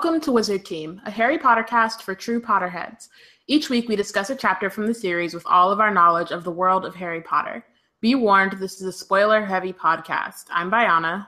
[0.00, 3.08] Welcome to Wizard Team, a Harry Potter cast for true Potterheads.
[3.48, 6.44] Each week we discuss a chapter from the series with all of our knowledge of
[6.44, 7.64] the world of Harry Potter.
[8.00, 10.44] Be warned, this is a spoiler heavy podcast.
[10.52, 11.26] I'm Bayana.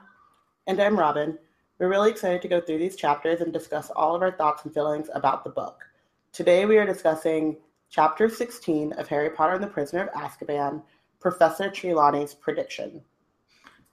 [0.67, 1.37] And I'm Robin.
[1.79, 4.73] We're really excited to go through these chapters and discuss all of our thoughts and
[4.73, 5.83] feelings about the book.
[6.31, 7.57] Today we are discussing
[7.89, 10.81] Chapter 16 of Harry Potter and the Prisoner of Azkaban,
[11.19, 13.01] Professor Trelawney's Prediction.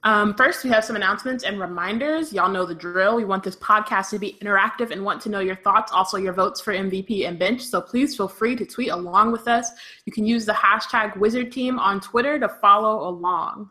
[0.03, 2.31] Um, first, we have some announcements and reminders.
[2.31, 3.17] Y'all know the drill.
[3.17, 6.31] We want this podcast to be interactive and want to know your thoughts, also your
[6.31, 7.61] votes for MVP and bench.
[7.63, 9.71] So please feel free to tweet along with us.
[10.05, 13.69] You can use the hashtag Wizard Team on Twitter to follow along.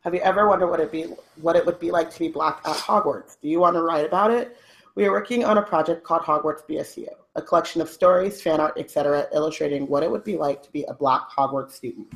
[0.00, 1.04] Have you ever wondered what it be
[1.40, 3.36] what it would be like to be black at Hogwarts?
[3.40, 4.56] Do you want to write about it?
[4.96, 7.06] We are working on a project called Hogwarts BSU,
[7.36, 10.84] a collection of stories, fan art, etc., illustrating what it would be like to be
[10.84, 12.08] a black Hogwarts student.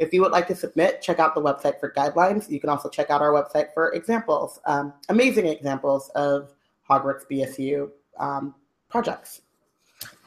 [0.00, 2.48] If you would like to submit, check out the website for guidelines.
[2.48, 6.54] You can also check out our website for examples, um, amazing examples of
[6.88, 8.54] Hogwarts BSU um,
[8.88, 9.42] projects.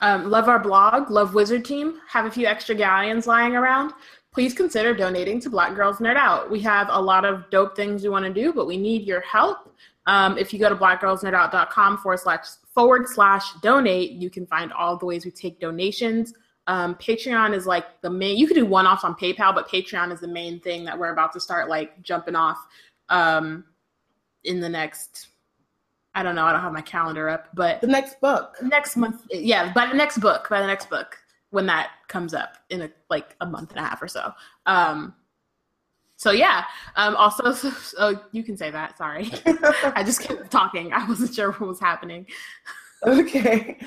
[0.01, 3.93] Um, love our blog, love Wizard Team, have a few extra galleons lying around.
[4.31, 6.51] Please consider donating to Black Girls Nerd Out.
[6.51, 9.21] We have a lot of dope things we want to do, but we need your
[9.21, 9.73] help.
[10.05, 14.97] Um, if you go to blackgirlsnerdout.com forward slash forward slash donate, you can find all
[14.97, 16.33] the ways we take donations.
[16.67, 18.37] Um, Patreon is like the main.
[18.37, 21.11] You could do one offs on PayPal, but Patreon is the main thing that we're
[21.11, 22.57] about to start like jumping off
[23.09, 23.65] um,
[24.43, 25.27] in the next.
[26.15, 26.45] I don't know.
[26.45, 29.95] I don't have my calendar up, but the next book, next month, yeah, by the
[29.95, 31.17] next book, by the next book,
[31.49, 34.31] when that comes up in a like a month and a half or so.
[34.65, 35.15] Um,
[36.15, 36.65] so yeah.
[36.95, 38.97] Um, also, so, so you can say that.
[38.97, 39.29] Sorry,
[39.95, 40.93] I just kept talking.
[40.93, 42.25] I wasn't sure what was happening.
[43.05, 43.79] Okay.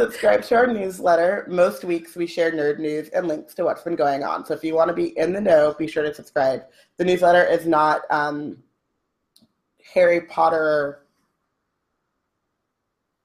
[0.00, 1.44] Subscribe to our newsletter.
[1.46, 4.46] Most weeks we share nerd news and links to what's been going on.
[4.46, 6.62] So if you want to be in the know, be sure to subscribe.
[6.96, 8.62] The newsletter is not um,
[9.92, 11.02] Harry Potter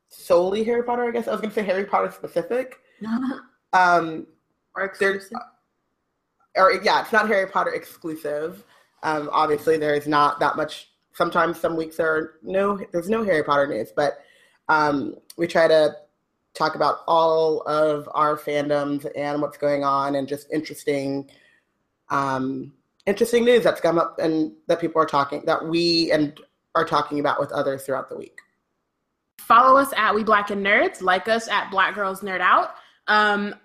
[0.09, 1.29] solely Harry Potter, I guess.
[1.29, 2.81] I was going to say Harry Potter specific.
[3.73, 4.28] um,
[4.75, 5.31] or exclusive.
[6.57, 8.66] Or yeah, it's not Harry Potter exclusive.
[9.01, 10.89] Um, obviously, there is not that much.
[11.13, 14.17] Sometimes some weeks there are no, there's no Harry Potter news, but
[14.67, 15.95] um, we try to
[16.55, 21.29] talk about all of our fandoms and what's going on and just interesting
[22.09, 22.71] um,
[23.05, 26.39] interesting news that's come up and that people are talking that we and
[26.75, 28.39] are talking about with others throughout the week.
[29.39, 31.01] Follow us at We Black and Nerds.
[31.01, 32.72] Like us at Black Girls Nerd Out.
[33.07, 33.55] Um,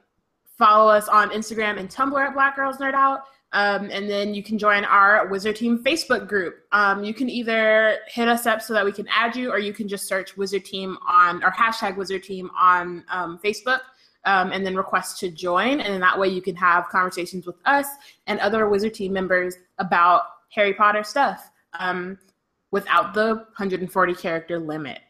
[0.59, 3.21] follow us on Instagram and Tumblr at Black Girls Nerd Out.
[3.53, 6.67] Um, and then you can join our Wizard Team Facebook group.
[6.73, 9.73] Um, you can either hit us up so that we can add you, or you
[9.73, 13.81] can just search Wizard Team on or hashtag Wizard Team on um, Facebook.
[14.27, 17.57] Um, and then request to join, and then that way you can have conversations with
[17.65, 17.87] us
[18.27, 22.19] and other Wizard Team members about Harry Potter stuff um,
[22.71, 25.01] without the 140 character limit.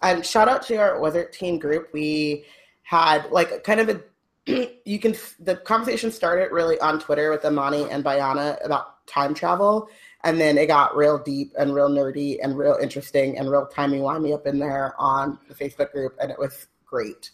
[0.00, 1.90] And shout out to our Wizard Team group.
[1.92, 2.46] We
[2.82, 4.00] had like kind of a
[4.84, 9.88] you can the conversation started really on Twitter with Amani and Bayana about time travel,
[10.24, 13.98] and then it got real deep and real nerdy and real interesting and real timey
[13.98, 17.30] wimey up in there on the Facebook group, and it was great.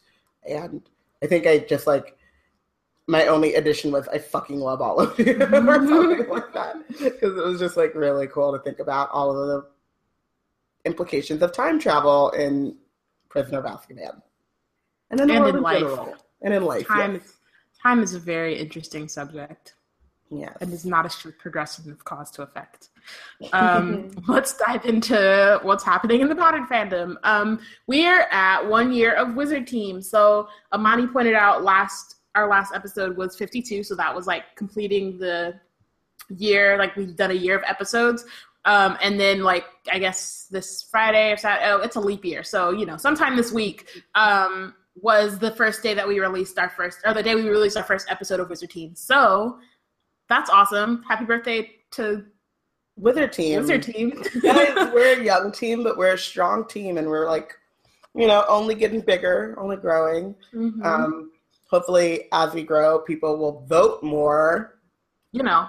[0.49, 0.83] And
[1.23, 2.17] I think I just like
[3.07, 7.37] my only addition was I fucking love all of you or something like that because
[7.37, 9.69] it was just like really cool to think about all of the
[10.85, 12.77] implications of time travel in
[13.29, 14.23] Prisoner of Azkaban
[15.11, 15.81] and, then and in life.
[15.81, 16.87] General and in life.
[16.87, 17.37] Time, yes.
[17.83, 19.75] time is a very interesting subject.
[20.31, 20.57] Yes.
[20.63, 22.89] And is not a strict progressive cause to effect.
[23.53, 27.17] Um, let's dive into what's happening in the Potter fandom.
[27.25, 27.59] Um,
[27.89, 30.01] we're at one year of Wizard Team.
[30.01, 35.19] So Amani pointed out last our last episode was 52, so that was like completing
[35.19, 35.55] the
[36.29, 36.79] year.
[36.79, 38.25] Like we've done a year of episodes.
[38.65, 42.45] Um, and then like I guess this Friday or Saturday, oh, it's a leap year,
[42.45, 46.69] so you know, sometime this week, um, was the first day that we released our
[46.69, 48.95] first, or the day we released our first episode of Wizard Team.
[48.95, 49.59] So
[50.29, 51.03] that's awesome.
[51.09, 52.25] Happy birthday to
[52.97, 53.61] Wizard Team.
[53.61, 54.11] Wizard Team.
[54.43, 57.55] Guys, we're a young team, but we're a strong team, and we're like,
[58.15, 60.35] you know, only getting bigger, only growing.
[60.55, 60.83] Mm-hmm.
[60.83, 61.33] Um,
[61.71, 64.79] hopefully, as we grow, people will vote more.
[65.33, 65.69] You know,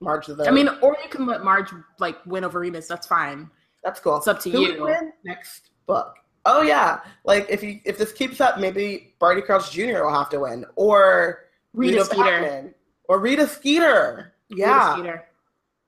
[0.00, 0.46] Marge the vote.
[0.46, 2.86] I mean, or you can let Marge like win over Remus.
[2.86, 3.50] That's fine.
[3.82, 4.16] That's cool.
[4.16, 5.12] It's up to Who you.
[5.24, 6.16] next book?
[6.46, 10.02] Oh yeah, like if you if this keeps up, maybe Barty Crouch Jr.
[10.02, 12.74] will have to win, or Rita, Rita Skeeter, Bagman,
[13.08, 14.34] or Rita Skeeter.
[14.50, 15.24] Yeah, Rita Skeeter.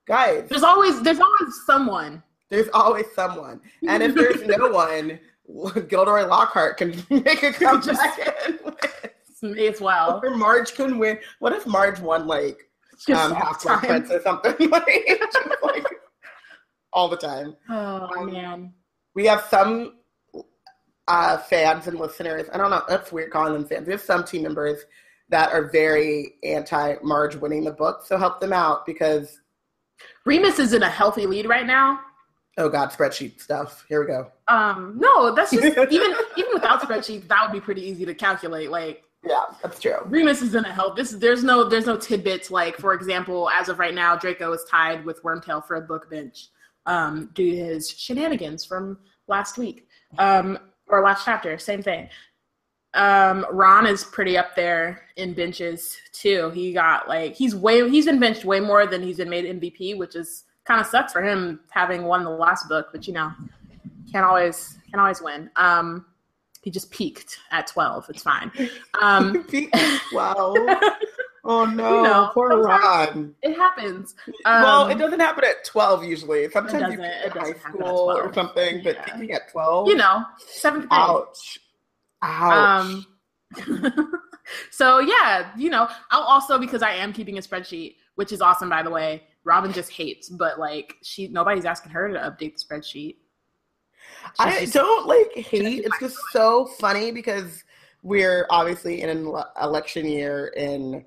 [0.07, 2.23] guys, there's always there's always someone.
[2.49, 5.19] There's always someone, and if there's no one,
[5.89, 8.19] Gilderoy Lockhart can make a comeback.
[9.43, 10.21] May as well.
[10.25, 11.19] Or Marge can win.
[11.41, 12.71] What if Marge won like
[13.15, 14.71] um, Half Prince or something?
[14.71, 15.23] like,
[15.63, 15.87] like
[16.93, 17.55] all the time.
[17.69, 18.73] Oh um, man.
[19.15, 19.97] We have some
[21.09, 22.49] uh, fans and listeners.
[22.53, 22.83] I don't know.
[22.89, 23.87] That's weird calling them fans.
[23.87, 24.85] We have some team members
[25.29, 28.03] that are very anti Marge winning the book.
[28.05, 29.41] So help them out because
[30.25, 32.01] Remus is in a healthy lead right now.
[32.59, 33.85] Oh God, spreadsheet stuff.
[33.89, 34.31] Here we go.
[34.49, 38.71] Um, no, that's just even even without spreadsheets, that would be pretty easy to calculate.
[38.71, 39.99] Like, yeah, that's true.
[40.07, 40.97] Remus is gonna help.
[40.97, 42.51] This there's no there's no tidbits.
[42.51, 46.09] Like, for example, as of right now, Draco is tied with Wormtail for a book
[46.09, 46.49] bench,
[46.87, 48.99] um, due to his shenanigans from
[49.29, 49.87] last week,
[50.19, 51.59] um, or last chapter.
[51.59, 52.09] Same thing.
[52.95, 56.51] Um, Ron is pretty up there in benches too.
[56.51, 59.99] He got like he's way he's been benched way more than he's been made MVP,
[59.99, 63.31] which is kind of sucks for him having won the last book, but you know,
[64.11, 65.51] can't always can't always win.
[65.57, 66.07] Um,
[66.63, 68.07] he just peaked at twelve.
[68.09, 68.51] It's fine.
[69.01, 69.47] Um,
[70.13, 70.55] wow.
[71.49, 73.35] Oh no, you know, poor Ron.
[73.43, 74.17] It happens.
[74.45, 76.51] Um, well, it doesn't happen at twelve usually.
[76.51, 79.05] Sometimes you at high school or something, but yeah.
[79.05, 79.89] peaking at twelve.
[79.89, 81.01] You know, seventh grade.
[81.01, 81.61] Ouch.
[82.23, 83.07] Ouch.
[83.57, 84.21] Um,
[84.71, 88.69] so yeah, you know, I'll also because I am keeping a spreadsheet, which is awesome
[88.69, 89.23] by the way.
[89.45, 93.17] Robin just hates, but like she nobody's asking her to update the spreadsheet.
[94.25, 95.85] She's I just, don't like hate.
[95.85, 97.63] It's just so funny because
[98.03, 99.33] we're obviously in an
[99.63, 101.05] election year in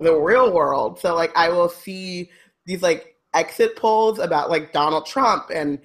[0.00, 0.98] the real world.
[0.98, 2.30] So like I will see
[2.66, 5.78] these like exit polls about like Donald Trump and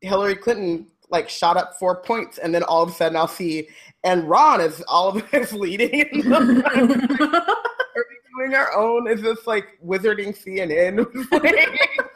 [0.00, 3.68] Hillary Clinton like shot up four points, and then all of a sudden I'll see
[4.06, 6.32] and Ron is all of us leading.
[6.32, 9.08] Are we doing our own?
[9.08, 11.04] Is this like wizarding CNN?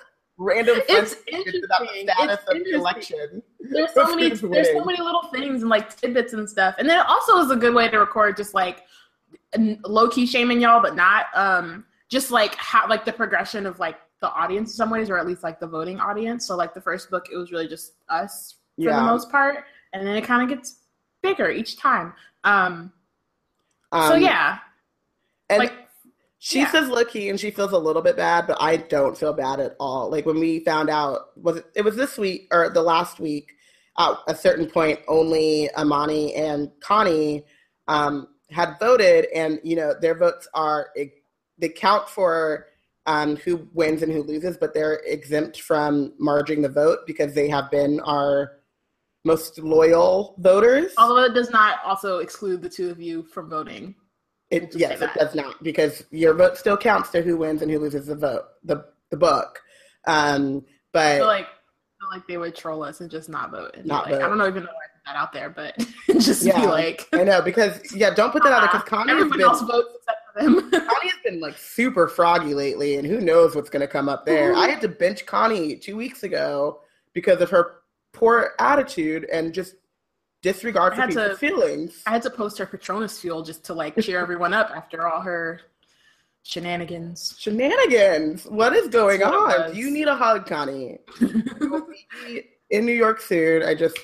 [0.43, 1.64] Random it's interesting.
[1.64, 3.43] About the status it's of the election.
[3.61, 6.76] There's so many there's so many little things and like tidbits and stuff.
[6.79, 8.85] And then it also is a good way to record just like
[9.85, 13.97] low key shaming y'all, but not um just like how like the progression of like
[14.20, 16.47] the audience in some ways, or at least like the voting audience.
[16.47, 18.97] So like the first book, it was really just us for yeah.
[18.97, 20.81] the most part, and then it kind of gets
[21.23, 22.12] bigger each time.
[22.44, 22.93] Um,
[23.93, 24.58] um so yeah,
[25.49, 25.73] and like
[26.43, 26.70] she yeah.
[26.70, 29.61] says low key and she feels a little bit bad, but I don't feel bad
[29.61, 30.11] at all.
[30.11, 33.52] Like when we found out was it, it was this week or the last week
[33.99, 37.44] at a certain point only Amani and Connie
[37.88, 40.91] um, had voted and you know their votes are
[41.61, 42.67] they count for
[43.06, 47.49] um, who wins and who loses, but they're exempt from marging the vote because they
[47.49, 48.52] have been our
[49.25, 50.93] most loyal voters.
[50.99, 53.94] Although it does not also exclude the two of you from voting.
[54.50, 57.79] It, yes, it does not because your vote still counts to who wins and who
[57.79, 59.61] loses the vote, the the book.
[60.06, 63.52] Um, but I feel like I feel like they would troll us and just not
[63.52, 63.76] vote.
[63.76, 64.23] And not like, vote.
[64.23, 65.76] I don't know even know why that out there, but
[66.19, 69.12] just yeah, be like, I know because yeah, don't put that out there because Connie
[69.12, 70.70] has been, else votes except for them.
[70.70, 74.25] Connie has been like super froggy lately, and who knows what's going to come up
[74.26, 74.55] there.
[74.55, 76.81] I had to bench Connie two weeks ago
[77.12, 77.81] because of her
[78.12, 79.75] poor attitude and just
[80.43, 82.02] disregard for people's to, feelings.
[82.06, 85.20] I had to post her Patronus fuel just to like cheer everyone up after all
[85.20, 85.61] her
[86.43, 87.37] shenanigans.
[87.38, 88.44] Shenanigans.
[88.44, 89.75] What is going on?
[89.75, 90.99] you need a hug, Connie?
[92.70, 93.62] in New York soon.
[93.62, 93.99] I just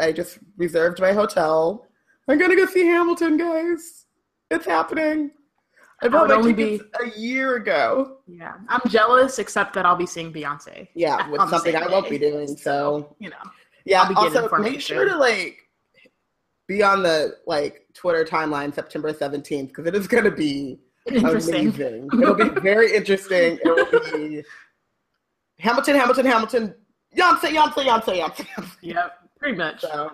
[0.00, 1.86] I just reserved my hotel.
[2.28, 4.06] I'm gonna go see Hamilton, guys.
[4.50, 5.30] It's happening.
[6.00, 7.10] I bought my tickets be...
[7.10, 8.18] a year ago.
[8.26, 10.88] Yeah, I'm jealous, except that I'll be seeing Beyonce.
[10.94, 12.56] Yeah, with something I won't be doing.
[12.56, 13.36] So you know,
[13.84, 14.08] yeah.
[14.16, 15.68] Also, make sure to like
[16.68, 22.08] be on the like Twitter timeline September 17th because it is going to be amazing.
[22.12, 23.58] It'll be very interesting.
[23.62, 24.42] It will be
[25.58, 26.74] Hamilton, Hamilton, Hamilton,
[27.16, 28.46] Beyonce, Beyonce, Beyonce, Beyonce.
[28.82, 29.80] Yep, pretty much.
[29.82, 30.12] So,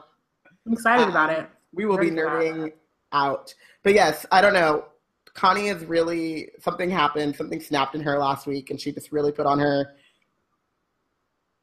[0.66, 1.48] I'm excited um, about it.
[1.72, 2.72] We will very be nerding
[3.12, 3.54] out.
[3.82, 4.86] But yes, I don't know.
[5.34, 9.32] Connie is really something happened, something snapped in her last week, and she just really
[9.32, 9.94] put on her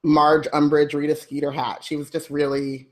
[0.03, 1.83] Marge Umbridge Rita Skeeter hat.
[1.83, 2.91] She was just really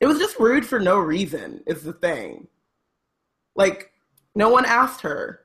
[0.00, 2.46] it was just rude for no reason, is the thing.
[3.56, 3.92] Like,
[4.34, 5.40] no one asked her.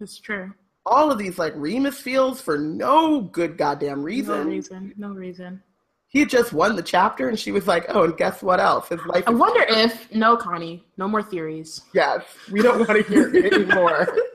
[0.00, 0.52] It's true.
[0.86, 4.38] All of these like Remus feels for no good goddamn reason.
[4.38, 4.94] No reason.
[4.96, 5.62] No reason.
[6.08, 8.88] He just won the chapter, and she was like, "Oh, and guess what else?
[8.88, 11.80] His life." I wonder if no, Connie, no more theories.
[11.92, 12.22] Yes,
[12.52, 14.16] we don't want to hear it anymore.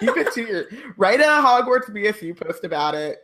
[0.00, 0.64] It to your
[0.96, 3.18] write a Hogwarts BSU post about it.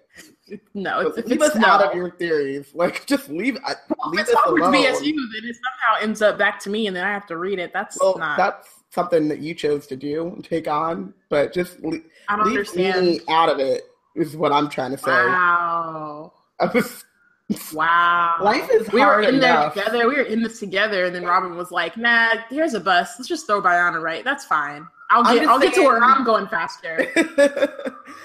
[0.75, 1.67] No, it's, leave us no.
[1.67, 2.71] out of your theories.
[2.75, 3.57] Like, just leave.
[3.65, 4.73] Uh, well, leave us alone.
[4.73, 7.59] BSU, then it somehow ends up back to me, and then I have to read
[7.59, 7.73] it.
[7.73, 8.37] That's well, not.
[8.37, 11.99] That's something that you chose to do and take on, but just le-
[12.29, 13.07] I don't leave understand.
[13.07, 13.83] me out of it.
[14.17, 15.11] Is what I'm trying to say.
[15.11, 16.33] Wow.
[17.75, 18.37] Wow.
[18.41, 19.75] Life is we were in enough.
[19.75, 20.09] there together.
[20.09, 23.17] We were in this together, and then Robin was like, "Nah, here's a bus.
[23.19, 24.25] Let's just throw Bayana right.
[24.25, 24.87] That's fine.
[25.11, 25.47] I'll get.
[25.47, 27.07] I'll saying, get to where I'm going faster."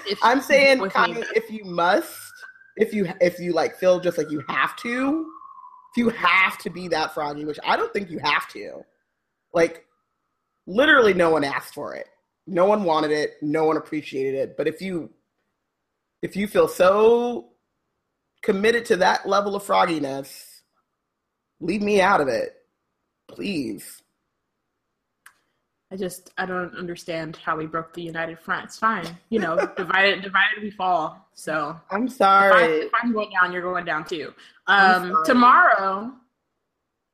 [0.07, 2.31] if, I'm saying, Connie, if you must,
[2.77, 5.29] if you if you like feel just like you have to,
[5.91, 8.83] if you have to be that froggy, which I don't think you have to.
[9.53, 9.85] Like
[10.69, 12.07] literally no one asked for it.
[12.47, 14.57] No one wanted it, no one appreciated it.
[14.57, 15.09] But if you
[16.21, 17.49] if you feel so
[18.41, 20.61] committed to that level of frogginess,
[21.59, 22.55] leave me out of it.
[23.27, 24.01] Please.
[25.91, 28.65] I just I don't understand how we broke the united front.
[28.65, 31.27] It's fine, you know, divided divided we fall.
[31.33, 32.85] So I'm sorry.
[32.85, 34.33] If, I, am going down, you're going down too.
[34.67, 36.11] Um, tomorrow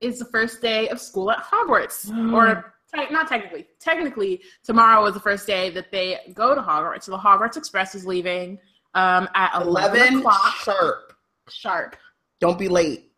[0.02, 3.68] is the first day of school at Hogwarts, or te- not technically.
[3.80, 7.04] Technically, tomorrow is the first day that they go to Hogwarts.
[7.04, 8.60] So the Hogwarts Express is leaving
[8.94, 11.14] um, at 11, 11 o'clock sharp.
[11.50, 11.96] Sharp.
[12.40, 13.12] Don't be late.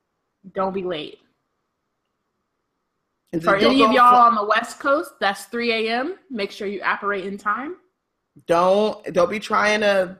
[0.53, 1.19] Don't be late.
[3.33, 6.17] And For any of y'all fl- on the West Coast, that's 3 a.m.
[6.29, 7.75] Make sure you operate in time.
[8.45, 10.17] Don't don't be trying to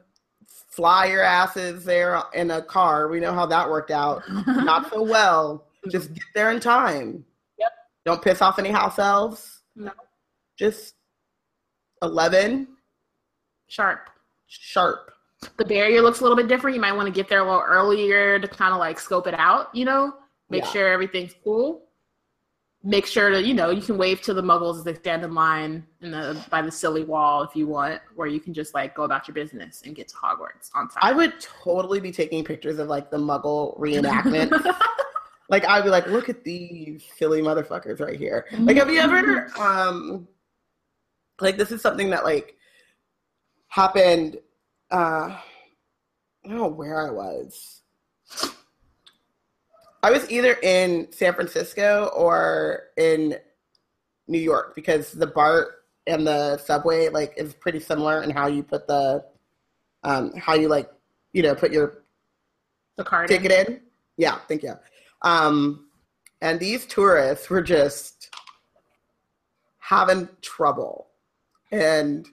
[0.48, 3.08] fly your asses there in a car.
[3.08, 4.24] We know how that worked out.
[4.48, 5.68] Not so well.
[5.90, 7.24] Just get there in time.
[8.08, 9.64] Don't piss off any house elves.
[9.76, 9.92] No.
[10.58, 10.96] Just
[12.02, 12.66] 11
[13.68, 14.10] sharp.
[14.48, 15.12] Sharp.
[15.58, 16.74] The barrier looks a little bit different.
[16.74, 19.34] You might want to get there a little earlier to kind of like scope it
[19.34, 20.14] out, you know?
[20.50, 20.70] Make yeah.
[20.70, 21.88] sure everything's cool
[22.84, 25.34] make sure to you know you can wave to the muggles as they stand in
[25.34, 28.96] line in the by the silly wall if you want where you can just like
[28.96, 32.44] go about your business and get to hogwarts on time i would totally be taking
[32.44, 34.52] pictures of like the muggle reenactment
[35.50, 39.50] like i'd be like look at these silly motherfuckers right here like have you ever
[39.60, 40.28] um
[41.40, 42.56] like this is something that like
[43.68, 44.38] happened
[44.92, 45.42] uh i
[46.46, 47.82] don't know where i was
[50.04, 53.36] I was either in San Francisco or in
[54.28, 58.64] New York because the BART and the subway like is pretty similar in how you
[58.64, 59.26] put the
[60.04, 60.90] um how you like
[61.34, 62.04] you know put your
[62.96, 63.74] the card ticket in.
[63.76, 63.82] in.
[64.18, 64.76] Yeah, thank you.
[65.22, 65.88] Um
[66.42, 68.30] and these tourists were just
[69.80, 71.08] having trouble.
[71.72, 72.28] And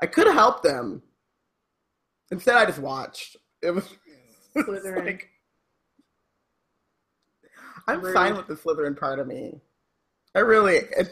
[0.00, 1.02] I could have helped them.
[2.30, 3.36] Instead I just watched.
[3.62, 3.84] It was,
[4.54, 5.28] it was like
[7.88, 8.14] I'm Rude.
[8.14, 9.60] fine with the Slytherin part of me.
[10.34, 11.08] I really, if,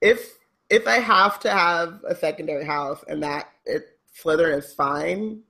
[0.00, 0.38] if
[0.70, 5.42] if I have to have a secondary house and that it Slytherin is fine,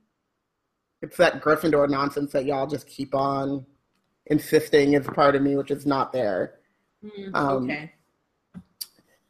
[1.01, 3.65] it's that Gryffindor nonsense that y'all just keep on
[4.27, 6.55] insisting is part of me, which is not there.
[7.03, 7.91] Mm, um, okay.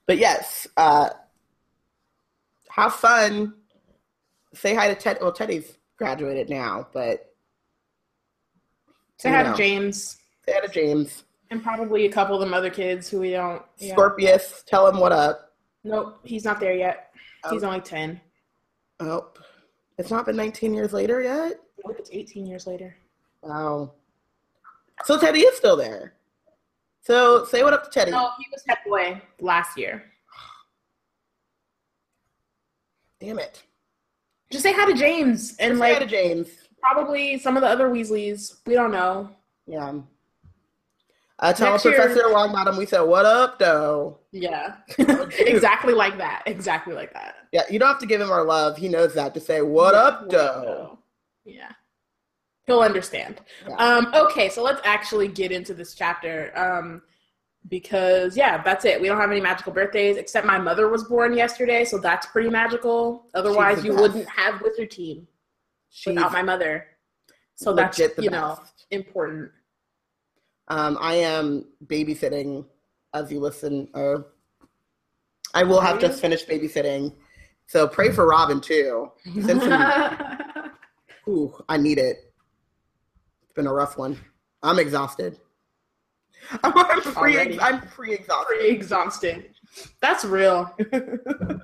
[0.06, 1.10] But yes, uh,
[2.70, 3.54] have fun.
[4.54, 5.18] Say hi to Ted.
[5.22, 7.34] Well, Teddy's graduated now, but
[9.18, 10.18] say hi to James.
[10.48, 11.24] Santa James.
[11.52, 13.62] And probably a couple of them other kids who we don't.
[13.78, 13.94] Yeah.
[13.94, 15.54] Scorpius, tell him what up.
[15.84, 17.12] Nope, he's not there yet.
[17.52, 17.68] He's oh.
[17.68, 18.20] only 10.
[19.00, 19.28] Oh,
[19.98, 21.60] it's not been 19 years later yet?
[21.86, 22.96] Nope, it's 18 years later.
[23.42, 23.94] Wow.
[25.04, 26.14] So Teddy is still there.
[27.02, 28.12] So say what up to Teddy.
[28.12, 30.04] No, he was head away last year.
[33.20, 33.64] Damn it.
[34.52, 36.50] Just say hi to James and Just like hi to James.
[36.82, 38.58] Probably some of the other Weasleys.
[38.66, 39.30] We don't know.
[39.68, 39.90] Yeah.
[41.38, 46.44] Uh, I told Professor year, Longbottom we said, "What up, though?" Yeah, exactly like that.
[46.46, 47.36] Exactly like that.
[47.52, 48.78] Yeah, you don't have to give him our love.
[48.78, 51.00] He knows that to say, "What yeah, up, though?"
[51.44, 51.72] Yeah,
[52.68, 53.42] he'll understand.
[53.68, 53.76] Yeah.
[53.76, 56.52] Um, okay, so let's actually get into this chapter.
[56.56, 57.02] Um,
[57.68, 59.02] because yeah, that's it.
[59.02, 62.50] We don't have any magical birthdays except my mother was born yesterday, so that's pretty
[62.50, 63.26] magical.
[63.34, 64.02] Otherwise, you best.
[64.02, 65.28] wouldn't have Wizard Team
[65.90, 66.86] She's without my mother.
[67.56, 68.22] So that's you best.
[68.32, 68.60] know
[68.92, 69.52] important.
[70.68, 72.66] Um, I am babysitting
[73.14, 73.88] as you listen.
[73.94, 74.28] Or
[75.54, 77.14] I will have just finished babysitting.
[77.68, 79.12] So pray for Robin too.
[81.28, 82.32] Ooh, I need it.
[83.56, 84.20] It's been a rough one.
[84.64, 85.40] I'm exhausted.
[86.64, 88.48] I'm pre I'm pre exhausted.
[88.48, 89.50] Pre exhausted.
[90.02, 90.76] That's real.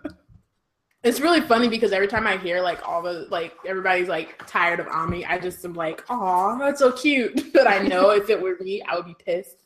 [1.03, 4.79] It's really funny because every time I hear like all the like everybody's like tired
[4.79, 8.39] of Ami, I just am like, "Aw, that's so cute." But I know if it
[8.39, 9.63] were me, I would be pissed.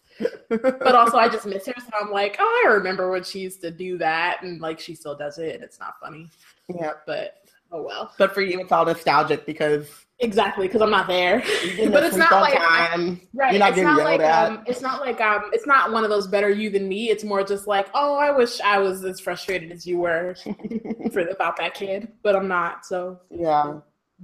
[0.48, 3.60] but also, I just miss her, so I'm like, "Oh, I remember when she used
[3.64, 6.30] to do that," and like she still does it, and it's not funny.
[6.74, 7.34] Yeah, but
[7.70, 8.14] oh well.
[8.18, 11.40] But for you, it's all nostalgic because Exactly, because I'm not there.
[11.90, 13.20] but it's not like time.
[13.34, 13.52] right.
[13.52, 16.26] You're not it's not like um, it's not like um, it's not one of those
[16.26, 17.10] better you than me.
[17.10, 20.36] It's more just like, oh, I wish I was as frustrated as you were
[21.12, 22.86] for about that kid, but I'm not.
[22.86, 23.80] So yeah,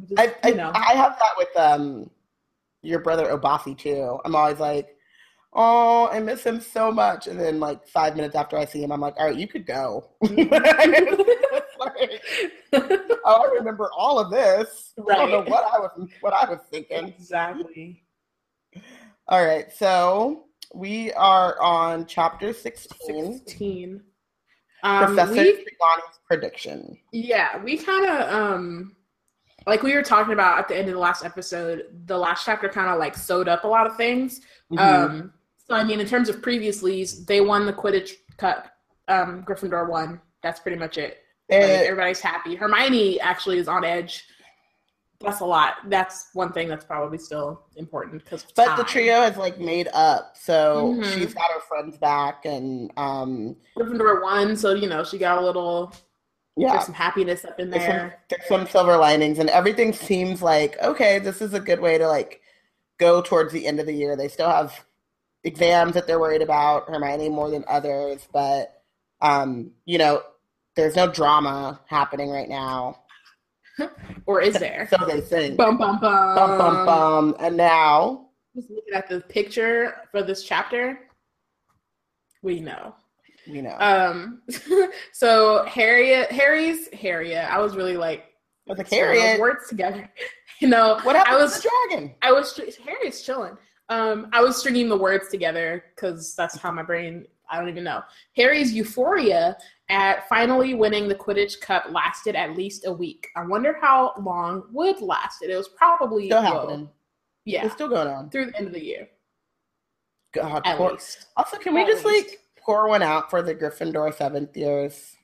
[0.08, 2.10] just, I, I, I have that with um
[2.82, 4.18] your brother Obasi too.
[4.24, 4.96] I'm always like,
[5.54, 7.28] oh, I miss him so much.
[7.28, 9.66] And then like five minutes after I see him, I'm like, all right, you could
[9.66, 10.10] go.
[10.22, 10.34] like,
[12.74, 14.94] oh, I remember all of this.
[14.98, 15.18] Right.
[15.18, 17.08] I don't know what I was what I was thinking.
[17.08, 18.04] Exactly.
[19.28, 23.40] All right, so we are on chapter 16.
[23.46, 24.02] 16.
[24.84, 26.98] Um, Professor Trelawney's prediction.
[27.12, 28.96] Yeah, we kind of um
[29.68, 32.68] like we were talking about at the end of the last episode, the last chapter
[32.68, 34.42] kind of like sewed up a lot of things.
[34.72, 34.80] Mm-hmm.
[34.80, 35.34] Um,
[35.72, 38.68] so I mean, in terms of previous leagues, they won the Quidditch Cup.
[39.08, 40.20] Um, Gryffindor won.
[40.44, 41.20] That's pretty much it.
[41.50, 42.56] Like, everybody's happy.
[42.56, 44.26] Hermione actually is on edge.
[45.22, 45.76] That's a lot.
[45.88, 48.46] That's one thing that's probably still important because.
[48.54, 48.78] But time.
[48.80, 51.04] the trio has like made up, so mm-hmm.
[51.18, 55.42] she's got her friends back, and um, Gryffindor won, so you know she got a
[55.42, 55.94] little
[56.58, 57.80] yeah there's some happiness up in there.
[57.80, 61.20] There's some, there's some silver linings, and everything seems like okay.
[61.20, 62.42] This is a good way to like
[62.98, 64.18] go towards the end of the year.
[64.18, 64.84] They still have
[65.44, 68.82] exams that they're worried about, Hermione more than others, but
[69.22, 70.24] um, you know,
[70.76, 73.00] there's no drama happening right now.
[74.26, 74.88] or is there?
[74.90, 75.58] so they think.
[75.58, 76.36] Bum bum bum.
[76.36, 77.36] Bum bum bum.
[77.40, 81.00] And now just looking at the picture for this chapter,
[82.42, 82.96] we know.
[83.48, 83.76] We know.
[83.80, 84.42] Um
[85.14, 88.26] so Harriet Harry's Harriet, I was really like
[88.68, 90.10] with the Harriet words together.
[90.60, 92.14] You know, what happened I was to the dragon?
[92.22, 92.56] I was
[92.86, 93.58] Harriet's chilling.
[93.92, 97.28] Um, I was stringing the words together because that's how my brain.
[97.50, 98.02] I don't even know.
[98.38, 99.58] Harry's euphoria
[99.90, 103.28] at finally winning the Quidditch Cup lasted at least a week.
[103.36, 105.50] I wonder how long would lasted.
[105.50, 106.90] It was probably still happening.
[107.44, 109.10] Yeah, it's still going on through the end of the year.
[110.34, 110.92] God, at poor.
[110.92, 111.28] least.
[111.36, 112.30] Also, can we just least.
[112.30, 115.18] like pour one out for the Gryffindor seventh years?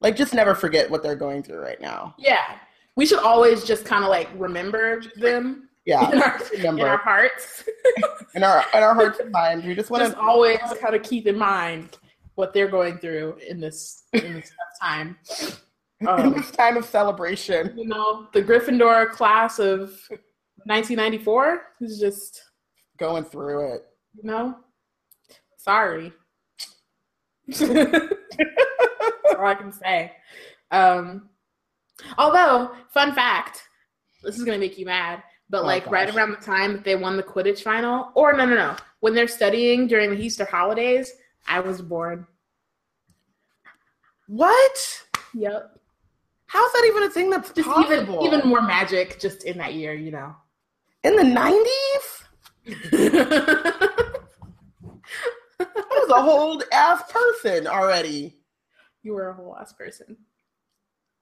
[0.00, 2.14] Like, just never forget what they're going through right now.
[2.16, 2.56] Yeah,
[2.96, 7.64] we should always just kind of like remember them yeah, in our, in our hearts,
[8.34, 9.64] in our in our hearts and minds.
[9.64, 11.98] We just want to always kind of keep in mind
[12.34, 15.16] what they're going through in this in this time.
[16.06, 19.90] Um, in this time of celebration, you know, the Gryffindor class of
[20.64, 22.42] 1994 is just
[22.98, 23.86] going through it.
[24.16, 24.56] You know,
[25.56, 26.12] sorry.
[27.46, 30.12] That's all I can say.
[30.70, 31.30] Um,
[32.16, 33.62] although, fun fact,
[34.22, 35.22] this is gonna make you mad.
[35.50, 35.92] But oh, like gosh.
[35.92, 39.14] right around the time that they won the Quidditch final, or no, no, no, when
[39.14, 41.12] they're studying during the Easter holidays,
[41.46, 42.26] I was born.
[44.28, 45.02] What?
[45.34, 45.76] Yep.
[46.46, 48.24] How's that even a thing that's just possible?
[48.24, 50.34] even even more magic just in that year, you know.
[51.02, 52.24] In the nineties?
[55.60, 58.36] I was a whole ass person already.
[59.02, 60.16] You were a whole ass person.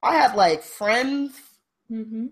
[0.02, 1.40] I had like friends.
[1.90, 2.26] Mm-hmm.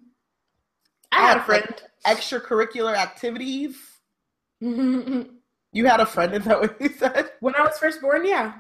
[1.17, 1.67] I, had a friend.
[2.05, 3.77] Like, extracurricular activities.
[4.61, 5.27] you
[5.75, 7.31] had a friend, is that what you said?
[7.41, 8.55] When I was first born, yeah.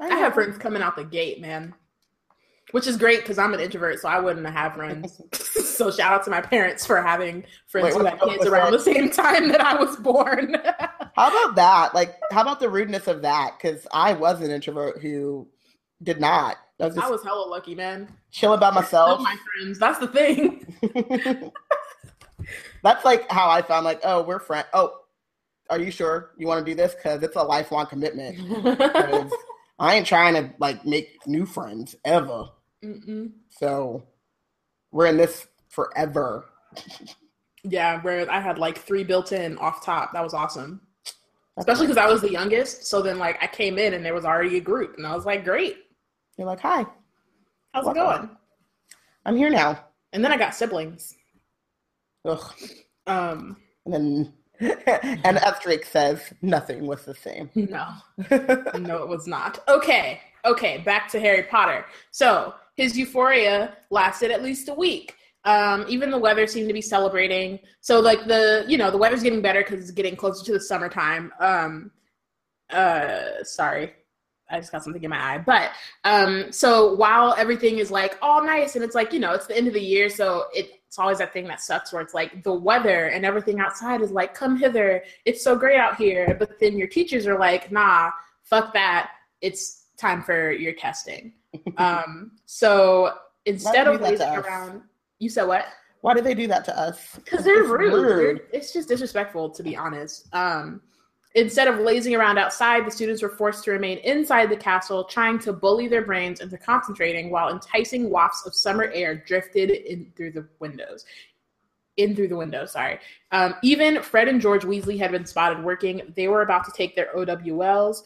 [0.00, 1.74] I, I have friends coming out the gate, man.
[2.72, 5.20] Which is great because I'm an introvert, so I wouldn't have friends.
[5.32, 8.78] so shout out to my parents for having friends Wait, who had kids around that?
[8.78, 10.54] the same time that I was born.
[11.16, 11.94] how about that?
[11.94, 13.56] Like, how about the rudeness of that?
[13.58, 15.48] Because I was an introvert who
[16.02, 16.56] did not.
[16.80, 18.08] I was, I was hella lucky, man.
[18.30, 19.20] Chilling by myself.
[19.20, 19.78] my friends.
[19.78, 21.52] That's the thing.
[22.82, 24.66] That's like how I found like, oh, we're friends.
[24.72, 25.00] Oh,
[25.68, 26.94] are you sure you want to do this?
[26.94, 28.38] Because it's a lifelong commitment.
[29.78, 32.48] I ain't trying to like make new friends ever.
[32.84, 33.32] Mm-mm.
[33.48, 34.02] So
[34.90, 36.46] we're in this forever.
[37.62, 40.12] yeah, where I had like three built in off top.
[40.12, 40.80] That was awesome.
[41.56, 42.86] Especially because I was the youngest.
[42.86, 45.26] So then like I came in and there was already a group and I was
[45.26, 45.76] like, great.
[46.36, 46.86] You're like, hi.
[47.72, 48.02] How's Welcome.
[48.02, 48.30] it going?
[49.26, 49.84] I'm here now.
[50.12, 51.14] And then I got siblings.
[52.24, 52.54] Ugh.
[53.06, 53.56] Um,
[53.86, 54.32] and then,
[55.24, 57.50] and Drake says, nothing was the same.
[57.54, 57.86] No,
[58.78, 59.60] no, it was not.
[59.68, 61.84] Okay, okay, back to Harry Potter.
[62.10, 65.16] So his euphoria lasted at least a week.
[65.44, 67.58] Um, even the weather seemed to be celebrating.
[67.80, 70.60] So like the, you know, the weather's getting better because it's getting closer to the
[70.60, 71.32] summertime.
[71.40, 71.90] Um,
[72.68, 73.94] uh, sorry,
[74.50, 75.38] I just got something in my eye.
[75.38, 75.70] But
[76.04, 79.56] um, so while everything is like all nice and it's like, you know, it's the
[79.56, 82.42] end of the year, so it it's always that thing that sucks where it's like
[82.42, 86.34] the weather and everything outside is like, come hither, it's so great out here.
[86.36, 88.10] But then your teachers are like, nah,
[88.42, 89.12] fuck that.
[89.40, 91.32] It's time for your testing.
[91.76, 93.14] um, so
[93.46, 94.82] instead of lazing around,
[95.20, 95.66] you said what?
[96.00, 97.14] Why do they do that to us?
[97.14, 97.92] Because they're rude.
[97.92, 98.40] rude.
[98.52, 100.26] It's just disrespectful, to be honest.
[100.34, 100.80] Um,
[101.34, 105.38] Instead of lazing around outside, the students were forced to remain inside the castle, trying
[105.38, 110.32] to bully their brains into concentrating while enticing wafts of summer air drifted in through
[110.32, 111.04] the windows.
[111.96, 112.64] in through the window.
[112.66, 112.98] Sorry.
[113.30, 116.12] Um, even Fred and George Weasley had been spotted working.
[116.16, 118.02] They were about to take their OWLs.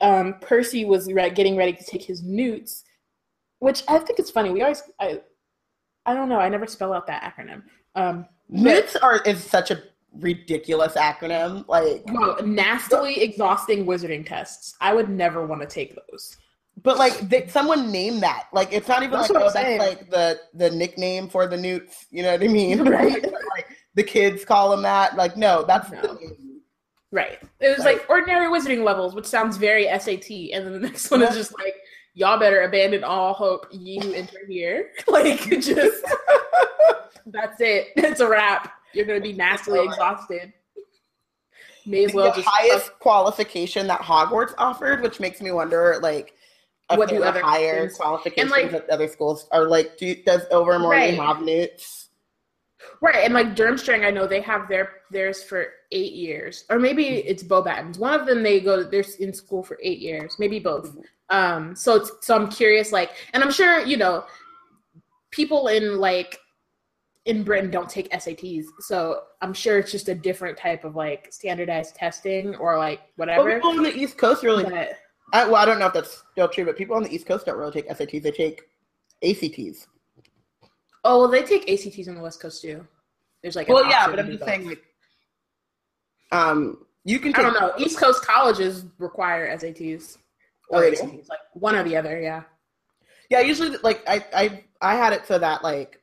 [0.00, 2.84] Um, Percy was re- getting ready to take his newts,
[3.60, 4.50] which I think is funny.
[4.50, 5.20] We always, I,
[6.04, 6.40] I don't know.
[6.40, 7.62] I never spell out that acronym.
[7.94, 9.82] Um, newts are is such a
[10.18, 11.64] ridiculous acronym.
[11.68, 12.04] Like
[12.44, 14.74] nastily exhausting wizarding tests.
[14.80, 16.36] I would never want to take those.
[16.82, 18.48] But like they, someone named that.
[18.52, 22.06] Like it's not even that's like oh that's like the the nickname for the newts.
[22.10, 22.84] You know what I mean?
[22.90, 23.22] Right?
[23.22, 25.16] like the kids call them that.
[25.16, 26.18] Like no, that's no.
[27.10, 27.38] right.
[27.60, 31.10] It was like, like, ordinary wizarding levels, which sounds very SAT, and then the next
[31.10, 31.74] one is just like
[32.16, 33.66] y'all better abandon all hope.
[33.70, 34.90] You enter here.
[35.08, 36.04] like just
[37.26, 37.88] that's it.
[37.96, 38.72] It's a wrap.
[38.96, 40.52] You're gonna be nastily exhausted.
[41.84, 46.34] May as well the just highest qualification that Hogwarts offered, which makes me wonder, like
[46.94, 49.96] what do other higher schools, qualifications like, at other schools are like?
[49.98, 51.14] Do, does Ilvermorny right.
[51.14, 52.08] have newts?
[53.00, 57.06] Right, and like Durmstrang, I know they have their theirs for eight years, or maybe
[57.06, 57.98] it's Beauxbatons.
[57.98, 60.90] One of them they go they're in school for eight years, maybe both.
[60.90, 61.00] Mm-hmm.
[61.28, 64.24] Um, so it's so I'm curious, like, and I'm sure you know
[65.30, 66.38] people in like
[67.26, 71.28] in Britain don't take SATs, so I'm sure it's just a different type of like
[71.30, 73.44] standardized testing or like whatever.
[73.44, 74.64] Well, people on the East Coast really.
[74.64, 74.92] But,
[75.32, 77.46] I, well, I don't know if that's still true, but people on the East Coast
[77.46, 78.22] don't really take SATs.
[78.22, 78.62] They take
[79.22, 79.88] ACTs.
[81.02, 82.86] Oh, well, they take ACTs on the West Coast too.
[83.42, 84.48] There's like well, yeah, but I'm just both.
[84.48, 84.82] saying like,
[86.30, 87.32] um, you can.
[87.32, 87.72] Take, I don't know.
[87.76, 90.16] East Coast colleges require SATs
[90.70, 92.20] or oh, ACTs, like one or the other.
[92.20, 92.42] Yeah.
[93.30, 96.00] Yeah, usually like I I I had it so that like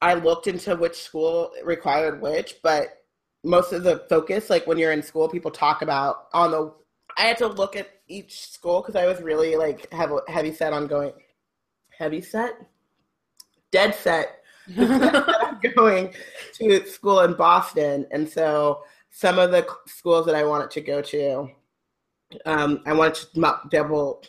[0.00, 3.04] I looked into which school required which, but
[3.44, 6.72] most of the focus, like when you're in school, people talk about on the.
[7.16, 10.72] I had to look at each school because I was really like have heavy set
[10.72, 11.12] on going
[11.96, 12.54] heavy set,
[13.72, 14.34] dead set.
[15.74, 16.12] going
[16.52, 21.00] to school in Boston, and so some of the schools that I wanted to go
[21.00, 21.48] to,
[22.44, 24.22] um, I wanted to double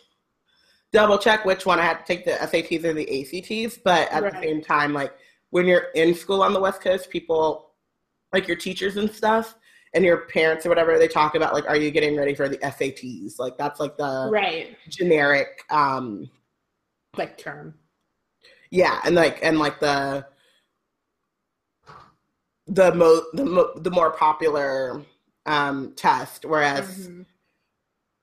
[0.92, 3.78] double check which one I had to take the SATs or the ACTs.
[3.84, 4.32] But at right.
[4.32, 5.12] the same time, like
[5.50, 7.70] when you're in school on the West Coast, people
[8.32, 9.56] like your teachers and stuff
[9.94, 12.58] and your parents or whatever they talk about like are you getting ready for the
[12.58, 14.76] SATs like that's like the right.
[14.88, 16.30] generic um
[17.16, 17.74] like term.
[18.70, 20.24] Yeah and like and like the
[22.68, 25.02] the mo the, mo- the more popular
[25.46, 26.44] um test.
[26.44, 27.22] Whereas mm-hmm.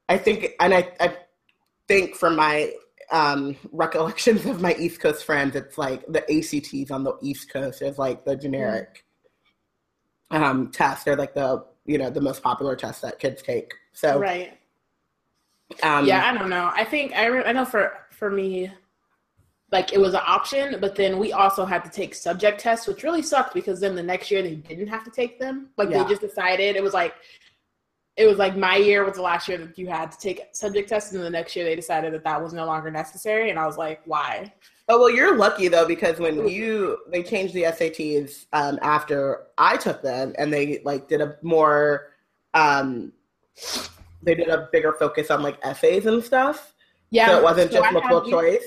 [0.08, 1.18] I think and I I
[1.90, 2.72] think from my
[3.12, 7.82] um recollections of my East Coast friends it's like the ACTs on the East Coast
[7.82, 9.06] is like the generic
[10.32, 11.04] um, tests.
[11.04, 13.74] They're like the you know the most popular test that kids take.
[13.94, 14.58] So right.
[15.84, 16.72] Um, yeah, I don't know.
[16.74, 18.72] I think I re- I know for for me,
[19.72, 23.04] like it was an option, but then we also had to take subject tests, which
[23.04, 25.70] really sucked because then the next year they didn't have to take them.
[25.78, 26.04] Like yeah.
[26.04, 27.16] they just decided it was like
[28.18, 30.90] it was like my year was the last year that you had to take subject
[30.90, 33.68] tests, and the next year they decided that that was no longer necessary, and I
[33.68, 34.52] was like, why?
[34.90, 39.78] Oh well, you're lucky though because when you they changed the SATs um, after I
[39.78, 42.14] took them, and they like did a more,
[42.56, 43.14] um,
[44.24, 46.74] they did a bigger focus on like essays and stuff.
[47.12, 48.66] Yeah, so it wasn't so just I multiple had, choice.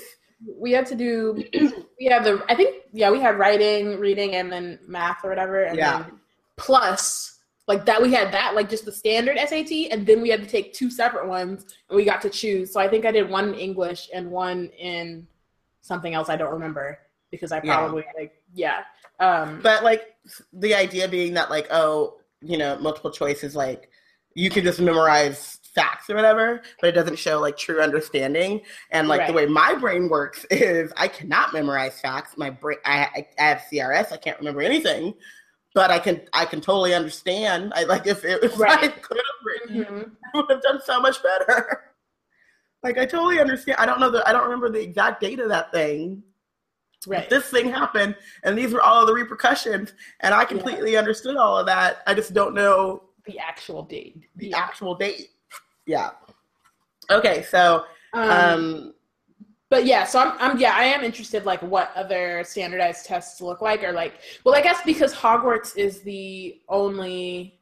[0.57, 1.43] We had to do,
[1.99, 5.63] we had the I think yeah we had writing, reading, and then math or whatever,
[5.63, 6.03] and yeah.
[6.03, 6.19] then
[6.55, 7.39] plus
[7.71, 10.47] like that we had that like just the standard SAT, and then we had to
[10.47, 12.73] take two separate ones, and we got to choose.
[12.73, 15.25] So I think I did one in English and one in
[15.81, 16.99] something else I don't remember
[17.31, 18.21] because I probably yeah.
[18.21, 18.83] like yeah.
[19.21, 20.15] Um, but like
[20.51, 23.89] the idea being that like oh you know multiple choice is like
[24.33, 28.61] you can just memorize facts or whatever, but it doesn't show like true understanding.
[28.91, 29.27] And like right.
[29.27, 32.37] the way my brain works is I cannot memorize facts.
[32.37, 34.11] My brain I, I have CRS.
[34.11, 35.13] I can't remember anything.
[35.73, 37.73] But I can I can totally understand.
[37.75, 38.83] I like if it if right.
[38.83, 40.09] I could have written, mm-hmm.
[40.33, 41.81] I would have done so much better.
[42.83, 43.77] Like I totally understand.
[43.77, 46.23] I don't know the I don't remember the exact date of that thing.
[47.05, 47.21] Right.
[47.21, 50.97] But this thing happened, and these were all of the repercussions, and I completely yeah.
[50.97, 51.99] understood all of that.
[52.07, 54.25] I just don't know the actual date.
[54.35, 54.57] The yeah.
[54.57, 55.29] actual date.
[55.85, 56.11] Yeah.
[57.09, 58.93] Okay, so um, um
[59.71, 63.61] but yeah, so I'm, I'm yeah, I am interested like what other standardized tests look
[63.61, 67.57] like or like well, I guess because Hogwarts is the only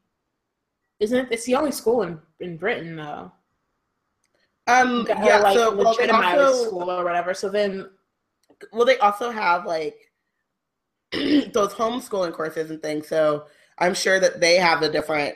[0.99, 3.31] isn't it it's the only school in in Britain though.
[4.65, 7.35] Um, yeah, like so well, also, school or whatever.
[7.35, 7.89] So then,
[8.73, 10.11] well, they also have like
[11.11, 13.07] those homeschooling courses and things.
[13.07, 13.45] So
[13.77, 15.35] I'm sure that they have a different,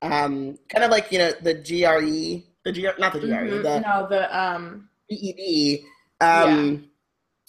[0.00, 3.62] um, kind of like you know the GRE, the GRE, not the GRE, mm-hmm.
[3.62, 5.84] the no, the um GED,
[6.20, 6.30] um,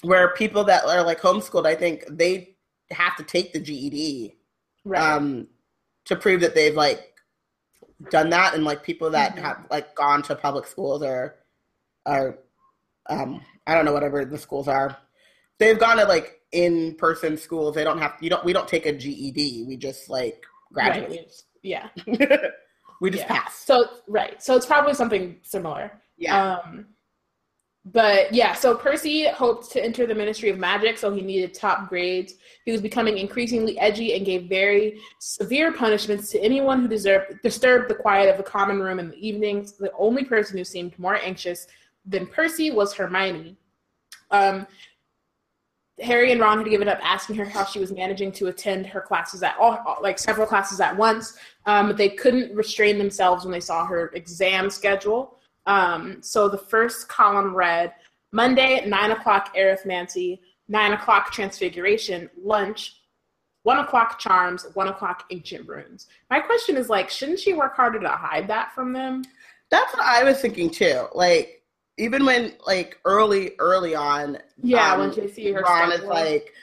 [0.04, 0.08] yeah.
[0.10, 2.56] where people that are like homeschooled, I think they
[2.92, 4.36] have to take the GED
[4.84, 5.02] Right.
[5.02, 5.48] um,
[6.06, 7.14] to prove that they've like
[8.12, 9.42] done that, and like people that Mhm.
[9.42, 11.36] have like gone to public schools or
[12.06, 12.38] are
[13.08, 14.98] um, I don't know whatever the schools are,
[15.60, 17.76] they've gone to like in person schools.
[17.76, 19.66] They don't have you don't we don't take a GED.
[19.68, 21.08] We just like Right.
[21.08, 21.42] graduate.
[21.64, 21.90] Yeah.
[23.02, 23.42] we just Yeah.
[23.42, 23.56] pass.
[23.60, 24.42] So right.
[24.44, 25.92] So it's probably something similar.
[26.18, 26.58] Yeah.
[26.58, 26.88] Um,
[27.86, 31.88] but yeah, so Percy hoped to enter the Ministry of Magic, so he needed top
[31.88, 32.34] grades.
[32.66, 37.88] He was becoming increasingly edgy and gave very severe punishments to anyone who deserved, disturbed
[37.88, 39.74] the quiet of the common room in the evenings.
[39.74, 41.68] The only person who seemed more anxious
[42.08, 43.56] than Percy was Hermione.
[44.32, 44.66] Um,
[46.02, 49.00] Harry and Ron had given up asking her how she was managing to attend her
[49.00, 51.38] classes at all, like several classes at once.
[51.68, 55.38] Um, but they couldn't restrain themselves when they saw her exam schedule.
[55.66, 57.94] Um, so the first column read
[58.32, 62.98] Monday at nine o'clock arithmancy, nine o'clock transfiguration, lunch,
[63.64, 66.08] one o'clock charms, one o'clock ancient runes.
[66.30, 69.24] My question is like, shouldn't she work harder to hide that from them?
[69.72, 71.08] That's what I was thinking too.
[71.16, 71.64] Like
[71.98, 76.54] even when like early early on, Yeah, um, when they see her Ron is like,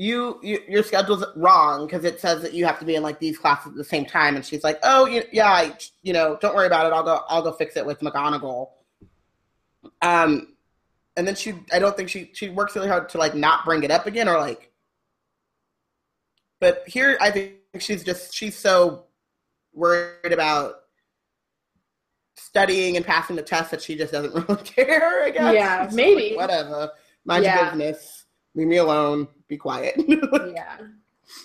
[0.00, 3.20] you, you your schedule's wrong because it says that you have to be in like
[3.20, 6.38] these classes at the same time, and she's like, oh you, yeah, I, you know,
[6.40, 6.92] don't worry about it.
[6.94, 8.70] I'll go I'll go fix it with McGonagall.
[10.00, 10.54] Um,
[11.18, 13.82] and then she, I don't think she she works really hard to like not bring
[13.82, 14.72] it up again or like.
[16.60, 19.04] But here, I think she's just she's so
[19.74, 20.76] worried about
[22.36, 25.24] studying and passing the test that she just doesn't really care.
[25.24, 25.54] I guess.
[25.54, 26.30] Yeah, maybe.
[26.30, 26.90] like, whatever.
[27.26, 27.70] Mind your Yeah.
[27.70, 28.19] business.
[28.54, 29.28] Leave me alone.
[29.48, 29.94] Be quiet.
[30.08, 30.78] yeah.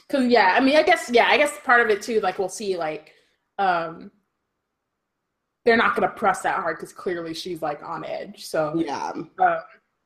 [0.08, 2.50] Because yeah i mean i guess yeah i guess part of it too like we'll
[2.50, 3.13] see like
[3.60, 4.10] um
[5.65, 8.46] they're not gonna press that hard because clearly she's like on edge.
[8.46, 9.10] So yeah.
[9.10, 9.32] um,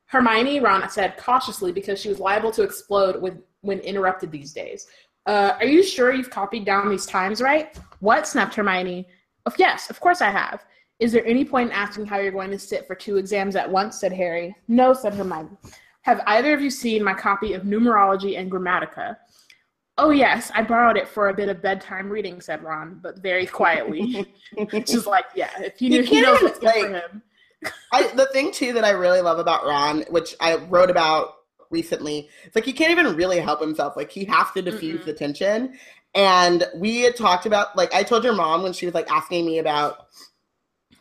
[0.06, 4.88] hermione ron said cautiously because she was liable to explode with when interrupted these days.
[5.26, 7.78] Uh, are you sure you've copied down these times right?
[8.00, 8.26] What?
[8.26, 9.06] snapped hermione.
[9.46, 10.66] Of yes of course i have.
[11.00, 13.70] Is there any point in asking how you're going to sit for two exams at
[13.70, 14.00] once?
[14.00, 14.56] said harry.
[14.70, 15.58] No said hermione
[16.02, 19.16] have either of you seen my copy of numerology and grammatica
[20.00, 23.46] Oh yes, I borrowed it for a bit of bedtime reading," said Ron, but very
[23.46, 24.34] quietly.
[24.86, 27.22] Just like, yeah, if you knew he knows what's good for him.
[27.92, 31.34] I the thing too that I really love about Ron, which I wrote about
[31.70, 33.98] recently, it's like he can't even really help himself.
[33.98, 35.06] Like he has to diffuse Mm-mm.
[35.06, 35.78] the tension.
[36.16, 39.46] And we had talked about like I told your mom when she was like asking
[39.46, 40.08] me about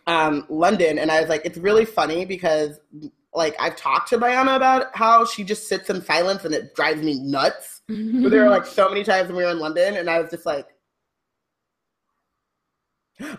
[0.09, 2.81] um London, and I was like, it's really funny because
[3.39, 7.01] like I've talked to Bayana about how she just sits in silence and it drives
[7.01, 7.81] me nuts.
[7.89, 10.31] But there were like so many times when we were in London, and I was
[10.31, 10.67] just like,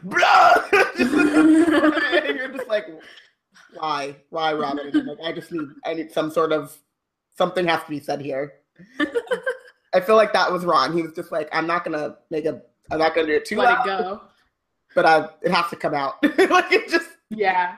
[0.01, 0.55] blah.
[0.71, 2.87] and you're just like,
[3.77, 4.87] why, why, Robin?
[4.87, 6.75] And like, I just need, I need some sort of
[7.37, 8.53] something has to be said here.
[9.93, 10.93] I feel like that was Ron.
[10.95, 13.57] He was just like, I'm not gonna make a, I'm not gonna do it too
[13.57, 14.21] let loud, it go.
[14.95, 16.15] but I, it has to come out.
[16.23, 17.75] like it just, Yeah.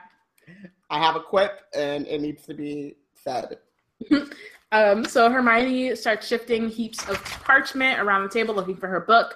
[0.92, 3.58] I have a quip, and it needs to be said.
[4.74, 9.36] Um, so Hermione starts shifting heaps of parchment around the table looking for her book.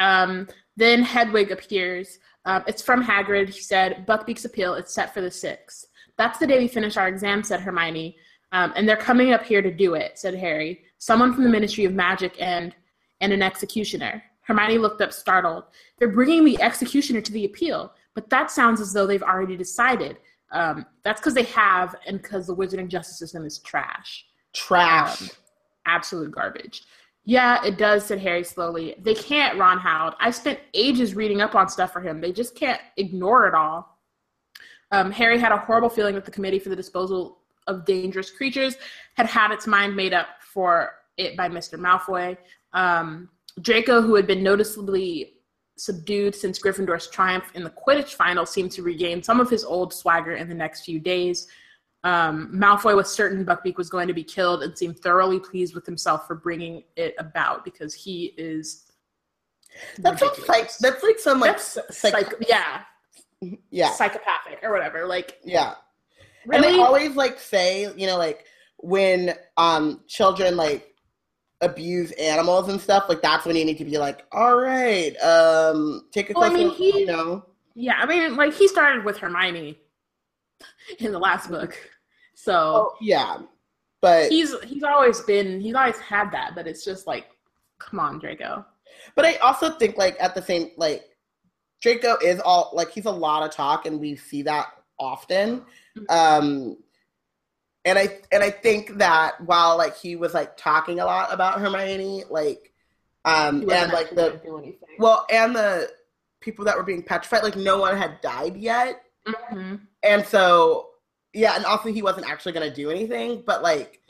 [0.00, 2.18] Um, then Hedwig appears.
[2.46, 3.48] Um, it's from Hagrid.
[3.50, 5.84] He said, Buckbeak's appeal, it's set for the 6th.
[6.18, 8.16] That's the day we finish our exam, said Hermione.
[8.50, 10.82] Um, and they're coming up here to do it, said Harry.
[10.98, 12.74] Someone from the Ministry of Magic and,
[13.20, 14.22] and an executioner.
[14.40, 15.64] Hermione looked up startled.
[15.98, 20.16] They're bringing the executioner to the appeal, but that sounds as though they've already decided.
[20.52, 25.22] Um, that's because they have, and because the wizarding justice system is trash Trash.
[25.22, 25.28] Um,
[25.86, 26.82] absolute garbage.
[27.24, 28.96] Yeah, it does, said Harry slowly.
[28.98, 30.14] They can't, Ron howled.
[30.18, 32.20] I spent ages reading up on stuff for him.
[32.20, 33.98] They just can't ignore it all.
[34.90, 38.76] Um, Harry had a horrible feeling that the Committee for the Disposal of Dangerous Creatures
[39.14, 41.78] had had its mind made up for it by Mr.
[41.78, 42.36] Malfoy.
[42.72, 45.34] Um, Draco, who had been noticeably
[45.76, 49.92] subdued since Gryffindor's triumph in the Quidditch final, seemed to regain some of his old
[49.92, 51.48] swagger in the next few days.
[52.04, 55.86] Um, Malfoy was certain Buckbeak was going to be killed and seemed thoroughly pleased with
[55.86, 58.90] himself for bringing it about because he is.
[59.98, 62.82] That's like, psych, that's like some like, psych- psych- yeah,
[63.70, 65.06] yeah, psychopathic or whatever.
[65.06, 65.74] Like, yeah.
[66.44, 66.66] really?
[66.66, 68.46] And they always like say, you know, like
[68.78, 70.91] when um children like
[71.62, 76.06] abuse animals and stuff, like that's when you need to be like, all right, um,
[76.12, 77.46] take a Well, I mean, he- you know.
[77.74, 79.78] yeah, I mean, like he started with Hermione
[80.98, 81.74] in the last book,
[82.34, 83.38] so Oh, yeah,
[84.00, 87.26] but he's he's always been he's always had that, but it's just like,
[87.78, 88.64] come on, Draco.
[89.14, 91.04] but I also think like at the same like
[91.80, 94.66] Draco is all like he's a lot of talk, and we see that
[94.98, 95.64] often.
[95.96, 96.10] Mhm.
[96.10, 96.76] Um,
[97.84, 101.60] and I and I think that while like he was like talking a lot about
[101.60, 102.72] Hermione, like
[103.24, 104.40] um and like the
[104.98, 105.90] well and the
[106.40, 109.76] people that were being petrified, like no one had died yet, mm-hmm.
[110.02, 110.90] and so
[111.32, 114.00] yeah, and also he wasn't actually gonna do anything, but like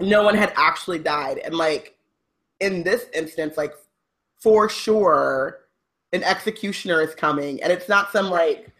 [0.00, 1.96] no one had actually died, and like
[2.60, 3.74] in this instance, like
[4.40, 5.60] for sure,
[6.14, 8.72] an executioner is coming, and it's not some like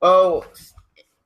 [0.00, 0.44] oh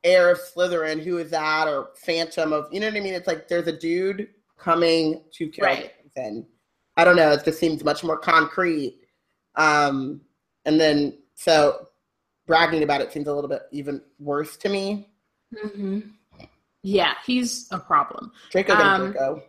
[0.04, 3.14] heir of Slytherin, who is that, or Phantom of, you know what I mean?
[3.14, 5.92] It's like there's a dude coming to kill right.
[6.16, 6.44] and
[6.96, 7.32] I don't know.
[7.32, 8.98] It just seems much more concrete.
[9.56, 10.20] Um,
[10.64, 11.88] and then so
[12.46, 15.08] bragging about it seems a little bit even worse to me.
[15.54, 16.00] Mm-hmm.
[16.82, 18.32] Yeah, he's a problem.
[18.50, 19.42] Draco, um, Draco.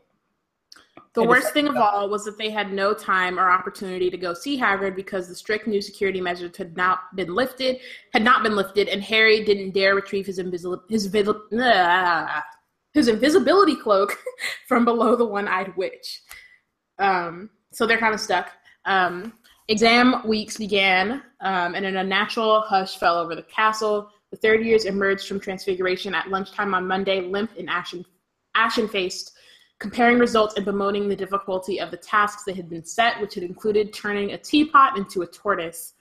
[1.14, 4.34] The worst thing of all was that they had no time or opportunity to go
[4.34, 7.80] see Hagrid because the strict new security measures had not been lifted,
[8.14, 11.12] had not been lifted, and Harry didn't dare retrieve his invisible his,
[12.94, 14.18] his invisibility cloak
[14.70, 16.22] from below the one-eyed witch.
[16.98, 18.50] Um, so they're kind of stuck.
[18.86, 19.34] Um,
[19.68, 24.10] exam weeks began, um, and an unnatural hush fell over the castle.
[24.32, 28.06] The third years emerged from transfiguration at lunchtime on Monday, limp and ashen,
[28.56, 29.34] ashen faced
[29.82, 33.44] comparing results and bemoaning the difficulty of the tasks that had been set, which had
[33.44, 35.96] included turning a teapot into a tortoise.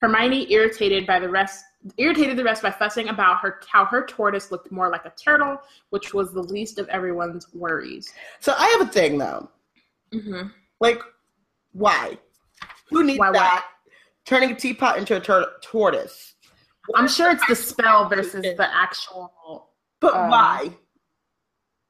[0.00, 1.62] Hermione, irritated by the rest,
[1.98, 5.58] irritated the rest by fussing about her how her tortoise looked more like a turtle,
[5.90, 8.10] which was the least of everyone's worries.
[8.40, 9.50] So I have a thing though.
[10.14, 10.48] Mm-hmm.
[10.80, 11.02] Like,
[11.72, 12.18] why?
[12.88, 13.64] Who needs why, that?
[13.64, 13.92] Why?
[14.24, 16.34] Turning a teapot into a tur- tortoise.
[16.94, 19.68] I'm sure it's the spell versus the actual.
[20.00, 20.70] But um, why?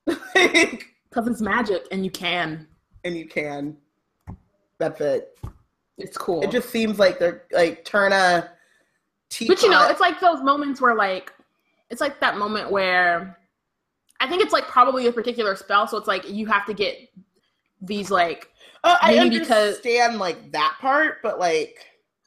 [1.08, 2.66] Because it's magic and you can.
[3.04, 3.76] And you can.
[4.78, 5.38] That's it.
[5.98, 6.42] It's cool.
[6.42, 8.50] It just seems like they're like turn a
[9.30, 9.56] teapot.
[9.56, 11.32] But you know, it's like those moments where like
[11.88, 13.38] it's like that moment where
[14.20, 17.08] I think it's like probably a particular spell, so it's like you have to get
[17.80, 18.50] these like
[18.84, 21.78] uh, I understand because, like that part, but like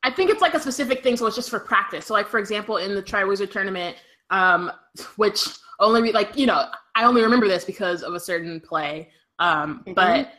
[0.03, 2.07] I think it's like a specific thing, so it's just for practice.
[2.07, 3.97] So like for example, in the Triwizard tournament,
[4.29, 4.71] um,
[5.15, 5.47] which
[5.79, 6.65] only like you know
[6.95, 9.93] I only remember this because of a certain play, um, mm-hmm.
[9.93, 10.31] but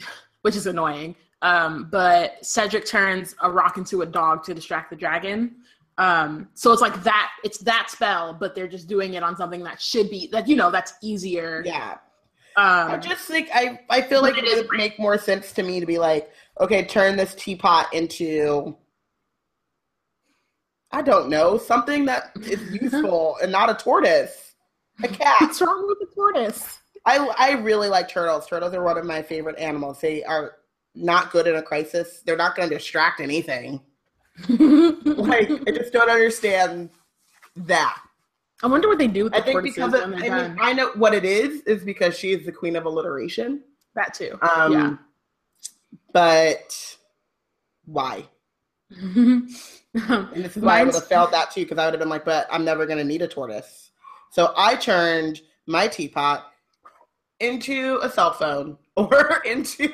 [0.42, 1.16] which is annoying.
[1.42, 5.56] Um, but Cedric turns a rock into a dog to distract the dragon.
[5.98, 7.32] Um, so it's like that.
[7.44, 10.56] It's that spell, but they're just doing it on something that should be that you
[10.56, 11.62] know that's easier.
[11.64, 11.98] Yeah.
[12.56, 15.62] Um, I just think I I feel like it, it would make more sense to
[15.62, 16.30] me to be like,
[16.60, 18.76] okay, turn this teapot into
[20.90, 24.45] I don't know something that is useful and not a tortoise.
[25.02, 25.36] A cat.
[25.40, 26.78] What's wrong with the tortoise?
[27.04, 28.46] I I really like turtles.
[28.46, 30.00] Turtles are one of my favorite animals.
[30.00, 30.56] They are
[30.94, 32.22] not good in a crisis.
[32.24, 33.80] They're not going to distract anything.
[34.48, 36.90] like I just don't understand
[37.56, 37.98] that.
[38.62, 40.92] I wonder what they do with the I think because of, I mean I know
[40.94, 43.62] what it is is because she is the queen of alliteration.
[43.94, 44.38] That too.
[44.42, 44.96] Um, yeah.
[46.12, 46.96] But
[47.84, 48.24] why?
[48.90, 49.48] and
[50.34, 52.24] this is why I would have failed that too because I would have been like,
[52.24, 53.85] but I'm never going to need a tortoise.
[54.36, 56.52] So I turned my teapot
[57.40, 59.84] into a cell phone or into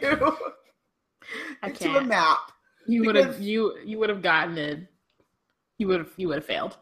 [1.62, 2.50] into a map.
[2.88, 4.80] You would have you you would have gotten it.
[5.78, 6.76] You would have you would have failed.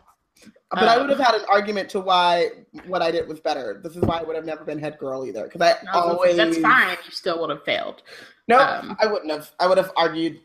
[0.71, 2.49] But um, I would have had an argument to why
[2.87, 3.79] what I did was better.
[3.85, 5.45] This is why I would have never been head girl either.
[5.45, 6.97] Because I no, always that's fine.
[7.05, 8.05] You still would have failed.
[8.49, 9.51] No, um, I wouldn't have.
[9.61, 10.41] I would have argued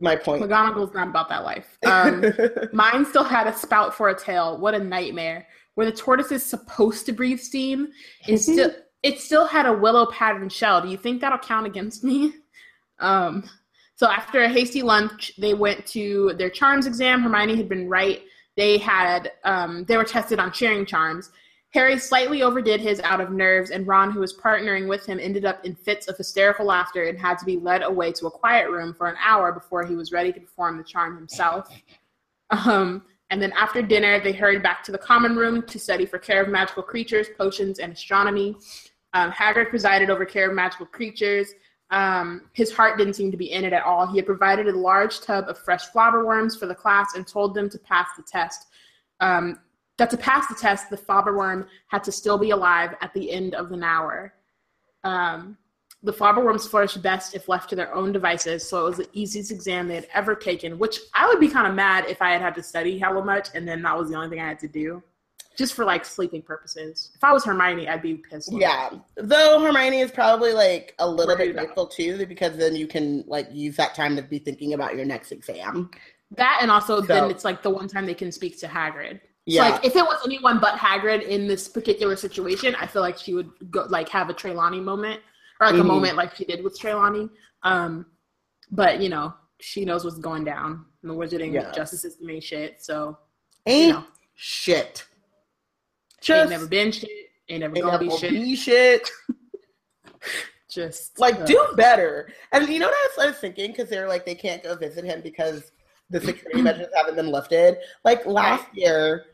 [0.00, 0.42] my point.
[0.42, 1.76] McGonagall's not about that life.
[1.84, 2.24] Um,
[2.72, 4.56] mine still had a spout for a tail.
[4.56, 7.88] What a nightmare where the tortoise is supposed to breathe steam
[8.26, 10.82] is still it still had a willow pattern shell.
[10.82, 12.34] Do you think that'll count against me?
[12.98, 13.44] Um,
[13.94, 17.20] so after a hasty lunch, they went to their charms exam.
[17.20, 18.22] Hermione had been right.
[18.56, 21.30] They had um, they were tested on cheering charms.
[21.74, 25.44] Harry slightly overdid his out of nerves, and Ron, who was partnering with him, ended
[25.44, 28.70] up in fits of hysterical laughter and had to be led away to a quiet
[28.70, 31.68] room for an hour before he was ready to perform the charm himself.
[32.48, 36.18] Um, and then after dinner, they hurried back to the common room to study for
[36.18, 38.56] care of magical creatures, potions, and astronomy.
[39.14, 41.48] Um, Hagrid presided over care of magical creatures.
[41.90, 44.06] Um, his heart didn't seem to be in it at all.
[44.06, 47.68] He had provided a large tub of fresh flobberworms for the class and told them
[47.70, 48.66] to pass the test.
[49.20, 49.60] Um,
[49.98, 53.54] that to pass the test, the flobberworm had to still be alive at the end
[53.54, 54.34] of an hour.
[55.04, 55.56] Um,
[56.02, 59.50] the flobberworms flourish best if left to their own devices, so it was the easiest
[59.50, 62.40] exam they had ever taken, which I would be kind of mad if I had
[62.40, 64.68] had to study hella much and then that was the only thing I had to
[64.68, 65.02] do.
[65.56, 67.12] Just for like sleeping purposes.
[67.14, 68.52] If I was Hermione, I'd be pissed.
[68.52, 68.90] Yeah.
[69.16, 73.48] Though Hermione is probably like a little bit grateful too, because then you can like
[73.50, 75.90] use that time to be thinking about your next exam.
[76.32, 77.06] That and also so.
[77.06, 79.20] then it's like the one time they can speak to Hagrid.
[79.46, 79.64] Yeah.
[79.64, 83.16] So like if it was anyone but Hagrid in this particular situation, I feel like
[83.16, 85.20] she would go like have a Trelawney moment
[85.60, 85.80] or like mm.
[85.80, 87.28] a moment like she did with Trelawney.
[87.62, 88.06] Um,
[88.70, 90.84] but you know, she knows what's going down.
[91.02, 91.72] And the wizarding yeah.
[91.72, 92.82] justice system ain't shit.
[92.82, 93.18] So
[93.66, 94.04] ain't you know,
[94.34, 95.06] shit.
[96.20, 97.10] Just ain't never been shit.
[97.48, 98.30] Ain't never ain't gonna be shit.
[98.30, 99.10] Be shit.
[100.68, 102.28] Just like uh, do better.
[102.52, 105.20] And you know what I was thinking because they're like they can't go visit him
[105.22, 105.72] because
[106.10, 107.78] the security measures haven't been lifted.
[108.04, 109.26] Like last year,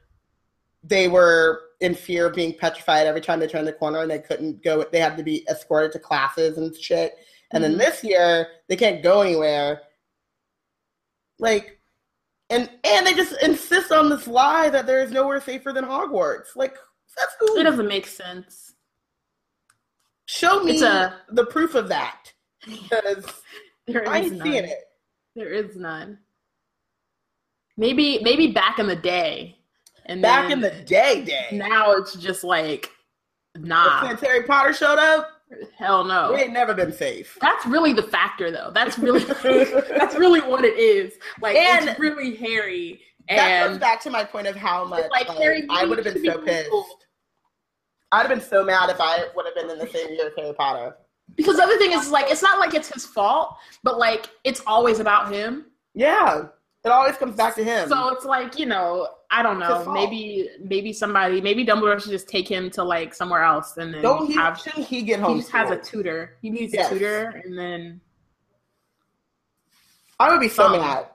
[0.84, 4.20] they were in fear of being petrified every time they turned the corner and they
[4.20, 7.16] couldn't go they had to be escorted to classes and shit
[7.50, 7.76] and mm-hmm.
[7.76, 9.82] then this year they can't go anywhere
[11.40, 11.80] like
[12.50, 16.54] and and they just insist on this lie that there is nowhere safer than hogwarts
[16.54, 16.76] like
[17.16, 17.56] that's cool.
[17.56, 18.74] it doesn't make sense
[20.26, 22.32] show me a, the proof of that
[22.64, 23.26] because
[24.06, 24.46] i ain't none.
[24.46, 24.84] seeing it
[25.34, 26.16] there is none
[27.76, 29.58] maybe maybe back in the day
[30.06, 31.48] and back in the day, day.
[31.52, 32.90] Now it's just like,
[33.56, 34.08] nah.
[34.08, 35.28] Since Harry Potter showed up,
[35.76, 36.32] hell no.
[36.32, 37.38] We ain't never been safe.
[37.40, 38.70] That's really the factor, though.
[38.72, 39.24] That's really
[39.88, 41.14] that's really what it is.
[41.40, 43.00] Like, and it's really Harry.
[43.28, 45.98] And that goes back to my point of how much like, like Harry I would
[46.04, 46.70] have been so pissed.
[48.10, 50.32] I'd have been so mad if I would have been in the same year as
[50.36, 50.96] Harry Potter.
[51.36, 54.60] Because the other thing is, like, it's not like it's his fault, but like, it's
[54.66, 55.66] always about him.
[55.94, 56.46] Yeah.
[56.84, 57.88] It always comes back to him.
[57.88, 59.90] So it's like you know, I don't know.
[59.90, 64.02] Maybe maybe somebody, maybe Dumbledore should just take him to like somewhere else, and then
[64.02, 64.34] don't he?
[64.34, 65.36] Have, shouldn't he get home?
[65.36, 66.36] He just has a tutor.
[66.42, 66.90] He needs yes.
[66.90, 68.00] a tutor, and then
[70.20, 71.06] I would be so um, mad.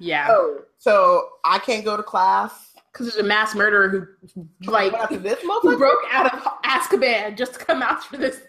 [0.00, 0.26] Yeah.
[0.30, 5.78] Oh, so I can't go to class because there's a mass murderer who like who
[5.78, 8.40] broke out of Azkaban just to come after this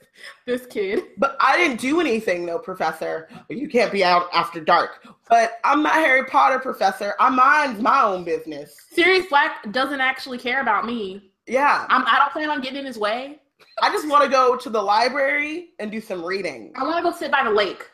[0.46, 1.04] this kid.
[1.18, 3.30] But I didn't do anything though, Professor.
[3.50, 5.08] You can't be out after dark.
[5.30, 7.14] But I'm not Harry Potter, Professor.
[7.20, 8.76] I mind my own business.
[8.92, 11.32] Sirius Black doesn't actually care about me.
[11.48, 11.86] Yeah.
[11.90, 13.40] I'm, I don't plan on getting in his way.
[13.82, 16.72] I just want to go to the library and do some reading.
[16.76, 17.90] I want to go sit by the lake.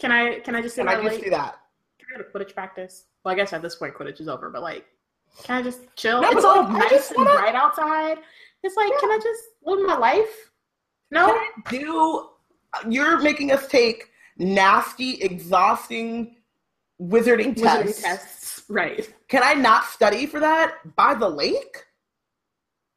[0.00, 0.40] Can I?
[0.40, 1.12] Can I just sit can by I the lake?
[1.12, 1.58] I just do that?
[1.98, 3.06] Can I go to Quidditch practice?
[3.24, 4.84] Well, I guess at this point Quidditch is over, but like,
[5.42, 6.22] can I just chill?
[6.22, 7.38] No, it's all nice and wanna...
[7.38, 8.18] bright outside.
[8.62, 9.00] It's like, yeah.
[9.00, 10.50] can I just live my life?
[11.14, 11.40] No,
[11.70, 12.28] do
[12.88, 16.36] you're making us take nasty, exhausting
[17.00, 18.02] wizarding, wizarding tests.
[18.02, 18.62] tests.
[18.68, 19.12] Right.
[19.28, 21.84] Can I not study for that by the lake?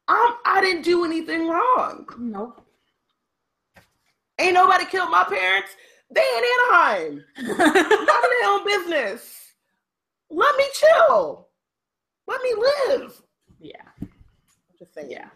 [0.08, 2.06] Um, I didn't do anything wrong.
[2.18, 2.64] Nope.
[4.40, 5.70] Ain't nobody killed my parents.
[6.10, 7.24] They in Anaheim.
[7.58, 9.52] Not in their own business.
[10.30, 11.48] Let me chill.
[12.26, 13.22] Let me live.
[13.60, 13.82] Yeah.
[14.00, 14.08] I'm
[14.78, 15.10] just saying.
[15.10, 15.28] Yeah.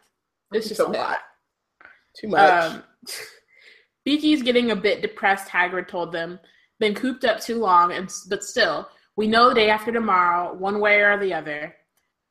[0.52, 1.18] It's just a lot.
[2.18, 2.72] Too much.
[2.72, 2.82] Um,
[4.04, 6.40] Beaky's getting a bit depressed, Hagrid told them.
[6.80, 10.80] Been cooped up too long, and but still, we know the day after tomorrow, one
[10.80, 11.74] way or the other.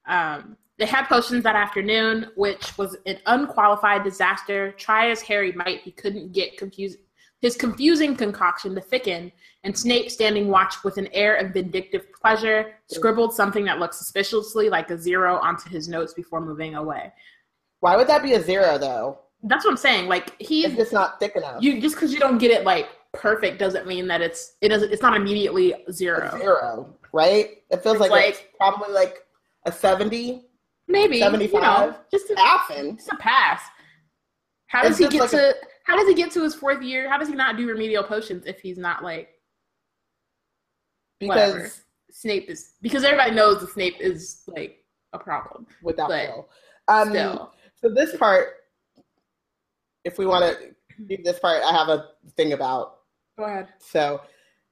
[0.08, 4.72] Um, they had potions that afternoon, which was an unqualified disaster.
[4.74, 6.98] Try as Harry might, he couldn't get confused
[7.42, 9.32] his confusing concoction to thicken,
[9.64, 14.70] and Snape, standing watch with an air of vindictive pleasure, scribbled something that looked suspiciously
[14.70, 17.12] like a zero onto his notes before moving away.
[17.80, 19.20] Why would that be a zero, though?
[19.44, 20.08] That's what I'm saying.
[20.08, 21.62] Like he's it's just not thick enough.
[21.62, 24.92] You just because you don't get it like perfect doesn't mean that it's it doesn't
[24.92, 26.30] it's not immediately zero.
[26.34, 27.58] A zero, right?
[27.70, 29.26] It feels like, like probably like
[29.66, 30.46] a seventy,
[30.88, 31.54] maybe seventy-five.
[31.54, 33.62] You know, just a, passing, just a pass.
[34.68, 35.50] How does it's he get like to?
[35.50, 35.54] A,
[35.86, 37.10] how does he get to his fourth year?
[37.10, 39.30] How does he not do remedial potions if he's not like?
[41.20, 41.72] Because whatever.
[42.12, 44.84] Snape is because everybody knows that Snape is like
[45.14, 46.48] a problem without but
[46.88, 47.54] Um, still.
[47.76, 48.56] So this part
[50.04, 50.76] if we want to
[51.06, 52.98] do this part, I have a thing about.
[53.38, 53.70] Go ahead.
[53.80, 54.22] So,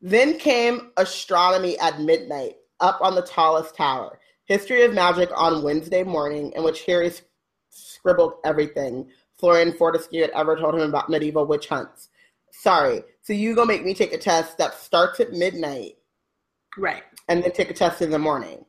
[0.02, 4.20] then came astronomy at midnight, up on the tallest tower.
[4.46, 7.12] History of magic on Wednesday morning, in which Harry
[7.70, 12.10] scribbled everything Florian Fortescue had ever told him about medieval witch hunts.
[12.52, 15.98] Sorry, so you gonna make me take a test that starts at midnight,
[16.78, 17.04] right?
[17.30, 18.66] And then take a test in the morning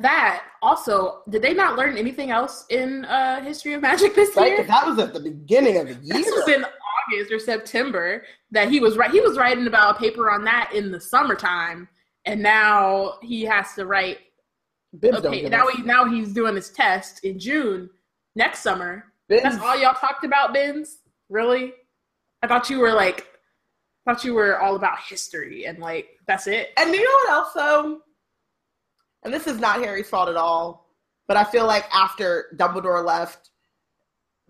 [0.00, 4.52] that also did they not learn anything else in uh history of magic this right,
[4.52, 4.64] year?
[4.64, 8.70] that was at the beginning of the year this was in august or september that
[8.70, 11.86] he was right he was writing about a paper on that in the summertime
[12.24, 14.18] and now he has to write
[14.98, 17.88] Binns okay now he now he's doing his test in june
[18.34, 19.04] next summer.
[19.28, 19.42] Binns.
[19.42, 20.98] that's all y'all talked about Binns
[21.28, 21.72] really?
[22.42, 23.26] I thought you were like
[24.06, 26.70] I thought you were all about history and like that's it?
[26.76, 28.00] And you know what else though
[29.22, 30.88] and this is not Harry's fault at all,
[31.28, 33.50] but I feel like after Dumbledore left,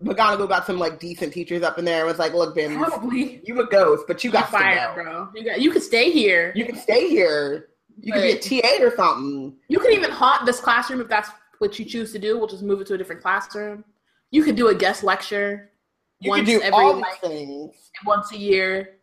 [0.03, 3.41] McGonagall got some like decent teachers up in there and was like, "Look, Ben, Probably.
[3.43, 5.29] you a ghost, but you got fired, bro.
[5.35, 6.51] You got you could stay here.
[6.55, 7.67] You can stay here.
[7.99, 9.55] You could be a TA or something.
[9.67, 12.37] You can even haunt this classroom if that's what you choose to do.
[12.39, 13.83] We'll just move it to a different classroom.
[14.31, 15.71] You could do a guest lecture.
[16.19, 18.97] You can do every, all these like, things once a year,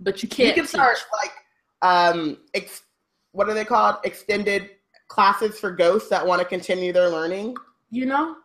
[0.00, 0.48] but you can't.
[0.48, 0.70] You can teach.
[0.70, 1.32] start like
[1.82, 2.82] um, ex-
[3.32, 3.96] what are they called?
[4.04, 4.70] Extended
[5.08, 7.56] classes for ghosts that want to continue their learning.
[7.90, 8.36] You know,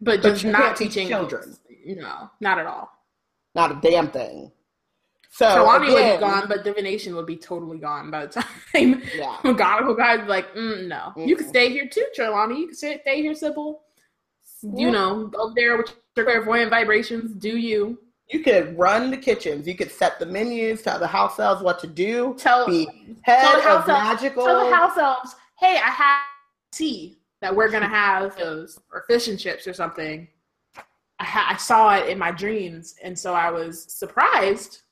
[0.00, 1.56] but, but just not teaching children.
[1.84, 2.90] You know, not at all.
[3.54, 4.52] Not a damn thing.
[5.30, 8.32] So Trelawney would be gone, but divination would be totally gone by the
[8.72, 9.36] time yeah.
[9.42, 11.22] McGonagall guys be like, mm, no, mm-hmm.
[11.22, 12.60] you can stay here too, Trelawney.
[12.60, 13.80] You can stay, here, Sybil.
[14.62, 17.34] You know, go there with your clairvoyant vibrations.
[17.34, 17.98] Do you?
[18.30, 19.66] You could run the kitchens.
[19.66, 22.34] You could set the menus, tell the house elves what to do.
[22.38, 22.86] Tell be
[23.22, 24.46] head tell the house of elves, magical.
[24.46, 26.22] Tell the house elves, hey, I have
[26.72, 30.26] tea that we're gonna have those or fish and chips or something.
[31.18, 34.82] I, ha- I saw it in my dreams, and so I was surprised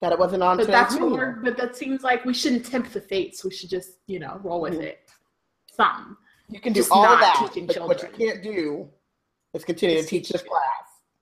[0.00, 0.58] that it wasn't on.
[0.58, 1.40] But that's more.
[1.42, 3.42] But that seems like we shouldn't tempt the fates.
[3.42, 4.82] We should just, you know, roll with mm-hmm.
[4.82, 5.10] it.
[5.72, 6.16] Something.
[6.48, 8.88] You can do just all that, but what you can't do
[9.52, 10.62] is continue to teach this class.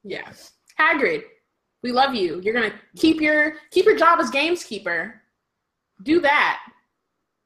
[0.03, 0.31] Yeah,
[0.79, 1.23] Hagrid,
[1.85, 2.41] we love you.
[2.43, 5.13] You're gonna keep your keep your job as gameskeeper.
[6.03, 6.61] Do that.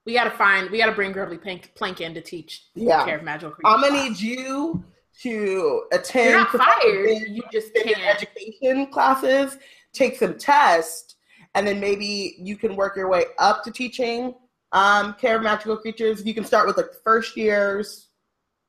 [0.07, 0.71] We gotta find.
[0.71, 3.05] We gotta bring Grubbly Plank, Plank in to teach yeah.
[3.05, 3.75] care of magical creatures.
[3.75, 4.83] I'm gonna need you
[5.23, 6.31] to attend.
[6.31, 7.29] You're not fired.
[7.29, 7.99] You just can't.
[7.99, 9.59] education classes,
[9.93, 11.17] take some tests,
[11.57, 14.35] and then maybe you can work your way up to teaching
[14.71, 16.25] um, care of magical creatures.
[16.25, 18.11] You can start with like first years,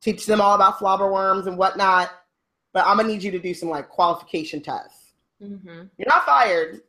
[0.02, 2.12] teach them all about flobberworms and whatnot.
[2.74, 4.99] But I'm gonna need you to do some like qualification tests.
[5.42, 5.84] Mm-hmm.
[5.98, 6.82] You're not fired.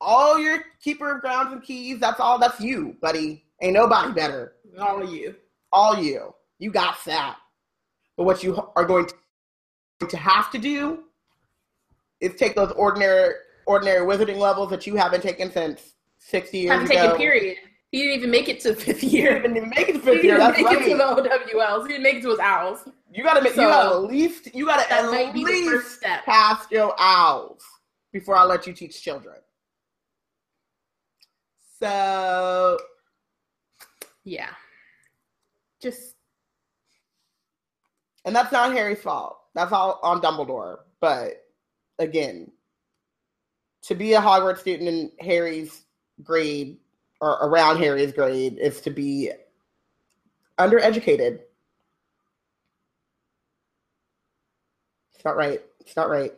[0.00, 1.98] All your keeper of grounds and keys.
[1.98, 2.38] That's all.
[2.38, 3.44] That's you, buddy.
[3.62, 4.54] Ain't nobody better.
[4.78, 5.34] All of you.
[5.72, 6.34] All you.
[6.58, 7.36] You got that.
[8.16, 9.06] But what you are going
[10.08, 11.04] to have to do
[12.20, 13.34] is take those ordinary
[13.66, 17.02] ordinary wizarding levels that you haven't taken since 60 years haven't ago.
[17.02, 17.56] taken period.
[17.92, 19.36] He didn't even make it to fifth year.
[19.36, 20.38] He didn't even make it to fifth year.
[20.38, 20.82] That's make right.
[20.82, 21.02] it to the
[21.54, 21.82] OWLs.
[21.82, 22.88] He didn't make it to his owls.
[23.12, 23.54] You gotta make.
[23.54, 24.54] So, you gotta at least.
[24.54, 26.24] You gotta at least step.
[26.24, 27.62] pass your owls
[28.12, 29.36] before I let you teach children.
[31.78, 32.78] So,
[34.24, 34.50] yeah,
[35.80, 36.14] just.
[38.24, 39.38] And that's not Harry's fault.
[39.54, 40.78] That's all on Dumbledore.
[41.00, 41.44] But
[42.00, 42.50] again,
[43.82, 45.82] to be a Hogwarts student in Harry's
[46.22, 46.78] grade
[47.20, 49.30] or around Harry's grade is to be
[50.58, 51.40] undereducated.
[55.14, 55.62] It's not right.
[55.80, 56.32] It's not right.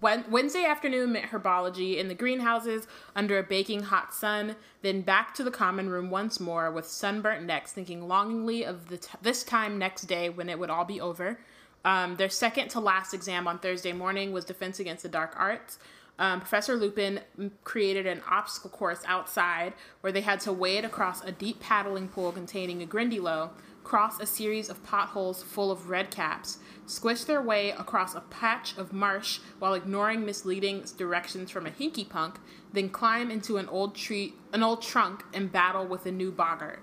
[0.00, 5.42] Wednesday afternoon met herbology in the greenhouses under a baking hot sun, then back to
[5.42, 9.78] the common room once more with sunburnt necks, thinking longingly of the t- this time
[9.78, 11.40] next day when it would all be over.
[11.84, 15.78] Um, their second to last exam on Thursday morning was Defense Against the Dark Arts
[16.20, 17.20] um, Professor Lupin
[17.64, 22.30] created an obstacle course outside where they had to wade across a deep paddling pool
[22.30, 23.48] containing a Grindylow,
[23.84, 28.76] cross a series of potholes full of red caps, squish their way across a patch
[28.76, 32.38] of marsh while ignoring misleading directions from a hinky punk,
[32.70, 36.80] then climb into an old tree, an old trunk, and battle with a new boggart.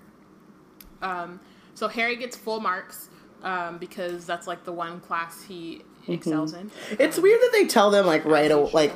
[1.00, 1.38] Um,
[1.74, 3.08] so Harry gets full marks
[3.44, 6.94] um, because that's like the one class he excels mm-hmm.
[6.94, 7.00] in.
[7.00, 8.92] It's um, weird that they tell them like right away, like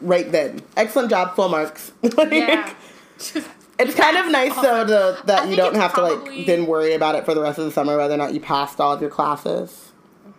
[0.00, 0.62] right then.
[0.76, 1.92] Excellent job, full marks.
[2.02, 2.72] like, yeah.
[3.78, 6.94] it's kind of nice though to, that you don't have probably, to like then worry
[6.94, 9.00] about it for the rest of the summer whether or not you passed all of
[9.00, 9.92] your classes.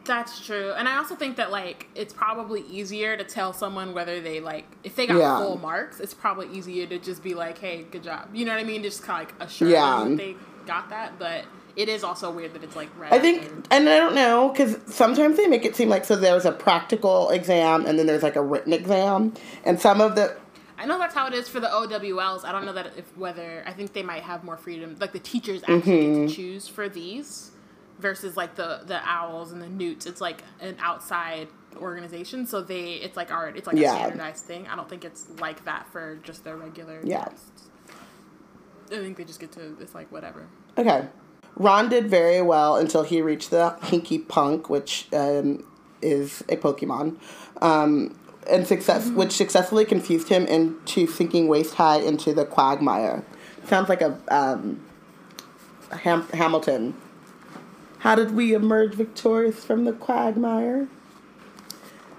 [0.06, 0.74] That's true.
[0.74, 4.66] And I also think that like it's probably easier to tell someone whether they like
[4.84, 5.38] if they got yeah.
[5.38, 8.62] full marks, it's probably easier to just be like, "Hey, good job." You know what
[8.62, 8.82] I mean?
[8.82, 10.00] Just kind of like assure yeah.
[10.00, 10.36] them that they
[10.66, 11.46] got that, but
[11.80, 13.14] it is also weird that it's like right.
[13.14, 13.62] I think, after.
[13.72, 17.30] and I don't know because sometimes they make it seem like so there's a practical
[17.30, 20.36] exam and then there's like a written exam, and some of the.
[20.78, 22.44] I know that's how it is for the OWLs.
[22.44, 25.20] I don't know that if whether I think they might have more freedom, like the
[25.20, 25.90] teachers actually mm-hmm.
[25.90, 26.28] get to mm-hmm.
[26.28, 27.52] choose for these
[27.98, 30.06] versus like the the owls and the newts.
[30.06, 33.56] It's like an outside organization, so they it's like art.
[33.56, 33.94] It's like yeah.
[33.94, 34.68] a standardized thing.
[34.68, 37.24] I don't think it's like that for just their regular yeah.
[37.24, 37.70] tests.
[38.88, 40.48] I think they just get to it's like whatever.
[40.78, 41.08] Okay.
[41.60, 45.64] Ron did very well until he reached the Hinky Punk, which um,
[46.02, 47.18] is a Pokemon,
[47.62, 48.18] um,
[48.50, 49.18] and success, mm-hmm.
[49.18, 53.24] which successfully confused him into sinking waist high into the quagmire.
[53.66, 54.82] Sounds like a um,
[55.92, 56.96] Ham- Hamilton.
[58.00, 60.88] How did we emerge victorious from the quagmire?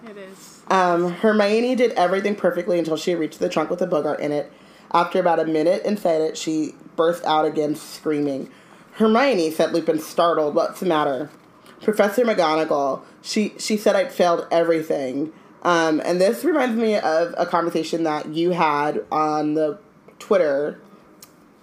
[0.06, 0.60] It is.
[0.68, 4.52] Um, Hermione did everything perfectly until she reached the trunk with a boggart in it.
[4.92, 8.50] After about a minute inside it, she burst out again, screaming.
[9.00, 10.54] Hermione, said Lupin, startled.
[10.54, 11.30] What's the matter?
[11.82, 15.32] Professor McGonagall, she, she said I'd failed everything.
[15.62, 19.78] Um, and this reminds me of a conversation that you had on the
[20.18, 20.80] Twitter.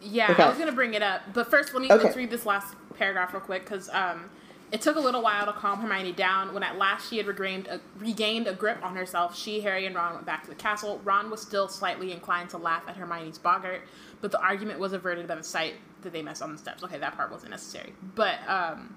[0.02, 0.44] Yeah, okay.
[0.44, 2.04] I was gonna bring it up, but first let me okay.
[2.04, 4.30] let's read this last paragraph real quick because um,
[4.72, 6.54] it took a little while to calm Hermione down.
[6.54, 9.96] When at last she had regained a, regained a grip on herself, she, Harry, and
[9.96, 11.00] Ron went back to the castle.
[11.04, 13.82] Ron was still slightly inclined to laugh at Hermione's boggart,
[14.20, 16.84] but the argument was averted by the sight that they messed on the steps.
[16.84, 17.94] Okay, that part wasn't necessary.
[18.16, 18.96] But um,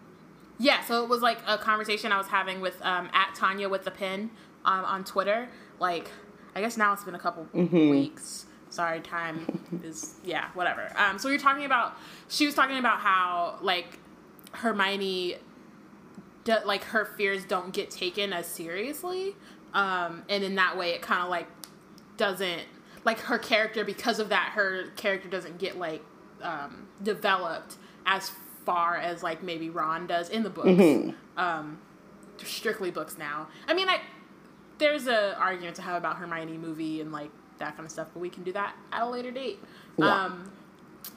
[0.58, 3.84] yeah, so it was like a conversation I was having with um, at Tanya with
[3.84, 4.30] the pin
[4.64, 5.48] um, on Twitter.
[5.78, 6.10] Like,
[6.56, 7.90] I guess now it's been a couple mm-hmm.
[7.90, 8.46] weeks.
[8.70, 10.92] Sorry, time is yeah, whatever.
[10.96, 11.96] Um, so we were talking about.
[12.28, 13.98] She was talking about how like
[14.52, 15.36] Hermione
[16.50, 19.34] do, like her fears don't get taken as seriously
[19.74, 21.46] um, and in that way it kind of like
[22.16, 22.62] doesn't
[23.04, 26.02] like her character because of that her character doesn't get like
[26.42, 27.76] um, developed
[28.06, 28.30] as
[28.64, 31.10] far as like maybe ron does in the books mm-hmm.
[31.38, 31.78] um,
[32.38, 34.00] strictly books now i mean i
[34.78, 38.20] there's a argument to have about hermione movie and like that kind of stuff but
[38.20, 39.58] we can do that at a later date
[39.98, 40.24] yeah.
[40.24, 40.50] um,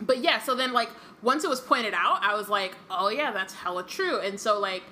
[0.01, 0.89] but yeah so then like
[1.21, 4.59] once it was pointed out i was like oh yeah that's hella true and so
[4.59, 4.83] like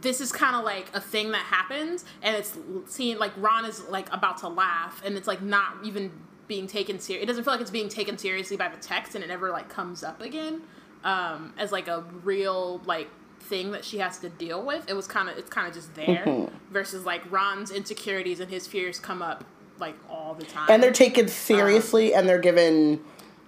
[0.00, 3.82] this is kind of like a thing that happens and it's seen like ron is
[3.88, 6.10] like about to laugh and it's like not even
[6.48, 9.22] being taken serious it doesn't feel like it's being taken seriously by the text and
[9.22, 10.62] it never like comes up again
[11.04, 13.08] um as like a real like
[13.40, 15.94] thing that she has to deal with it was kind of it's kind of just
[15.94, 16.54] there mm-hmm.
[16.72, 19.44] versus like ron's insecurities and his fears come up
[19.78, 23.02] like all the time and they're taken seriously um, and they're given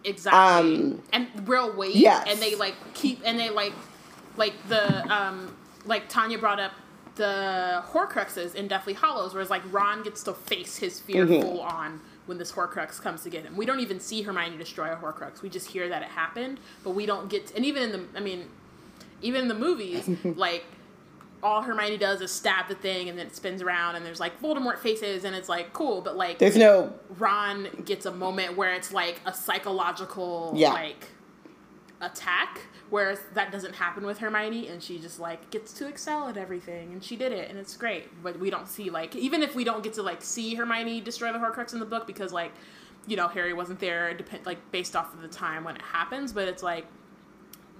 [0.04, 2.26] exactly um, and real weight yes.
[2.28, 3.72] and they like keep and they like
[4.36, 5.55] like the um
[5.86, 6.72] like Tanya brought up
[7.16, 11.42] the Horcruxes in Deathly Hallows, whereas like Ron gets to face his fear mm-hmm.
[11.42, 13.56] full on when this Horcrux comes to get him.
[13.56, 15.42] We don't even see Hermione destroy a Horcrux.
[15.42, 17.48] We just hear that it happened, but we don't get.
[17.48, 18.46] To, and even in the, I mean,
[19.22, 20.64] even in the movies, like
[21.42, 24.40] all Hermione does is stab the thing and then it spins around and there's like
[24.40, 28.74] Voldemort faces and it's like cool, but like there's no Ron gets a moment where
[28.74, 30.72] it's like a psychological yeah.
[30.72, 31.06] like
[32.00, 36.36] attack Whereas that doesn't happen with Hermione, and she just like gets to excel at
[36.36, 38.22] everything, and she did it, and it's great.
[38.22, 41.32] But we don't see like even if we don't get to like see Hermione destroy
[41.32, 42.52] the Horcrux in the book because like
[43.06, 46.32] you know Harry wasn't there, depend like based off of the time when it happens.
[46.32, 46.86] But it's like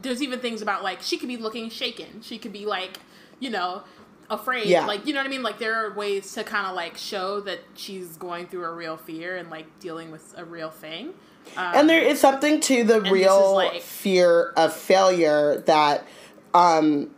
[0.03, 2.99] there's even things about like she could be looking shaken, she could be like
[3.39, 3.83] you know
[4.29, 4.85] afraid yeah.
[4.87, 7.41] like you know what i mean like there are ways to kind of like show
[7.41, 11.15] that she's going through a real fear and like dealing with a real thing
[11.57, 16.07] um, and there is something to the real like, fear of failure that
[16.55, 17.11] um,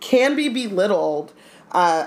[0.00, 1.32] can be belittled.
[1.70, 2.06] Uh,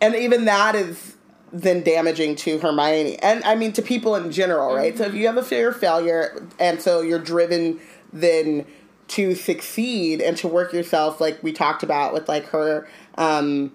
[0.00, 1.16] and even that is
[1.52, 3.18] then damaging to Hermione.
[3.18, 4.94] And I mean, to people in general, right?
[4.94, 5.02] Mm-hmm.
[5.02, 7.80] So if you have a fear of failure, and so you're driven
[8.12, 8.64] then
[9.08, 12.88] to succeed and to work yourself, like we talked about with like her.
[13.16, 13.72] Um,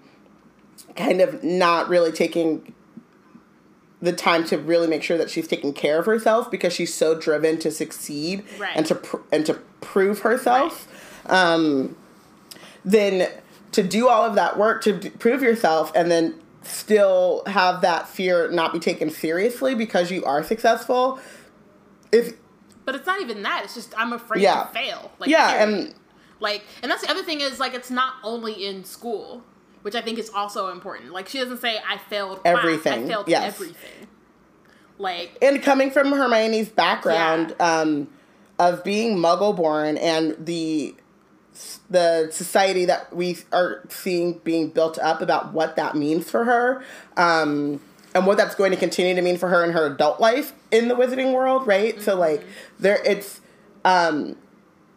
[0.96, 2.74] kind of not really taking
[4.00, 7.18] the time to really make sure that she's taking care of herself because she's so
[7.18, 8.76] driven to succeed right.
[8.76, 10.86] and to pr- and to prove herself.
[11.28, 11.32] Right.
[11.32, 11.96] Um,
[12.84, 13.30] then
[13.72, 18.08] to do all of that work to d- prove yourself and then still have that
[18.08, 21.18] fear not be taken seriously because you are successful.
[22.12, 22.34] If
[22.84, 23.62] but it's not even that.
[23.64, 24.64] It's just I'm afraid yeah.
[24.64, 25.10] to fail.
[25.18, 25.78] Like, yeah, period.
[25.86, 25.94] and
[26.38, 29.42] like, and that's the other thing is like it's not only in school
[29.86, 31.12] which I think is also important.
[31.12, 33.04] Like she doesn't say I failed everything.
[33.04, 33.54] I failed yes.
[33.54, 34.08] everything.
[34.98, 37.82] Like and coming from Hermione's background yeah.
[37.82, 38.08] um,
[38.58, 40.96] of being Muggle born and the
[41.88, 46.82] the society that we are seeing being built up about what that means for her.
[47.16, 47.80] Um,
[48.12, 50.88] and what that's going to continue to mean for her in her adult life in
[50.88, 51.94] the wizarding world, right?
[51.94, 52.02] Mm-hmm.
[52.02, 52.44] So like
[52.80, 53.40] there it's
[53.84, 54.34] um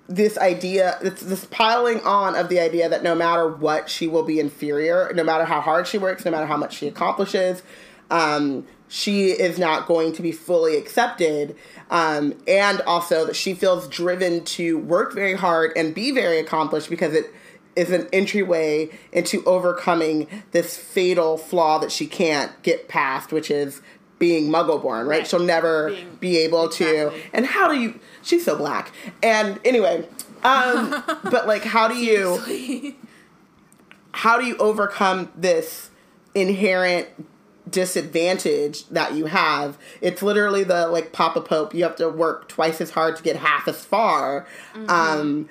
[0.09, 4.23] this idea, it's this piling on of the idea that no matter what, she will
[4.23, 7.61] be inferior, no matter how hard she works, no matter how much she accomplishes,
[8.09, 11.55] um, she is not going to be fully accepted.
[11.91, 16.89] Um, and also that she feels driven to work very hard and be very accomplished
[16.89, 17.31] because it
[17.75, 23.81] is an entryway into overcoming this fatal flaw that she can't get past, which is
[24.19, 25.19] being muggle born, right?
[25.19, 25.27] right.
[25.27, 27.19] She'll never being, be able exactly.
[27.19, 27.29] to.
[27.33, 27.99] And how do you?
[28.21, 28.91] She's so black.
[29.23, 30.07] And anyway,
[30.43, 32.95] um, but like, how do you?
[34.11, 35.89] how do you overcome this
[36.35, 37.07] inherent
[37.69, 39.77] disadvantage that you have?
[40.01, 41.73] It's literally the like Papa Pope.
[41.73, 44.45] You have to work twice as hard to get half as far.
[44.73, 44.89] Mm-hmm.
[44.89, 45.49] Um,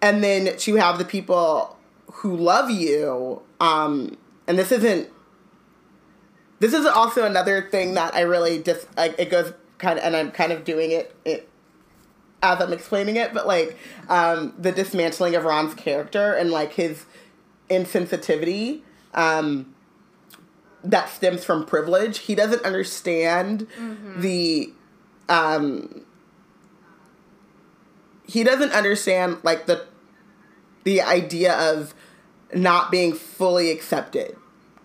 [0.00, 1.76] and then to have the people
[2.12, 3.42] who love you.
[3.60, 5.08] Um, and this isn't
[6.58, 9.14] this is also another thing that I really just like.
[9.18, 11.48] It goes kind of, and I'm kind of doing it, it
[12.42, 13.76] as I'm explaining it, but like
[14.08, 17.04] um, the dismantling of Ron's character and like his
[17.68, 18.82] insensitivity.
[19.14, 19.74] Um,
[20.84, 22.18] that stems from privilege.
[22.18, 24.20] He doesn't understand mm-hmm.
[24.20, 24.72] the
[25.28, 26.04] um
[28.26, 29.86] he doesn't understand like the
[30.84, 31.94] the idea of
[32.54, 34.36] not being fully accepted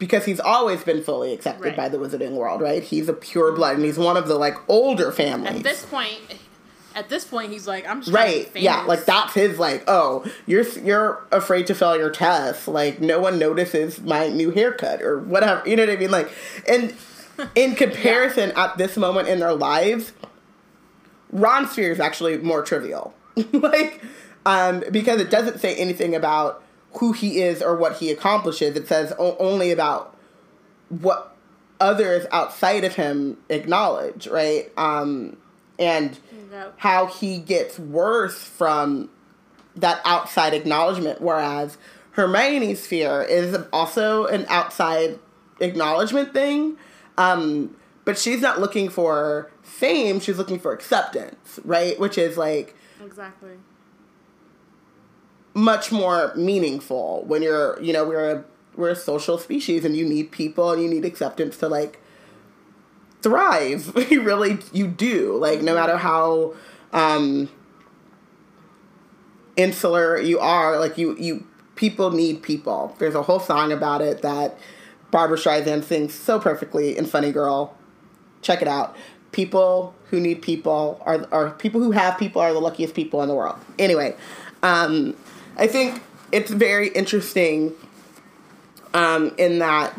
[0.02, 1.78] because he's always been fully accepted right.
[1.78, 2.82] by the wizarding world, right?
[2.82, 5.58] He's a pure blood and he's one of the like older families.
[5.58, 6.20] At this point,
[6.96, 11.26] at this point he's like i'm right yeah like that's his like oh you're you're
[11.32, 15.78] afraid to fail your test like no one notices my new haircut or whatever you
[15.78, 16.30] know what i mean like
[16.68, 16.94] and
[17.56, 18.66] in comparison yeah.
[18.66, 20.12] at this moment in their lives
[21.32, 23.14] ron's fear is actually more trivial
[23.54, 24.04] like
[24.46, 26.62] um because it doesn't say anything about
[26.94, 30.16] who he is or what he accomplishes it says o- only about
[30.90, 31.36] what
[31.80, 35.38] others outside of him acknowledge right um
[35.80, 36.20] and.
[36.78, 39.10] How he gets worse from
[39.76, 41.78] that outside acknowledgement, whereas
[42.12, 45.18] Hermione's fear is also an outside
[45.60, 46.78] acknowledgement thing.
[47.18, 47.76] Um,
[48.06, 52.00] but she's not looking for fame, she's looking for acceptance, right?
[52.00, 53.54] Which is like Exactly.
[55.54, 58.44] Much more meaningful when you're, you know, we're a
[58.76, 62.00] we're a social species and you need people and you need acceptance to like
[63.22, 63.92] thrive.
[64.10, 65.36] you really you do.
[65.38, 66.54] Like no matter how
[66.94, 67.50] um
[69.56, 71.46] insular you are, like you you
[71.76, 72.96] people need people.
[73.00, 74.58] There's a whole song about it that
[75.10, 77.76] Barbra Streisand sings so perfectly in Funny Girl.
[78.42, 78.96] Check it out.
[79.32, 83.30] People who need people are are people who have people are the luckiest people in
[83.30, 83.60] the world.
[83.80, 84.16] Anyway,
[84.64, 85.16] um,
[85.62, 86.02] I think
[86.32, 87.74] it's very interesting
[88.96, 89.94] um, in that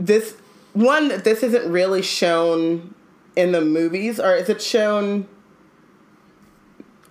[0.00, 0.34] this
[0.72, 2.92] one this isn't really shown
[3.36, 5.28] in the movies, or is it shown?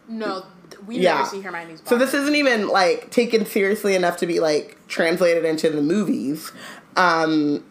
[0.09, 0.45] No,
[0.85, 1.19] we yeah.
[1.19, 1.79] never see Hermione's.
[1.79, 1.89] Body.
[1.89, 6.51] So this isn't even like taken seriously enough to be like translated into the movies,
[6.97, 7.63] um,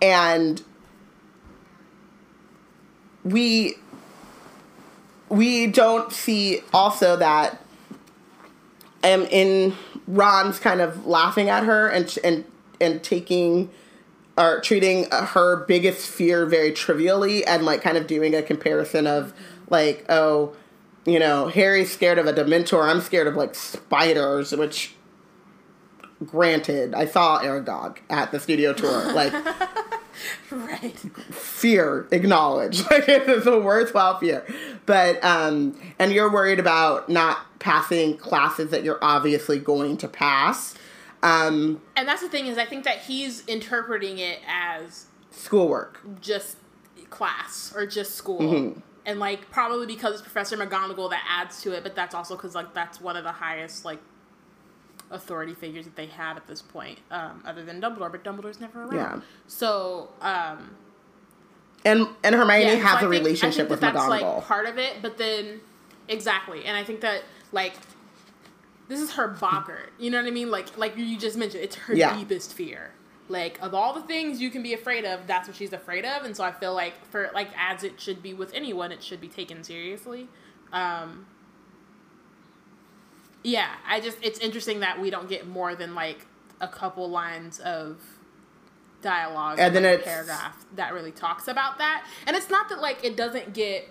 [0.00, 0.62] and
[3.24, 3.76] we
[5.28, 7.60] we don't see also that
[9.04, 9.74] um in
[10.08, 12.44] Ron's kind of laughing at her and and
[12.80, 13.70] and taking
[14.36, 19.32] are treating her biggest fear very trivially and like kind of doing a comparison of
[19.70, 20.54] like oh
[21.04, 24.94] you know harry's scared of a dementor i'm scared of like spiders which
[26.24, 29.32] granted i saw aragog at the studio tour like
[30.50, 30.98] right.
[30.98, 32.82] Fear acknowledge.
[32.90, 34.44] like it's a worthwhile fear.
[34.86, 40.74] But um and you're worried about not passing classes that you're obviously going to pass.
[41.24, 46.58] Um, and that's the thing is, I think that he's interpreting it as schoolwork, just
[47.08, 48.80] class or just school, mm-hmm.
[49.06, 52.54] and like probably because it's Professor McGonagall that adds to it, but that's also because
[52.54, 54.00] like that's one of the highest like
[55.10, 58.10] authority figures that they have at this point, um, other than Dumbledore.
[58.10, 58.92] But Dumbledore's never around.
[58.94, 59.20] Yeah.
[59.46, 60.10] So.
[60.20, 60.76] Um,
[61.84, 64.36] and and Hermione yeah, has so a think, relationship with that's McGonagall.
[64.36, 65.60] Like part of it, but then
[66.08, 67.74] exactly, and I think that like
[68.88, 69.92] this is her boggart.
[69.98, 70.50] You know what I mean?
[70.50, 72.16] Like like you just mentioned, it's her yeah.
[72.16, 72.92] deepest fear.
[73.28, 76.24] Like of all the things you can be afraid of, that's what she's afraid of.
[76.24, 79.20] And so I feel like for like as it should be with anyone, it should
[79.20, 80.28] be taken seriously.
[80.72, 81.26] Um,
[83.44, 86.26] yeah, I just it's interesting that we don't get more than like
[86.60, 88.00] a couple lines of
[89.02, 92.06] dialogue and then like, a paragraph that really talks about that.
[92.26, 93.88] And it's not that like it doesn't get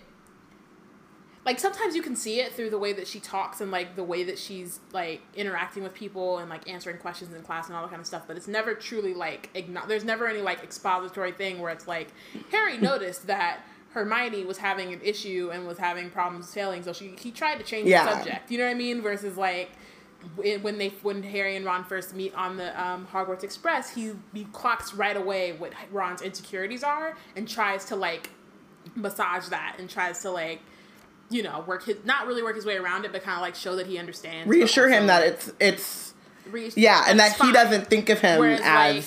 [1.45, 4.04] like sometimes you can see it through the way that she talks and like the
[4.04, 7.84] way that she's like interacting with people and like answering questions in class and all
[7.84, 11.34] that kind of stuff but it's never truly like igno- there's never any like expository
[11.34, 12.14] thing where it's like
[12.49, 13.60] harry noticed that
[13.93, 17.63] hermione was having an issue and was having problems failing so she he tried to
[17.63, 18.05] change yeah.
[18.05, 19.71] the subject you know what i mean versus like
[20.37, 24.45] when they when Harry and Ron first meet on the um, Hogwarts Express, he he
[24.45, 28.29] clocks right away what Ron's insecurities are and tries to like
[28.95, 30.61] massage that and tries to like
[31.29, 33.55] you know, work his not really work his way around it, but kind of like
[33.55, 34.47] show that he understands.
[34.47, 36.13] Reassure him that it's it's
[36.75, 37.47] yeah, and that fine.
[37.47, 39.05] he doesn't think of him Whereas, as like,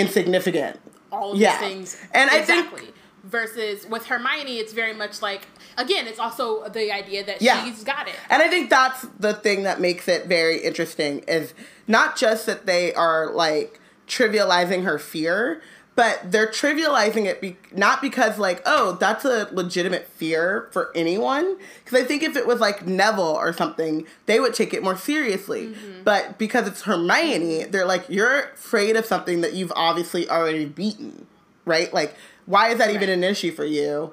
[0.00, 0.80] insignificant.
[1.10, 1.58] All of yeah.
[1.58, 2.82] these things, and exactly.
[2.82, 2.94] I think
[3.24, 5.46] versus with Hermione, it's very much like
[5.78, 7.64] again, it's also the idea that yeah.
[7.64, 8.14] she's got it.
[8.30, 11.54] And I think that's the thing that makes it very interesting is
[11.86, 15.62] not just that they are like trivializing her fear,
[15.94, 21.56] but they're trivializing it be- not because like oh that's a legitimate fear for anyone
[21.84, 24.96] because i think if it was like neville or something they would take it more
[24.96, 26.02] seriously mm-hmm.
[26.02, 31.26] but because it's hermione they're like you're afraid of something that you've obviously already beaten
[31.64, 32.14] right like
[32.46, 32.94] why is that right.
[32.94, 34.12] even an issue for you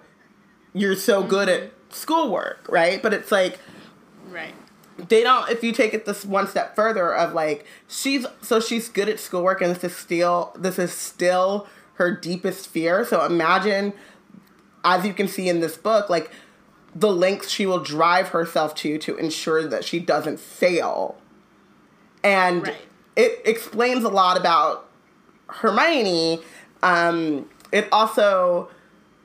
[0.73, 1.29] you're so mm-hmm.
[1.29, 1.73] good at mm-hmm.
[1.89, 3.59] schoolwork right but it's like
[4.29, 4.53] right
[5.07, 8.89] they don't if you take it this one step further of like she's so she's
[8.89, 13.93] good at schoolwork and this is still this is still her deepest fear so imagine
[14.83, 16.31] as you can see in this book like
[16.95, 21.17] the lengths she will drive herself to to ensure that she doesn't fail
[22.23, 22.77] and right.
[23.15, 24.89] it explains a lot about
[25.47, 26.39] hermione
[26.81, 28.69] um, it also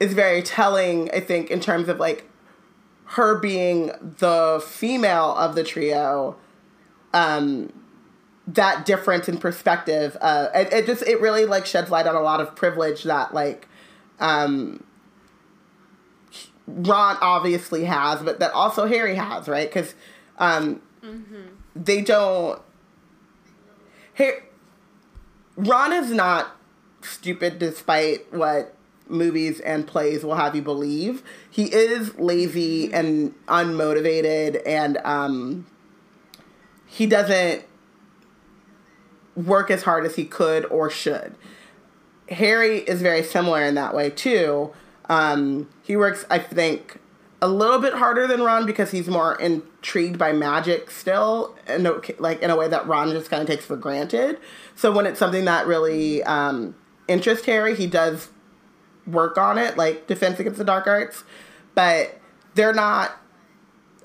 [0.00, 2.28] is very telling i think in terms of like
[3.04, 6.36] her being the female of the trio,
[7.12, 7.72] um,
[8.46, 12.20] that difference in perspective, uh, it, it, just it really like sheds light on a
[12.20, 13.68] lot of privilege that like
[14.20, 14.82] um,
[16.66, 19.68] Ron obviously has, but that also Harry has, right?
[19.68, 19.94] Because
[20.38, 21.42] um, mm-hmm.
[21.76, 22.60] they don't.
[24.14, 24.40] Harry,
[25.56, 26.56] Ron is not
[27.04, 28.74] stupid, despite what
[29.08, 31.22] movies and plays will have you believe.
[31.50, 35.66] He is lazy and unmotivated, and um,
[36.86, 37.64] he doesn't
[39.36, 41.34] work as hard as he could or should.
[42.28, 44.72] Harry is very similar in that way too.
[45.08, 46.98] Um, he works, I think,
[47.42, 51.86] a little bit harder than Ron because he's more intrigued by magic still, and
[52.18, 54.38] like in a way that Ron just kind of takes for granted.
[54.74, 56.74] So when it's something that really um,
[57.08, 58.28] interests Harry, he does
[59.06, 61.24] work on it, like Defense Against the Dark Arts,
[61.74, 62.18] but
[62.54, 63.12] they're not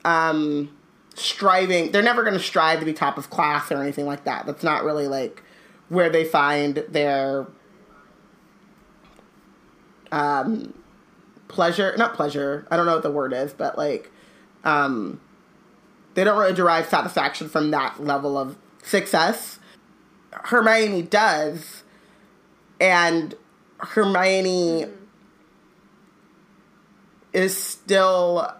[0.05, 0.75] um,
[1.15, 1.91] striving.
[1.91, 4.45] They're never going to strive to be top of class or anything like that.
[4.45, 5.43] That's not really like
[5.89, 7.47] where they find their
[10.11, 10.73] um,
[11.47, 11.95] pleasure.
[11.97, 12.67] Not pleasure.
[12.71, 14.11] I don't know what the word is, but like
[14.63, 15.19] um,
[16.13, 19.59] they don't really derive satisfaction from that level of success.
[20.31, 21.83] Hermione does,
[22.79, 23.35] and
[23.79, 24.93] Hermione mm-hmm.
[27.33, 28.53] is still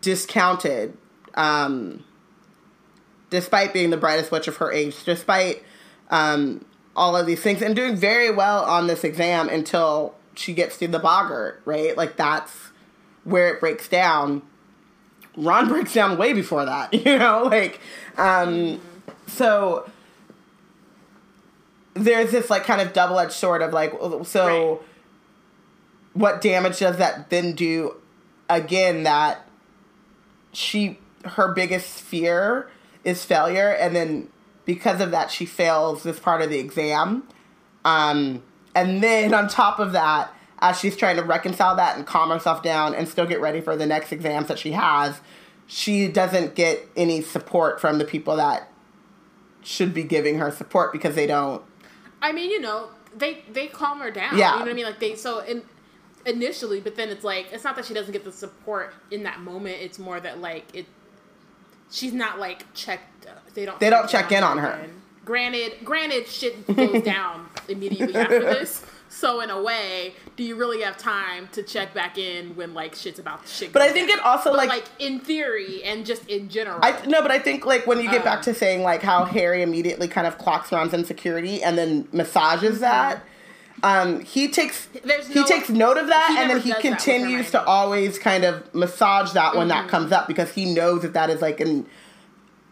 [0.00, 0.96] discounted,
[1.34, 2.04] um,
[3.30, 5.62] despite being the brightest witch of her age, despite
[6.10, 6.64] um,
[6.96, 10.88] all of these things, and doing very well on this exam until she gets to
[10.88, 11.96] the boggart, right?
[11.96, 12.70] Like that's
[13.24, 14.42] where it breaks down.
[15.36, 17.80] Ron breaks down way before that, you know, like
[18.16, 18.80] um,
[19.26, 19.88] so
[22.04, 23.92] there's this like kind of double edged sword of like
[24.24, 24.80] so right.
[26.14, 27.94] what damage does that then do
[28.48, 29.46] again that
[30.52, 32.68] she her biggest fear
[33.04, 34.28] is failure and then
[34.64, 37.22] because of that she fails this part of the exam
[37.84, 38.42] um,
[38.74, 42.62] and then on top of that as she's trying to reconcile that and calm herself
[42.62, 45.20] down and still get ready for the next exams that she has
[45.66, 48.68] she doesn't get any support from the people that
[49.62, 51.62] should be giving her support because they don't
[52.22, 54.36] I mean, you know, they they calm her down.
[54.36, 54.52] Yeah.
[54.52, 54.84] You know what I mean?
[54.84, 55.62] Like they so in
[56.26, 59.40] initially, but then it's like it's not that she doesn't get the support in that
[59.40, 59.76] moment.
[59.80, 60.86] It's more that like it
[61.90, 63.26] she's not like checked.
[63.26, 63.78] Uh, they don't.
[63.80, 64.86] They don't check in on her.
[65.24, 68.84] Granted, granted, shit goes down immediately after this.
[69.08, 72.94] So in a way, do you really have time to check back in when like
[72.94, 73.74] shit's about to shit?
[73.74, 74.20] But I think down?
[74.20, 76.78] it also but, like like in theory and just in general.
[76.82, 79.26] I no, but I think like when you get um, back to saying like how
[79.26, 82.80] Harry immediately kind of clocks Ron's insecurity and then massages mm-hmm.
[82.80, 83.22] that.
[83.82, 87.62] Um, he takes There's he no, takes note of that and then he continues to
[87.62, 89.82] always kind of massage that when mm-hmm.
[89.82, 91.86] that comes up because he knows that that is like an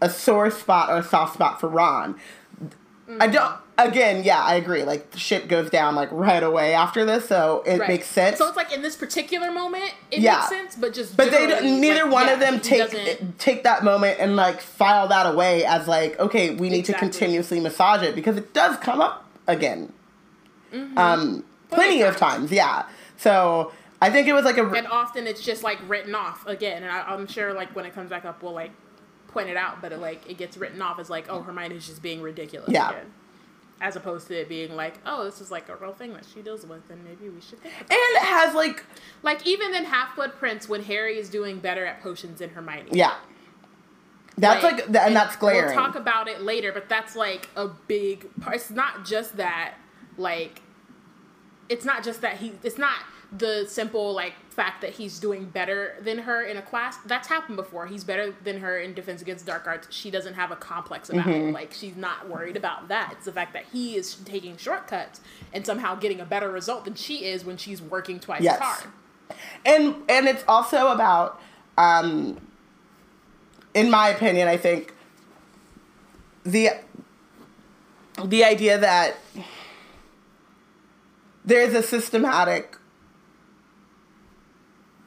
[0.00, 2.14] a sore spot or a soft spot for Ron.
[2.14, 3.20] Mm-hmm.
[3.20, 4.82] I don't again, yeah, I agree.
[4.82, 7.88] Like shit goes down like right away after this, so it right.
[7.88, 8.38] makes sense.
[8.38, 10.36] So it's like in this particular moment, it yeah.
[10.36, 11.46] makes sense, but just but they
[11.78, 15.64] neither like, one yeah, of them take take that moment and like file that away
[15.64, 17.08] as like okay, we need exactly.
[17.08, 19.92] to continuously massage it because it does come up again,
[20.72, 20.98] mm-hmm.
[20.98, 22.86] um, plenty of times, yeah.
[23.16, 23.72] So
[24.02, 26.90] I think it was like a and often it's just like written off again, and
[26.90, 28.72] I, am sure like when it comes back up, we'll like
[29.28, 32.02] point it out, but it like it gets written off as like oh Hermione's just
[32.02, 32.70] being ridiculous.
[32.70, 32.90] Yeah.
[32.90, 33.06] Again
[33.80, 36.42] as opposed to it being like, oh, this is like a real thing that she
[36.42, 37.74] deals with, and maybe we should think.
[37.74, 38.84] About and it has like,
[39.22, 42.90] like even in Half Blood Prince, when Harry is doing better at potions than Hermione.
[42.92, 43.14] Yeah,
[44.36, 45.66] that's like, like and, and that's glaring.
[45.66, 48.56] We'll talk about it later, but that's like a big part.
[48.56, 49.74] It's not just that,
[50.16, 50.62] like,
[51.68, 52.52] it's not just that he.
[52.62, 52.96] It's not
[53.30, 57.56] the simple like fact that he's doing better than her in a class that's happened
[57.56, 57.86] before.
[57.86, 59.88] He's better than her in defense against dark arts.
[59.90, 61.48] She doesn't have a complex about mm-hmm.
[61.48, 63.12] it like she's not worried about that.
[63.12, 65.20] It's the fact that he is taking shortcuts
[65.52, 68.56] and somehow getting a better result than she is when she's working twice yes.
[68.56, 68.86] as hard.
[69.66, 71.40] And and it's also about
[71.76, 72.40] um
[73.74, 74.94] in my opinion i think
[76.44, 76.70] the
[78.24, 79.16] the idea that
[81.44, 82.77] there's a systematic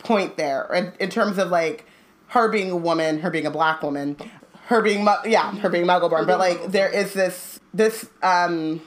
[0.04, 1.86] point there in, in terms of like
[2.28, 4.18] her being a woman, her being a black woman,
[4.68, 6.26] her being yeah, her being Muggleborn.
[6.26, 8.82] But like there is this this um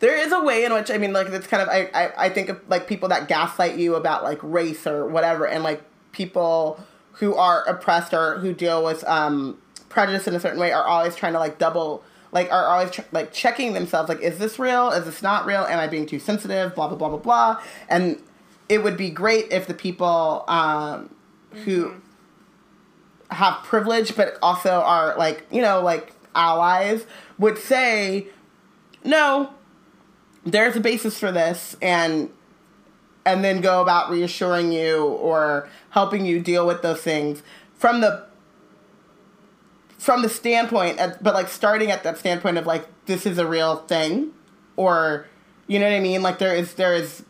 [0.00, 2.28] there is a way in which I mean like it's kind of I, I, I
[2.28, 6.84] think of like people that gaslight you about like race or whatever and like people
[7.12, 9.58] who are oppressed or who deal with um
[9.88, 12.02] prejudice in a certain way are always trying to like double
[12.32, 14.90] like are always ch- like checking themselves like is this real?
[14.90, 15.60] Is this not real?
[15.60, 16.74] Am i being too sensitive?
[16.74, 17.62] Blah blah blah blah blah.
[17.88, 18.20] And
[18.68, 21.14] it would be great if the people um,
[21.64, 23.34] who mm-hmm.
[23.34, 27.04] have privilege but also are like you know like allies
[27.38, 28.26] would say
[29.04, 29.52] no
[30.44, 32.30] there's a basis for this and
[33.24, 37.42] and then go about reassuring you or helping you deal with those things
[37.74, 38.26] from the
[40.02, 43.76] from the standpoint but like starting at that standpoint of like this is a real
[43.86, 44.32] thing
[44.74, 45.26] or
[45.68, 47.24] you know what i mean like there is there is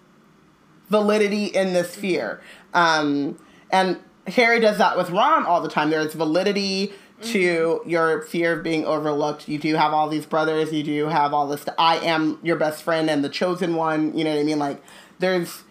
[0.89, 2.41] validity in this fear
[2.73, 3.39] um
[3.70, 7.89] and harry does that with ron all the time there's validity to mm-hmm.
[7.89, 9.49] your fear of being overlooked.
[9.49, 10.73] You do have all these brothers.
[10.73, 11.64] You do have all this.
[11.79, 14.16] I am your best friend and the chosen one.
[14.18, 14.59] You know what I mean?
[14.59, 14.83] Like,
[15.20, 15.62] there's.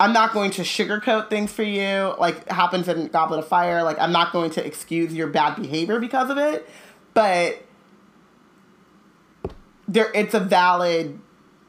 [0.00, 3.82] I'm not going to sugarcoat things for you, like happens in Goblet of Fire.
[3.82, 6.68] Like, I'm not going to excuse your bad behavior because of it,
[7.14, 7.62] but
[9.88, 11.18] there, it's a valid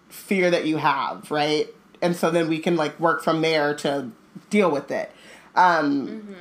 [0.10, 1.74] fear that you have, right?
[2.02, 4.12] And so then we can like work from there to
[4.50, 5.12] deal with it.
[5.56, 6.34] Um, mm-hmm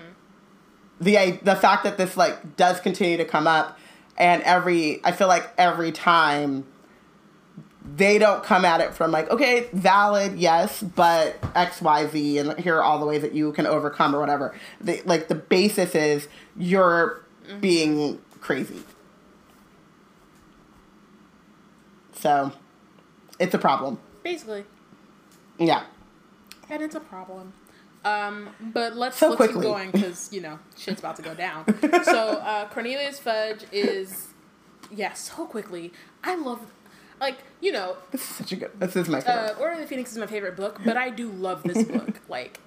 [1.01, 3.79] the the fact that this like does continue to come up,
[4.17, 6.67] and every I feel like every time
[7.85, 12.83] they don't come at it from like okay valid yes but xyz and here are
[12.83, 17.23] all the ways that you can overcome or whatever the, like the basis is you're
[17.47, 17.61] mm-hmm.
[17.61, 18.83] being crazy
[22.13, 22.53] so
[23.39, 24.65] it's a problem basically
[25.59, 25.85] yeah
[26.69, 27.53] and it's a problem
[28.05, 29.57] um, but let's so let's quickly.
[29.57, 31.65] keep going because you know shit's about to go down.
[32.05, 34.29] so uh, Cornelius Fudge is
[34.91, 35.93] yeah, so quickly.
[36.25, 36.61] I love
[37.21, 38.71] like you know this is such a good.
[38.79, 39.57] This is my favorite.
[39.57, 42.21] Uh, Order of the Phoenix is my favorite book, but I do love this book.
[42.29, 42.61] like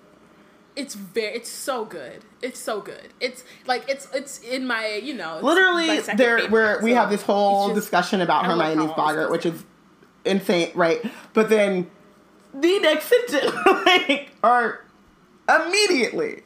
[0.74, 5.14] it's very it's so good it's so good it's like it's it's in my you
[5.14, 9.66] know literally there where we have this whole just, discussion about hermione's boggart which is
[10.24, 11.92] insane right but then
[12.54, 13.54] the next sentence
[13.86, 14.86] like or
[15.60, 16.44] immediately.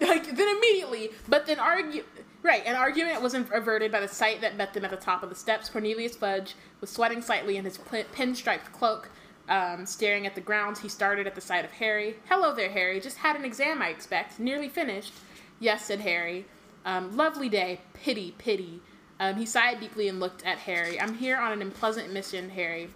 [0.00, 2.04] Like then immediately, but then argue
[2.44, 2.64] right.
[2.64, 5.34] An argument was averted by the sight that met them at the top of the
[5.34, 5.68] steps.
[5.68, 9.08] Cornelius Fudge was sweating slightly in his pinstriped cloak,
[9.48, 10.78] um, staring at the ground.
[10.78, 12.16] He started at the sight of Harry.
[12.28, 13.00] "Hello there, Harry.
[13.00, 14.38] Just had an exam, I expect.
[14.38, 15.14] Nearly finished."
[15.58, 16.44] "Yes," said Harry.
[16.84, 17.80] Um, "Lovely day.
[17.94, 18.80] Pity, pity."
[19.18, 21.00] Um, he sighed deeply and looked at Harry.
[21.00, 22.90] "I'm here on an unpleasant mission, Harry.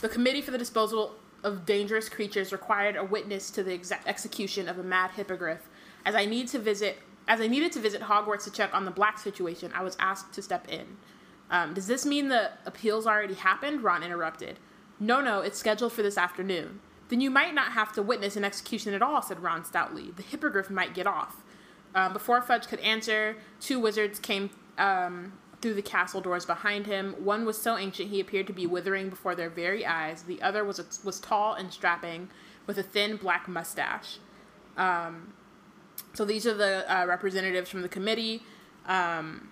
[0.00, 4.68] The Committee for the Disposal of dangerous creatures required a witness to the ex- execution
[4.68, 5.68] of a mad hippogriff.
[6.04, 6.98] As I need to visit,
[7.28, 10.32] as I needed to visit Hogwarts to check on the black situation, I was asked
[10.34, 10.96] to step in.
[11.50, 13.82] Um, does this mean the appeals already happened?
[13.82, 14.58] Ron interrupted.
[14.98, 16.80] No, no, it's scheduled for this afternoon.
[17.08, 20.10] Then you might not have to witness an execution at all, said Ron stoutly.
[20.10, 21.42] The hippogriff might get off.
[21.94, 24.48] Um, before Fudge could answer, two wizards came
[24.78, 27.14] um, through the castle doors behind him.
[27.18, 30.22] One was so ancient he appeared to be withering before their very eyes.
[30.22, 32.30] The other was a, was tall and strapping,
[32.66, 34.18] with a thin black mustache.
[34.76, 35.34] Um,
[36.12, 38.42] so these are the uh, representatives from the committee.
[38.86, 39.48] Um,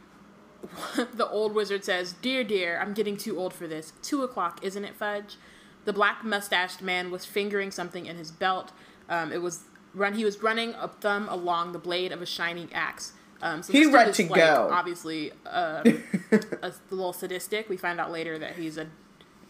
[1.14, 3.92] the old wizard says, "Dear, dear, I'm getting too old for this.
[4.02, 5.36] Two o'clock, isn't it, Fudge?"
[5.84, 8.72] The black mustached man was fingering something in his belt.
[9.08, 10.14] Um, it was run.
[10.14, 13.14] He was running a thumb along the blade of a shining axe.
[13.42, 14.68] Um, so he's ready to like, go.
[14.70, 15.82] Obviously, uh,
[16.62, 17.68] a little sadistic.
[17.68, 18.86] We find out later that he's a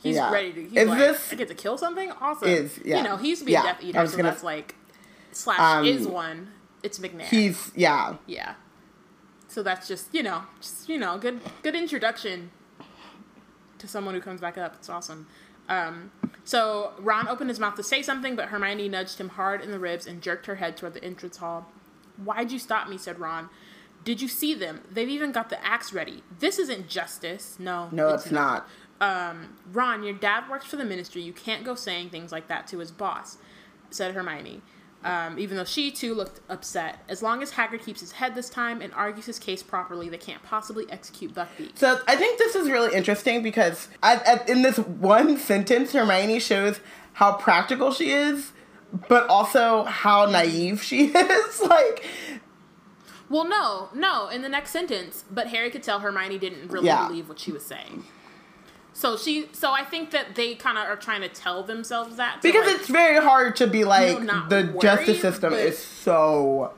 [0.01, 0.33] he's yeah.
[0.33, 0.63] ready to.
[0.63, 2.13] He's is like, this, I get to kill something.
[2.21, 2.49] Awesome.
[2.49, 2.99] Is yeah.
[2.99, 3.63] You know, he used to be yeah.
[3.63, 4.77] a Death Eater, so gonna, that's like
[5.33, 6.53] slash um, is one.
[6.83, 7.23] It's Macnair.
[7.23, 8.55] He's yeah yeah.
[9.49, 12.51] So that's just you know just you know good good introduction
[13.79, 14.75] to someone who comes back up.
[14.77, 15.27] It's awesome.
[15.69, 16.11] Um,
[16.45, 19.79] so Ron opened his mouth to say something, but Hermione nudged him hard in the
[19.79, 21.71] ribs and jerked her head toward the entrance hall.
[22.23, 22.99] Why'd you stop me?
[22.99, 23.49] said Ron.
[24.05, 24.81] Did you see them?
[24.91, 26.23] They've even got the axe ready.
[26.39, 27.57] This isn't justice.
[27.59, 27.89] No.
[27.93, 28.67] No, it's, it's not.
[29.01, 29.31] not.
[29.31, 31.23] Um, Ron, your dad works for the ministry.
[31.23, 33.39] You can't go saying things like that to his boss,
[33.91, 34.63] said Hermione.
[35.03, 36.99] Um, even though she too looked upset.
[37.09, 40.19] As long as Hagrid keeps his head this time and argues his case properly, they
[40.19, 41.79] can't possibly execute Buckbeak.
[41.79, 46.39] So I think this is really interesting because at, at, in this one sentence, Hermione
[46.39, 46.81] shows
[47.15, 48.53] how practical she is,
[49.09, 51.61] but also how naive she is.
[51.63, 52.05] like
[53.31, 54.29] well, no, no.
[54.29, 57.07] In the next sentence, but Harry could tell Hermione didn't really yeah.
[57.07, 58.05] believe what she was saying.
[58.93, 62.43] So she, so I think that they kind of are trying to tell themselves that
[62.43, 66.73] because like, it's very hard to be like the worry, justice system is so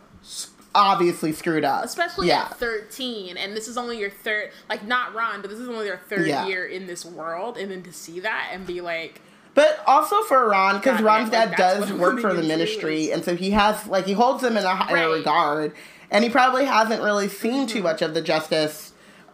[0.74, 1.84] obviously screwed up.
[1.84, 2.42] especially yeah.
[2.50, 5.84] at 13 and this is only your third like not ron but this is only
[5.84, 6.46] their third Yeah.
[6.46, 9.20] year in this world and then to see that and be like
[9.54, 13.10] But also for Ron, because Ron's yeah, like, dad does work for the ministry, is-
[13.10, 15.18] and so he has like he holds them in a higher Right.
[15.18, 15.74] regard,
[16.10, 17.82] and he probably hasn't really seen too Mm-hmm.
[17.84, 18.92] much of the justice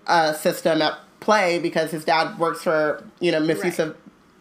[0.09, 3.89] uh, system at play because his dad works for you know misuse Right.
[3.89, 3.97] of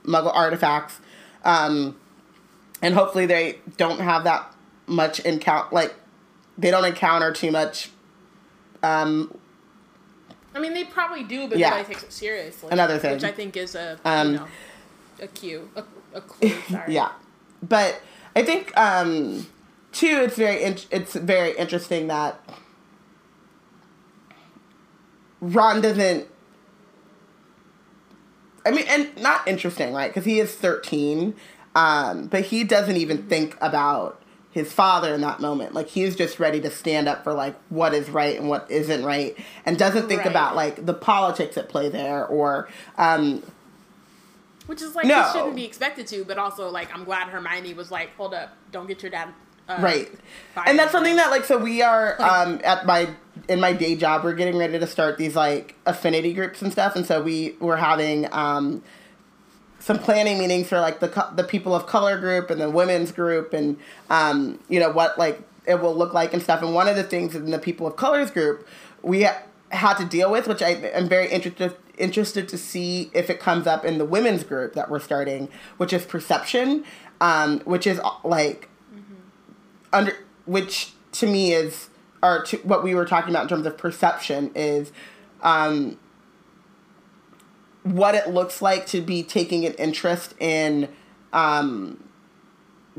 [0.05, 0.99] Muggle artifacts,
[1.43, 1.97] um,
[2.81, 4.53] and hopefully they don't have that
[4.87, 5.93] much encounter like
[6.57, 7.89] they don't encounter too much.
[8.83, 9.37] Um,
[10.55, 11.69] i mean they probably do but Yeah.
[11.71, 13.13] nobody takes it seriously Another thing.
[13.13, 14.47] which i think is a Um, you know
[15.21, 15.83] a cue a,
[16.15, 17.11] a clue sorry Yeah,
[17.61, 18.01] but
[18.35, 19.47] I think um,
[19.91, 20.21] two.
[20.25, 22.39] It's very in- it's very interesting that
[25.41, 26.27] Ron doesn't.
[28.67, 30.09] I mean, and not interesting, right?
[30.09, 31.35] Because he is thirteen,
[31.75, 35.73] um, but he doesn't even think about his father in that moment.
[35.73, 39.03] Like he's just ready to stand up for like what is right and what isn't
[39.05, 40.27] right, and doesn't think Right.
[40.31, 43.43] about like the politics at play there or um,
[44.65, 45.21] which is like No.
[45.23, 48.49] he shouldn't be expected to but also like i'm glad hermione was like hold up
[48.71, 49.29] don't get your dad
[49.69, 50.09] uh, right.
[50.65, 53.09] and that's something that like so we are um at my
[53.47, 56.95] in my day job we're getting ready to start these like affinity groups and stuff.
[56.95, 58.83] And so we were having um
[59.79, 63.11] some planning meetings for like the co- the people of color group and the women's
[63.11, 63.77] group and
[64.09, 66.61] um you know what like it will look like and stuff.
[66.61, 68.67] And one of the things in the people of colors group
[69.01, 73.29] we ha- had to deal with which I am very interested interested to see if
[73.29, 76.85] it comes up in the women's group that we're starting which is perception
[77.21, 78.69] um which is like
[79.97, 80.13] under
[80.45, 81.89] which to me is
[82.21, 84.91] or to what we were talking about in terms of perception is
[85.41, 85.97] um
[87.83, 90.87] what it looks like to be taking an interest in
[91.33, 92.03] um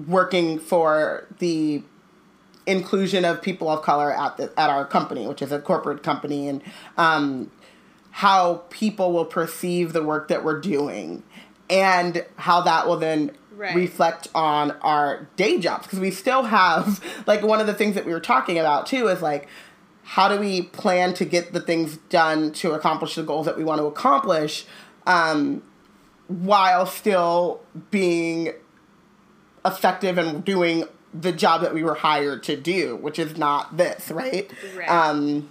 [0.09, 1.83] working for the
[2.67, 6.49] inclusion of people of color at the at our company which is a corporate company
[6.49, 6.63] and
[6.97, 7.51] um
[8.11, 11.23] how people will perceive the work that we're doing
[11.71, 13.75] and how that will then Right.
[13.75, 18.07] reflect on our day jobs because we still have like one of the things that
[18.07, 19.49] we were talking about too is like
[20.05, 23.65] how do we plan to get the things done to accomplish the goals that we
[23.65, 24.65] want to accomplish
[25.07, 25.63] um,
[26.29, 28.53] while still being
[29.65, 34.11] effective and doing the job that we were hired to do which is not this
[34.11, 34.89] right, Right.
[34.89, 35.49] Um,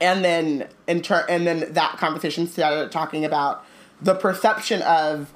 [0.00, 3.64] and then in turn and then that conversation started talking about
[4.00, 5.32] the perception of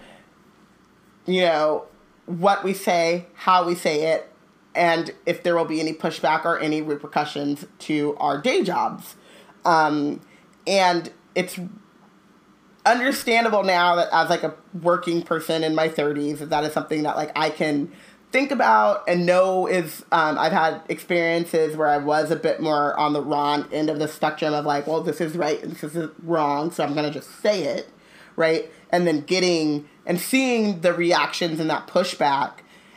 [1.27, 1.87] you know
[2.39, 4.31] what we say how we say it
[4.75, 9.17] and if there will be any pushback or any repercussions to our day jobs.
[9.65, 10.21] Um,
[10.67, 11.59] and it's
[12.87, 17.03] understandable now that as like a working person in my 30s that that is something
[17.03, 17.93] that like i can
[18.33, 22.99] think about and know is um, i've had experiences where i was a bit more
[22.99, 25.95] on the wrong end of the spectrum of like well this is right and this
[25.95, 27.87] is wrong so i'm going to just say it
[28.41, 28.71] right?
[28.91, 32.55] And then getting and seeing the reactions and that pushback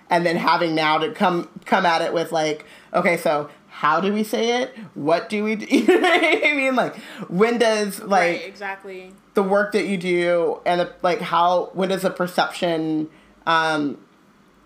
[0.09, 4.11] and then having now to come come at it with like okay so how do
[4.11, 4.75] we say it?
[4.95, 6.75] What do we do you know what i mean?
[6.75, 6.95] Like
[7.27, 9.13] when does like right exactly.
[9.35, 13.11] the work that you do and the, like how when does the perception
[13.45, 14.03] um,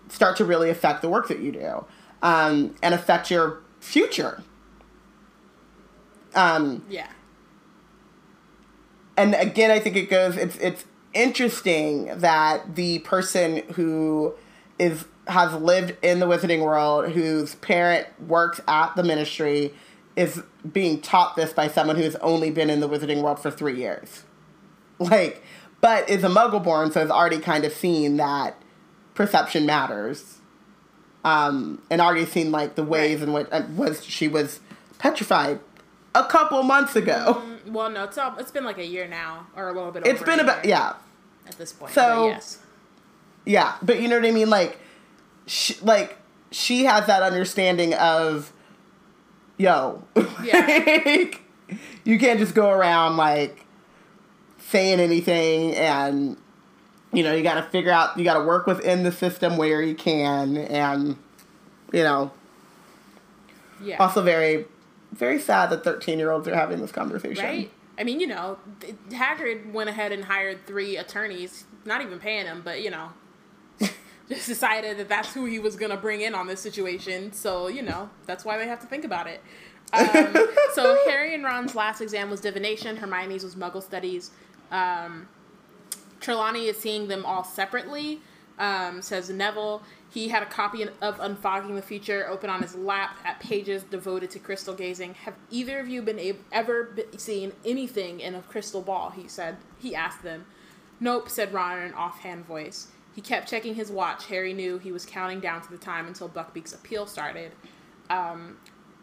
[0.08, 1.84] start to really affect the work that you do
[2.22, 4.42] um, and affect your future?
[6.34, 7.08] Um, yeah.
[9.18, 10.84] and again i think it goes it's it's
[11.18, 14.34] interesting that the person who
[14.78, 19.74] is has lived in the wizarding world whose parent works at the ministry
[20.16, 20.42] is
[20.72, 24.22] being taught this by someone who's only been in the wizarding world for three years.
[24.98, 25.42] Like
[25.80, 28.56] but is a muggle born so has already kind of seen that
[29.14, 30.38] perception matters.
[31.24, 33.28] Um and already seen like the ways Right.
[33.28, 34.60] in which uh, was she was
[34.98, 35.60] petrified
[36.14, 37.42] a couple months ago.
[37.66, 40.06] Mm, well no it's all, it's been like a year now or a little bit
[40.06, 40.94] it's been about yeah
[41.48, 42.58] at this point So- yes
[43.44, 44.50] Yeah, but you know what I mean.
[44.50, 44.78] Like,
[45.46, 46.18] she, like
[46.50, 48.52] she has that understanding of,
[49.56, 50.02] yo,
[50.44, 51.00] Yeah.
[51.06, 51.40] like,
[52.04, 53.64] you can't just go around like
[54.58, 56.36] saying anything, and
[57.12, 58.18] you know you got to figure out.
[58.18, 61.16] You got to work within the system where you can, and
[61.92, 62.30] you know,
[63.82, 64.66] yeah also very,
[65.12, 67.44] very sad that thirteen year olds are having this conversation.
[67.44, 68.58] right i mean you know
[69.10, 73.10] hagrid went ahead and hired three attorneys not even paying them but you know
[74.28, 77.68] just decided that that's who he was going to bring in on this situation so
[77.68, 79.42] you know that's why they have to think about it
[79.92, 80.34] um,
[80.74, 84.30] so harry and ron's last exam was divination hermione's was muggle studies
[84.70, 85.28] um,
[86.20, 88.20] Trelawney is seeing them all separately.
[88.58, 89.82] Um, says Neville.
[90.10, 94.30] He had a copy of Unfogging the Future open on his lap at pages devoted
[94.30, 95.14] to crystal gazing.
[95.14, 99.10] Have either of you been able, ever seen anything in a crystal ball?
[99.10, 99.58] He said.
[99.78, 100.46] He asked them.
[100.98, 102.88] Nope, said Ron in an offhand voice.
[103.14, 104.26] He kept checking his watch.
[104.26, 107.52] Harry knew he was counting down to the time until Buckbeak's appeal started.
[108.08, 108.56] Um,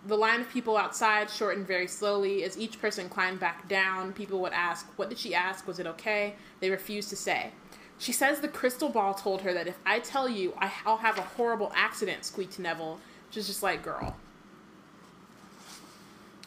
[0.07, 2.43] the line of people outside shortened very slowly.
[2.43, 5.67] As each person climbed back down, people would ask, What did she ask?
[5.67, 6.35] Was it okay?
[6.59, 7.51] They refused to say.
[7.97, 10.53] She says the crystal ball told her that if I tell you,
[10.85, 12.99] I'll have a horrible accident, squeaked Neville.
[13.29, 14.15] She's just like, girl.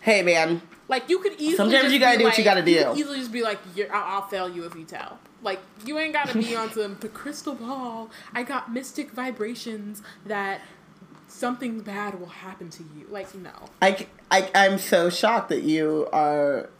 [0.01, 0.62] Hey, man.
[0.89, 1.57] Like, you could easily.
[1.57, 2.73] Sometimes you gotta do like, what you gotta do.
[2.73, 3.59] You easily just be like,
[3.91, 5.19] I'll, I'll fail you if you tell.
[5.43, 6.97] Like, you ain't gotta be onto them.
[7.01, 8.11] The crystal ball.
[8.33, 10.61] I got mystic vibrations that
[11.27, 13.07] something bad will happen to you.
[13.11, 13.51] Like, no.
[13.83, 16.70] I, I, I'm so shocked that you are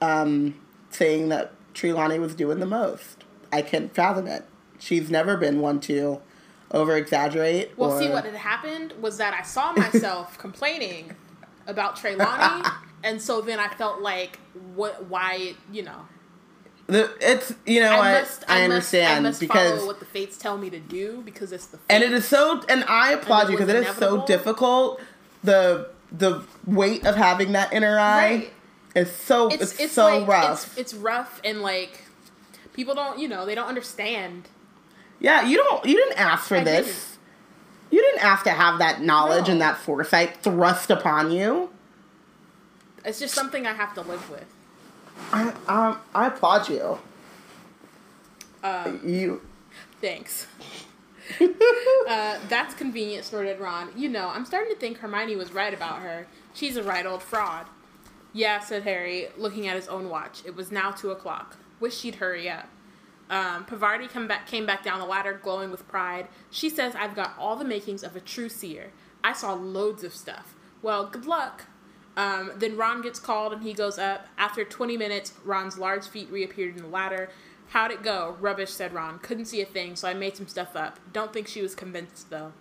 [0.00, 0.60] um,
[0.90, 3.24] saying that Trelawney was doing the most.
[3.56, 4.44] I can't fathom it.
[4.78, 6.20] She's never been one to
[6.70, 7.76] over exaggerate.
[7.76, 8.00] Well, or...
[8.00, 11.16] see, what had happened was that I saw myself complaining
[11.66, 12.68] about Trelawney,
[13.02, 14.38] and so then I felt like,
[14.74, 15.06] what?
[15.06, 15.54] Why?
[15.72, 16.06] You know.
[16.88, 19.98] The, it's you know I, must, I, I, understand must, I must because follow what
[19.98, 23.10] the fates tell me to do because it's the and it is so and I
[23.10, 25.00] applaud and you because it is so difficult
[25.42, 28.52] the the weight of having that inner eye right.
[28.94, 32.05] is so it's, it's, it's so like, rough it's, it's rough and like
[32.76, 34.48] people don't you know they don't understand
[35.18, 37.18] yeah you don't you didn't ask for this didn't.
[37.90, 39.52] you didn't ask to have that knowledge no.
[39.52, 41.70] and that foresight thrust upon you
[43.04, 44.46] it's just something I have to live with
[45.32, 46.98] I um, I applaud you.
[48.62, 49.42] Um, you.
[50.00, 50.46] Thanks.
[51.40, 53.90] uh, that's convenient, snorted Ron.
[53.96, 56.26] You know, I'm starting to think Hermione was right about her.
[56.54, 57.66] She's a right old fraud.
[58.32, 60.42] Yeah, said Harry, looking at his own watch.
[60.44, 61.56] It was now two o'clock.
[61.80, 62.68] Wish she'd hurry up.
[63.28, 66.28] Um, Parvati come back, came back down the ladder, glowing with pride.
[66.50, 68.92] She says I've got all the makings of a true seer.
[69.24, 70.54] I saw loads of stuff.
[70.82, 71.64] Well, good luck.
[72.16, 74.26] Um, then Ron gets called and he goes up.
[74.38, 77.28] After 20 minutes, Ron's large feet reappeared in the ladder.
[77.68, 78.36] How'd it go?
[78.40, 79.18] Rubbish, said Ron.
[79.18, 81.00] Couldn't see a thing, so I made some stuff up.
[81.12, 82.52] Don't think she was convinced, though.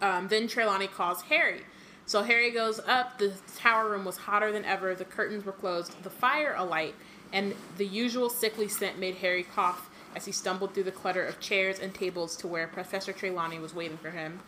[0.00, 1.62] Um, then Trelawney calls Harry.
[2.06, 3.18] So Harry goes up.
[3.18, 4.94] The tower room was hotter than ever.
[4.94, 6.94] The curtains were closed, the fire alight,
[7.32, 11.40] and the usual sickly scent made Harry cough as he stumbled through the clutter of
[11.40, 14.40] chairs and tables to where Professor Trelawney was waiting for him.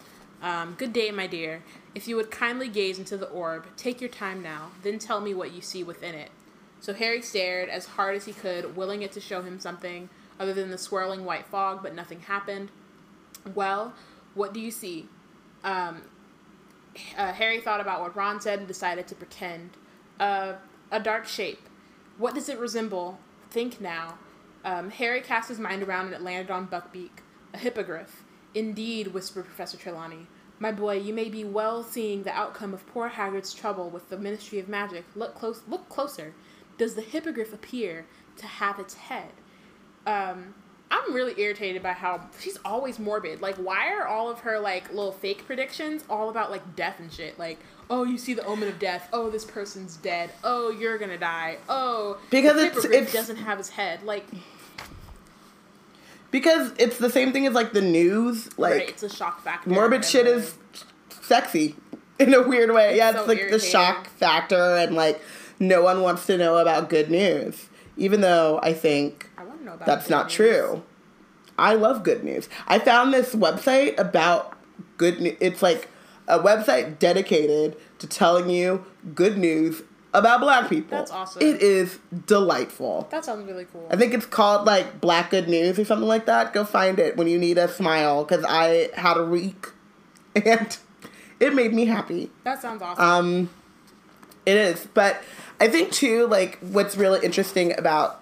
[0.42, 1.62] Um, good day, my dear.
[1.94, 5.34] If you would kindly gaze into the orb, take your time now, then tell me
[5.34, 6.30] what you see within it.
[6.80, 10.08] So Harry stared as hard as he could, willing it to show him something
[10.38, 12.70] other than the swirling white fog, but nothing happened.
[13.54, 13.92] Well,
[14.34, 15.06] what do you see?
[15.62, 16.02] Um,
[17.16, 19.70] uh, Harry thought about what Ron said and decided to pretend.
[20.18, 20.54] Uh,
[20.90, 21.60] a dark shape.
[22.20, 23.18] What does it resemble?
[23.48, 24.18] Think now.
[24.62, 27.22] Um, Harry cast his mind around and it landed on Buckbeak.
[27.54, 28.24] A hippogriff.
[28.54, 30.26] Indeed, whispered Professor Trelawney.
[30.58, 34.18] My boy, you may be well seeing the outcome of poor Hagrid's trouble with the
[34.18, 35.06] Ministry of Magic.
[35.16, 35.62] Look close.
[35.66, 36.34] Look closer.
[36.76, 38.04] Does the hippogriff appear
[38.36, 39.32] to have its head?
[40.06, 40.54] Um,
[40.90, 43.40] I'm really irritated by how she's always morbid.
[43.40, 47.12] Like, why are all of her like little fake predictions all about like death and
[47.12, 47.38] shit?
[47.38, 49.08] Like, oh, you see the omen of death.
[49.12, 50.30] Oh, this person's dead.
[50.42, 51.58] Oh, you're gonna die.
[51.68, 54.02] Oh, because it's, it doesn't have his head.
[54.02, 54.26] Like,
[56.32, 58.58] because it's the same thing as like the news.
[58.58, 59.70] Like right, it's a shock factor.
[59.70, 60.56] Morbid shit is
[61.20, 61.76] sexy
[62.18, 62.96] in a weird way.
[62.96, 63.58] Yeah, it's so like irritating.
[63.60, 65.22] the shock factor, and like
[65.60, 69.29] no one wants to know about good news, even though I think
[69.68, 70.34] I that's not news.
[70.34, 70.82] true.
[71.58, 72.48] I love good news.
[72.66, 74.56] I found this website about
[74.96, 75.36] good news.
[75.40, 75.88] It's like
[76.26, 78.84] a website dedicated to telling you
[79.14, 79.82] good news
[80.12, 80.98] about black people.
[80.98, 81.42] That's awesome.
[81.42, 83.08] It is delightful.
[83.10, 83.86] That sounds really cool.
[83.90, 86.52] I think it's called like Black Good News or something like that.
[86.52, 89.68] Go find it when you need a smile because I had a week
[90.34, 90.76] and
[91.38, 92.30] it made me happy.
[92.44, 93.04] That sounds awesome.
[93.04, 93.50] Um,
[94.46, 95.22] it is, but
[95.60, 98.19] I think too like what's really interesting about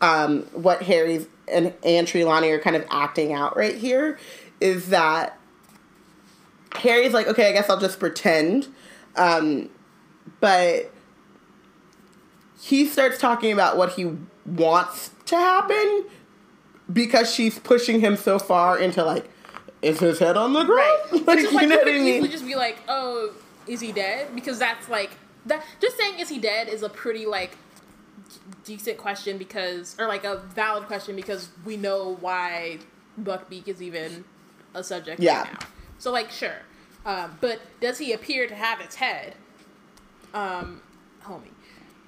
[0.00, 4.18] um what Harry's and and Trelawney are kind of acting out right here
[4.60, 5.38] is that
[6.72, 8.68] Harry's like, okay, I guess I'll just pretend.
[9.16, 9.70] Um,
[10.40, 10.92] but
[12.60, 14.16] he starts talking about what he
[14.46, 16.04] wants to happen
[16.92, 19.28] because she's pushing him so far into like,
[19.82, 20.98] is his head on the ground?
[21.12, 21.26] Right.
[21.26, 22.30] like, you like, know what I mean?
[22.30, 23.32] just be like, oh,
[23.66, 24.34] is he dead?
[24.34, 25.10] Because that's like
[25.46, 25.64] that.
[25.80, 27.56] Just saying, is he dead, is a pretty like
[28.64, 32.78] decent question because, or like a valid question because we know why
[33.20, 34.24] Buckbeak is even
[34.74, 35.42] a subject yeah.
[35.42, 35.66] right now.
[35.98, 36.62] So like, sure,
[37.04, 39.34] um, but does he appear to have its head?
[40.34, 40.82] um,
[41.24, 41.50] homie.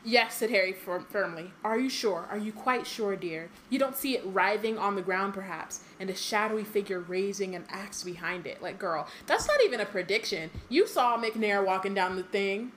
[0.04, 1.52] Yes, said Harry fir- firmly.
[1.62, 2.26] Are you sure?
[2.28, 3.50] Are you quite sure, dear?
[3.70, 7.64] You don't see it writhing on the ground, perhaps, and a shadowy figure raising an
[7.68, 8.60] axe behind it.
[8.60, 10.50] Like, girl, that's not even a prediction.
[10.68, 12.72] You saw Macnair walking down the thing,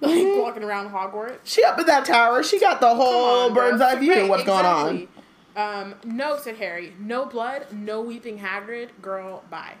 [0.00, 0.42] like Mhm.
[0.42, 1.38] walking around Hogwarts.
[1.44, 2.42] She up in that tower.
[2.42, 5.08] She got the whole on, bird's eye view of what's going on.
[5.56, 6.92] Um, no, said Harry.
[6.98, 8.90] No blood, no weeping Hagrid.
[9.00, 9.74] Girl, bye.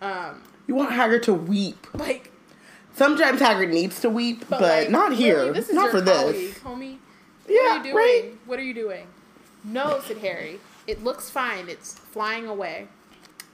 [0.00, 1.86] Um, You want Hagrid to weep.
[1.94, 2.30] like,
[2.94, 5.36] Sometimes Hagrid needs to weep, but, like, not here.
[5.38, 6.58] really, this is not for colleague, this.
[6.60, 6.96] homie.
[7.48, 7.94] Yeah, what are you doing?
[7.96, 8.32] right.
[8.46, 9.06] What are you doing?
[9.64, 10.60] No, said Harry.
[10.86, 11.68] It looks fine.
[11.68, 12.86] It's flying away.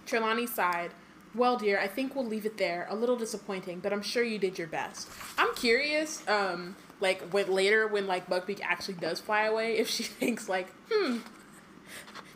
[0.06, 0.90] Trelawney sighed.
[1.34, 2.86] Well, dear, I think we'll leave it there.
[2.90, 5.08] A little disappointing, but I'm sure you did your best.
[5.38, 10.02] I'm curious, um, like when later when like Buckbeak actually does fly away, if she
[10.20, 11.18] thinks like, hmm,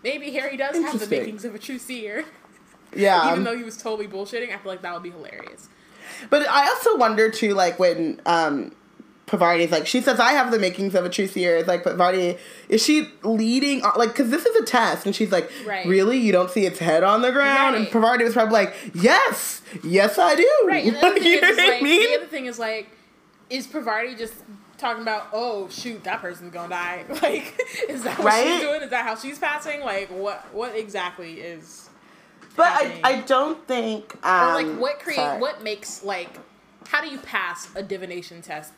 [0.02, 2.24] maybe Harry does have the makings of a true seer,
[2.94, 3.28] Yeah.
[3.32, 4.52] even though he was totally bullshitting.
[4.54, 5.68] I feel like that would be hilarious.
[6.30, 8.72] But I also wonder too, like when um
[9.26, 12.38] Parvati's like, she says, "I have the makings of a true seer." It's like Parvati,
[12.68, 13.82] is she leading?
[13.82, 15.84] on- Like, because this is a test, and she's like, Right.
[15.84, 16.16] "Really?
[16.16, 17.92] You don't see its head on the ground?" And Right.
[17.92, 20.84] Parvati was probably like, "Yes, yes, I do." Right.
[20.86, 22.08] And the other, thing you is, what I like, mean?
[22.10, 22.88] the other thing is like,
[23.50, 24.34] is Parvati just
[24.78, 27.04] talking about, oh shoot, that person's gonna die?
[27.22, 27.58] Like,
[27.88, 28.46] is that what Right?
[28.46, 28.82] she's doing?
[28.82, 29.80] Is that how she's passing?
[29.80, 31.88] Like, what what exactly is?
[32.54, 33.00] But I?
[33.02, 34.14] I don't think.
[34.24, 35.40] Um, Or like, what create?
[35.40, 36.30] What makes like?
[36.86, 38.72] How do you pass a divination test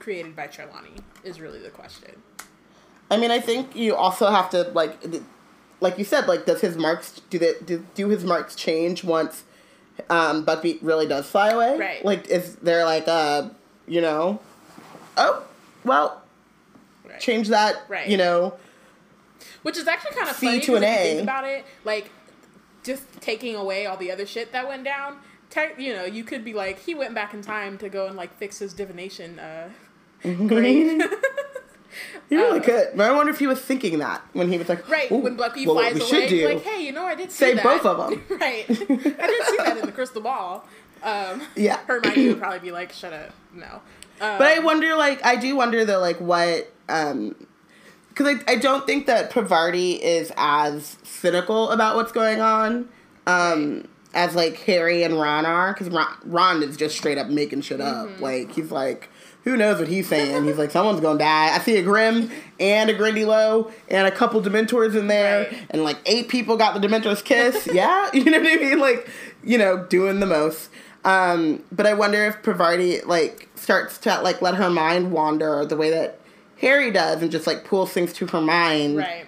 [0.00, 0.94] created by Trelawney?
[1.22, 2.22] Is really the question.
[3.10, 4.96] I mean, I think you also have to like,
[5.80, 7.66] like you said, like, does his marks do that?
[7.66, 9.44] Do, do his marks change once
[10.08, 11.76] um, Buckbeak really does fly away?
[11.78, 12.04] Right.
[12.04, 13.50] Like, is there like a,
[13.86, 14.40] you know,
[15.16, 15.44] oh,
[15.84, 16.22] well,
[17.08, 17.18] Right.
[17.20, 18.08] change that, Right.
[18.08, 18.54] you know,
[19.62, 20.96] Which is actually kind of C funny to an you A.
[20.96, 21.64] think about it.
[21.84, 22.10] Like,
[22.84, 25.16] just taking away all the other shit that went down.
[25.50, 28.16] Te- you know, you could be like, he went back in time to go and
[28.16, 29.68] like fix his divination uh,
[30.22, 31.02] grade.
[32.28, 32.88] he really Uh, could.
[32.96, 35.66] But I wonder if he was thinking that when he was like, right when Bucky
[35.66, 36.48] well, flies away, do.
[36.48, 38.22] like, hey, you know, I did say both of 'em.
[38.38, 38.64] right.
[38.68, 40.64] I didn't see that in the crystal ball.
[41.02, 41.78] Um, Yeah.
[41.86, 43.66] Hermione would probably be like, shut up, no.
[44.20, 47.34] Um, But I wonder, like, I do wonder though, like, what, um,
[48.10, 52.88] because I, I don't think that Parvati is as cynical about what's going on,
[53.26, 55.72] um, as like Harry and Ron are.
[55.72, 58.08] Because Ron, Ron is just straight up making shit up.
[58.08, 58.22] Mm-hmm.
[58.22, 59.08] Like he's like,
[59.44, 60.44] who knows what he's saying?
[60.44, 61.54] he's like, someone's gonna die.
[61.54, 65.66] I see a Grim and a Grindylow and a couple Dementors in there, Right.
[65.70, 67.66] and like eight people got the Dementor's kiss.
[67.72, 68.78] yeah, you know what I mean?
[68.78, 69.08] Like,
[69.42, 70.68] you know, doing the most.
[71.04, 75.76] Um, but I wonder if Parvati like starts to like let her mind wander the
[75.76, 76.20] way that
[76.60, 79.24] Harry does, and just like pulls things to her mind, right.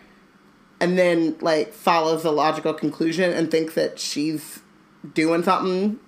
[0.81, 4.61] and then like follows the logical conclusion and thinks that she's
[5.15, 5.99] doing something.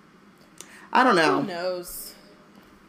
[0.93, 1.41] I don't know.
[1.41, 2.04] Who knows?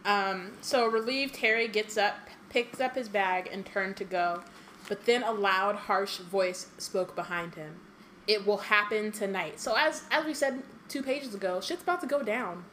[0.05, 2.15] Um, so relieved, Harry gets up,
[2.49, 4.43] picks up his bag, and turned to go.
[4.87, 7.79] But then a loud, harsh voice spoke behind him.
[8.27, 9.59] It will happen tonight.
[9.59, 12.65] So as as we said two pages ago, shit's about to go down.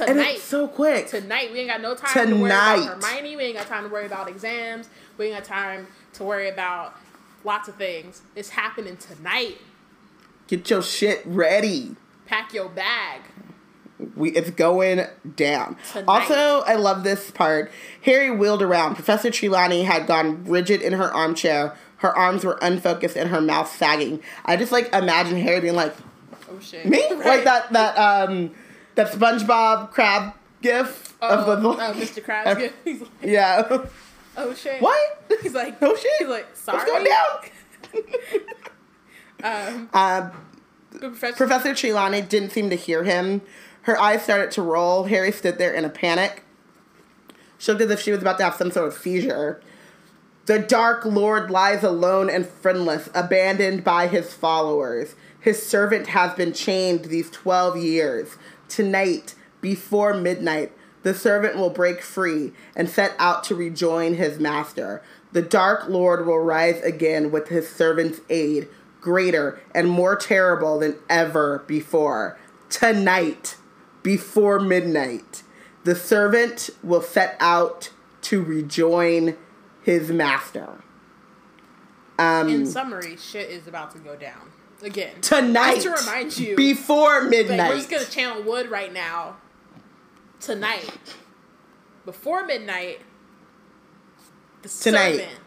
[0.00, 0.34] And Tonight.
[0.36, 1.06] it's so quick.
[1.06, 1.52] tonight.
[1.52, 3.36] We ain't got no time to worry about Hermione.
[3.36, 4.88] We ain't got time to worry about exams.
[5.16, 6.96] We ain't got time to worry about
[7.44, 8.22] lots of things.
[8.34, 9.58] It's happening tonight.
[10.48, 11.94] Get your shit ready.
[12.26, 13.20] Pack your bag.
[14.16, 15.06] We it's going
[15.36, 15.76] down.
[15.92, 16.04] Tonight.
[16.08, 17.70] Also, I love this part.
[18.02, 18.94] Harry wheeled around.
[18.94, 21.76] Professor Trelawney had gone rigid in her armchair.
[21.98, 24.20] Her arms were unfocused and her mouth sagging.
[24.44, 25.94] I just like imagine Harry being like,
[26.50, 26.86] Oh shit.
[26.86, 27.02] me?
[27.10, 27.24] Right.
[27.26, 28.50] Like that that um
[28.96, 32.22] that SpongeBob crab gif Oh, of the oh, Mr.
[32.22, 32.44] Krabs.
[32.62, 33.86] Ev- He's like, Yeah.
[34.36, 34.82] oh shit.
[34.82, 35.22] what?
[35.42, 36.12] He's like, Oh shit.
[36.18, 36.78] He's like, sorry.
[36.78, 38.02] What's going down?
[39.42, 43.42] Um, but Professor, Professor Trelawney didn't seem to hear him.
[43.84, 45.04] Her eyes started to roll.
[45.04, 46.42] Harry stood there in a panic.
[47.58, 49.60] She looked as if she was about to have some sort of seizure.
[50.46, 55.14] The Dark Lord lies alone and friendless, abandoned by his followers.
[55.38, 58.36] His servant has been chained these 12 years.
[58.68, 65.02] Tonight, before midnight, the servant will break free and set out to rejoin his master.
[65.32, 68.68] The Dark Lord will rise again with his servant's aid,
[69.02, 72.38] greater and more terrible than ever before.
[72.70, 73.56] Tonight,
[74.04, 75.42] before midnight,
[75.82, 77.90] the servant will set out
[78.22, 79.36] to rejoin
[79.82, 80.80] his master.
[82.18, 84.52] Um, in summary, shit is about to go down
[84.82, 85.20] again.
[85.20, 87.70] tonight, Just to remind you, before like, midnight.
[87.70, 89.38] we're just gonna channel Wood right now.
[90.38, 90.88] Tonight,
[92.04, 93.00] before midnight,
[94.62, 95.16] the Tonight.
[95.16, 95.38] servant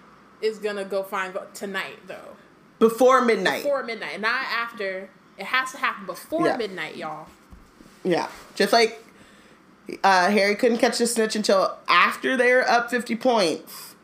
[0.41, 2.35] is gonna go find tonight though.
[2.79, 3.63] before midnight.
[3.63, 5.09] Before midnight, not after.
[5.37, 6.57] It has to happen before Yeah.
[6.57, 7.27] midnight, y'all.
[8.11, 9.03] Yeah, just like
[10.03, 13.95] Uh, Harry couldn't catch the snitch until after they were up 50 points.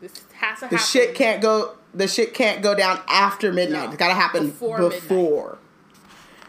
[0.00, 0.78] This has to The happen.
[0.78, 1.72] shit can't go.
[1.94, 3.84] The shit can't go down after midnight.
[3.84, 3.88] No.
[3.88, 5.58] It's got to happen Before before.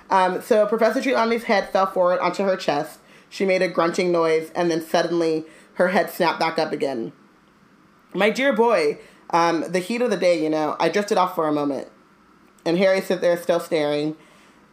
[0.09, 2.99] Um, so Professor Trelawney's head fell forward onto her chest.
[3.30, 7.13] She made a grunting noise, and then suddenly her head snapped back up again.
[8.13, 8.97] My dear boy,
[9.31, 11.88] um, the heat of the day, you know, I drifted off for a moment,
[12.65, 14.15] and Harry stood there still staring.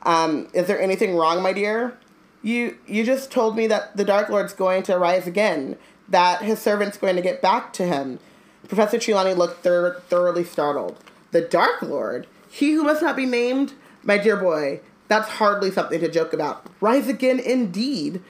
[0.03, 1.97] Um, is there anything wrong, my dear?
[2.43, 5.77] You you just told me that the Dark Lord's going to arise again.
[6.09, 8.19] That his servant's going to get back to him.
[8.67, 10.97] Professor Trelawney looked thor- thoroughly startled.
[11.33, 12.27] The Dark Lord?
[12.49, 13.75] He who must not be named?
[14.03, 16.67] My dear boy, that's hardly something to joke about.
[16.81, 18.23] Rise again, indeed.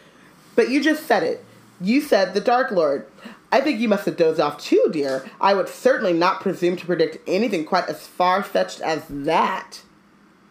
[0.56, 1.44] But you just said it.
[1.80, 3.06] You said the Dark Lord.
[3.52, 5.28] I think you must have dozed off too, dear.
[5.40, 9.82] I would certainly not presume to predict anything quite as far fetched as that.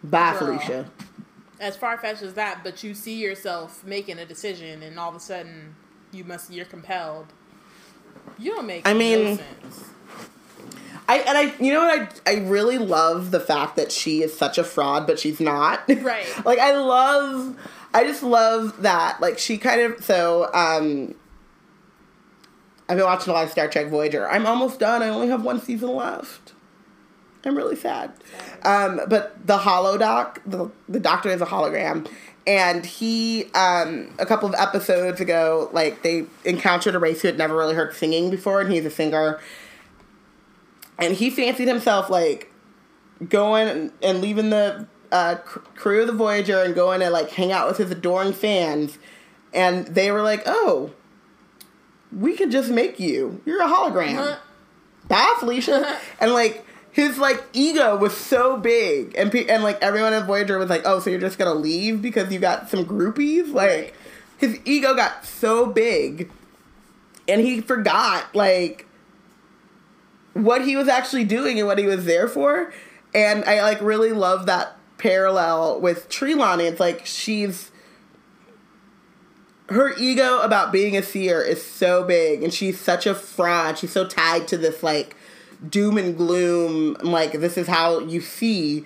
[0.02, 0.58] Bye, Girl.
[0.58, 0.90] Felicia.
[1.60, 5.14] As far fetched as that, but you see yourself making a decision, and all of
[5.14, 5.76] a sudden
[6.12, 7.26] you must you're compelled.
[8.38, 9.84] You don't make I no mean- sense.
[11.08, 14.36] I and I you know what I I really love the fact that she is
[14.36, 15.82] such a fraud, but she's not.
[15.88, 16.26] Right.
[16.44, 17.56] like I love
[17.92, 19.20] I just love that.
[19.20, 21.14] Like she kind of so um
[22.88, 24.28] I've been watching a lot of Star Trek Voyager.
[24.28, 25.02] I'm almost done.
[25.02, 26.52] I only have one season left.
[27.44, 28.12] I'm really sad.
[28.62, 32.08] Um, but the holo doc, the, the doctor is a hologram.
[32.46, 37.38] And he, um, a couple of episodes ago, like they encountered a race who had
[37.38, 39.40] never really heard singing before, and he's a singer.
[40.98, 42.52] And he fancied himself like
[43.28, 47.52] going and, and leaving the uh, crew of the Voyager and going to like hang
[47.52, 48.98] out with his adoring fans.
[49.52, 50.92] And they were like, "Oh,
[52.12, 53.42] we could just make you.
[53.44, 54.36] You're a hologram." Huh?
[55.10, 55.98] bye Felicia.
[56.20, 60.58] and like his like ego was so big, and pe- and like everyone in Voyager
[60.58, 63.52] was like, oh, so you're just gonna leave because you got some groupies?
[63.52, 63.94] Like Right.
[64.38, 66.30] his ego got so big,
[67.28, 68.86] and he forgot like
[70.34, 72.72] what he was actually doing and what he was there for.
[73.14, 76.64] And I like really love that parallel with Trelawney.
[76.64, 77.70] It's like she's
[79.68, 83.78] her ego about being a seer is so big and she's such a fraud.
[83.78, 85.16] She's so tied to this like
[85.68, 88.84] doom and gloom, like this is how you see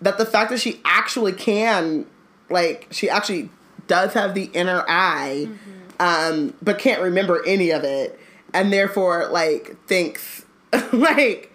[0.00, 2.06] that the fact that she actually can
[2.50, 3.50] like she actually
[3.86, 5.48] does have the inner eye
[5.98, 8.18] um but can't remember any of it
[8.54, 10.44] and therefore like thinks
[10.92, 11.50] like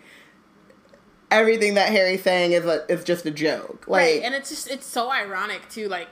[1.34, 3.86] everything that Harry's saying is a, is just a joke.
[3.88, 5.90] Like right, and it's just it's so ironic too.
[5.90, 6.08] Like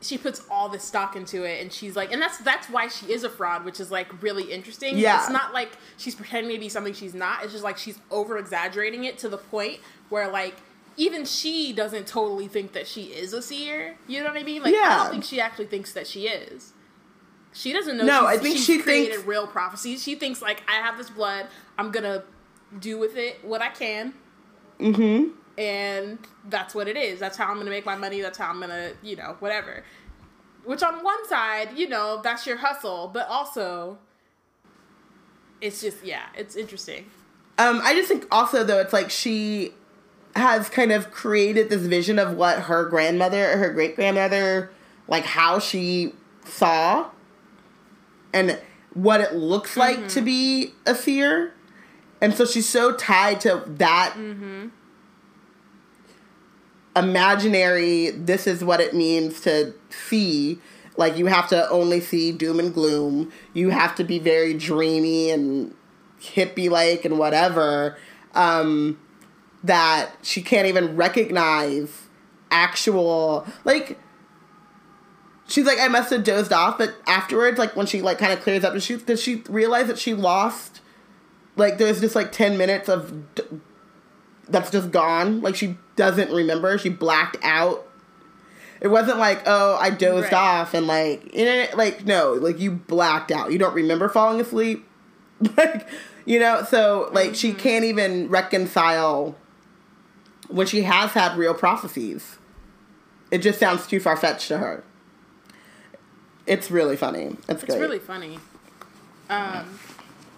[0.00, 3.12] she puts all this stock into it, and she's like, and that's that's why she
[3.12, 4.96] is a fraud, which is like really interesting.
[4.98, 5.18] Yeah.
[5.20, 7.42] it's not like she's pretending to be something she's not.
[7.42, 10.54] It's just like she's over exaggerating it to the point where like.
[11.00, 13.94] Even she doesn't totally think that she is a seer.
[14.08, 14.64] You know what I mean?
[14.64, 16.72] Like I don't think she actually thinks that she is.
[17.52, 18.04] She doesn't know.
[18.04, 20.02] No, she's, I think she created thinks- real prophecies.
[20.02, 21.46] She thinks like I have this blood.
[21.78, 22.24] I'm gonna
[22.80, 24.12] do with it what I can
[24.80, 25.30] Mm mhm.
[25.58, 26.18] And
[26.48, 27.18] that's what it is.
[27.18, 28.20] That's how I'm gonna make my money.
[28.20, 29.84] That's how I'm gonna, you know, whatever.
[30.64, 33.98] Which on one side, you know, that's your hustle, but also,
[35.60, 37.06] it's just yeah, it's interesting.
[37.58, 39.72] Um, I just think also though it's like she
[40.36, 44.70] has kind of created this vision of what her grandmother or her great grandmother
[45.08, 46.12] like how she
[46.44, 47.10] saw
[48.32, 48.60] and
[48.94, 51.54] what it looks like to be a seer.
[52.20, 54.14] And so she's so tied to that
[56.96, 60.58] imaginary this is what it means to see.
[60.96, 63.32] Like you have to only see doom and gloom.
[63.54, 65.74] You have to be very dreamy and
[66.20, 67.96] hippie like and whatever
[68.34, 68.98] um
[69.62, 72.08] that she can't even recognize
[72.50, 73.98] actual like
[75.46, 78.40] she's like i must have dozed off but afterwards like when she like kind of
[78.40, 80.80] clears up does she does she realize that she lost
[81.56, 83.42] like there's just like 10 minutes of d-
[84.48, 85.40] that's just gone.
[85.40, 86.76] Like she doesn't remember.
[86.78, 87.84] She blacked out.
[88.80, 90.32] It wasn't like, oh, I dozed Right.
[90.34, 93.50] off and like, you know, like no, like you blacked out.
[93.52, 94.86] You don't remember falling asleep.
[95.56, 95.88] like,
[96.24, 99.36] you know, so like she can't even reconcile
[100.48, 102.38] when she has had real prophecies.
[103.30, 104.84] It just sounds too far fetched to her.
[106.46, 107.36] It's really funny.
[107.48, 108.38] It's, It's really funny.
[109.28, 109.78] Um,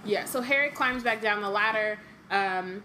[0.04, 0.24] yeah.
[0.24, 1.98] So Harry climbs back down the ladder.
[2.30, 2.82] Um,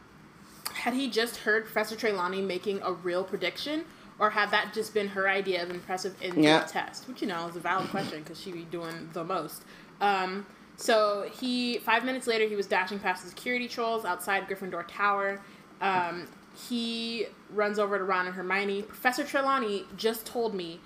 [0.86, 3.86] had he just heard Professor Trelawney making a real prediction,
[4.20, 6.60] or had that just been her idea of impressive in Yeah.
[6.62, 7.08] test?
[7.08, 9.64] Which you know is a valid question because she be doing the most.
[10.00, 10.46] Um,
[10.78, 15.42] so he five minutes later he was dashing past the security trolls outside Gryffindor Tower.
[15.82, 16.28] Um,
[16.70, 18.84] he runs over to Ron and Hermione.
[18.84, 20.80] Professor Trelawney just told me,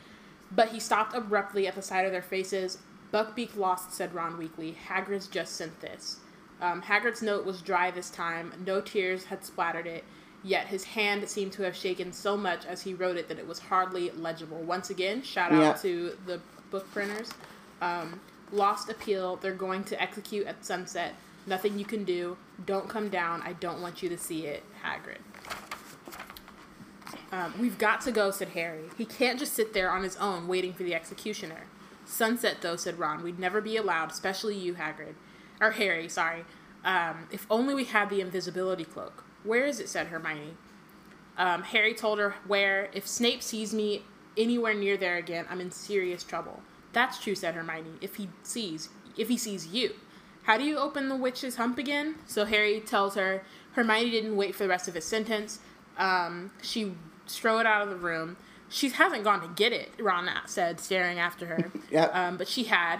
[0.49, 2.77] but he stopped abruptly at the sight of their faces.
[3.13, 4.77] Buckbeak lost, said Ron weakly.
[4.87, 6.21] Hagrid's just sent this.
[6.61, 8.53] Um, Hagrid's note was dry this time.
[8.65, 10.03] No tears had splattered it,
[10.43, 13.47] yet his hand seemed to have shaken so much as he wrote it that it
[13.47, 14.57] was hardly legible.
[14.61, 15.73] Once again, shout out Yeah.
[15.73, 17.29] to the book printers.
[17.81, 18.19] Um,
[18.51, 19.37] lost appeal.
[19.37, 21.15] They're going to execute at sunset.
[21.47, 22.37] Nothing you can do.
[22.65, 23.41] Don't come down.
[23.43, 25.19] I don't want you to see it, Hagrid.
[27.31, 28.85] Um, we've got to go, said Harry.
[28.97, 31.63] He can't just sit there on his own waiting for the executioner.
[32.05, 33.23] Sunset, though, said Ron.
[33.23, 35.13] We'd never be allowed, especially you, Hagrid.
[35.61, 36.45] Or Harry, sorry.
[36.83, 39.23] Um, if only we had the invisibility cloak.
[39.43, 39.89] Where is it?
[39.89, 40.55] said Hermione.
[41.37, 42.89] Um, Harry told her where.
[42.93, 44.03] If Snape sees me
[44.37, 46.61] anywhere near there again, I'm in serious trouble.
[46.93, 47.93] That's true, said Hermione.
[48.01, 49.93] If he sees, if he sees you,
[50.43, 52.15] how do you open the witch's hump again?
[52.25, 53.43] So Harry tells her.
[53.73, 55.59] Hermione didn't wait for the rest of his sentence.
[55.97, 56.93] Um, she
[57.27, 58.37] strode out of the room.
[58.67, 61.71] She hasn't gone to get it, Ron said, staring after her.
[61.91, 62.15] Yep.
[62.15, 62.99] Um, but she had.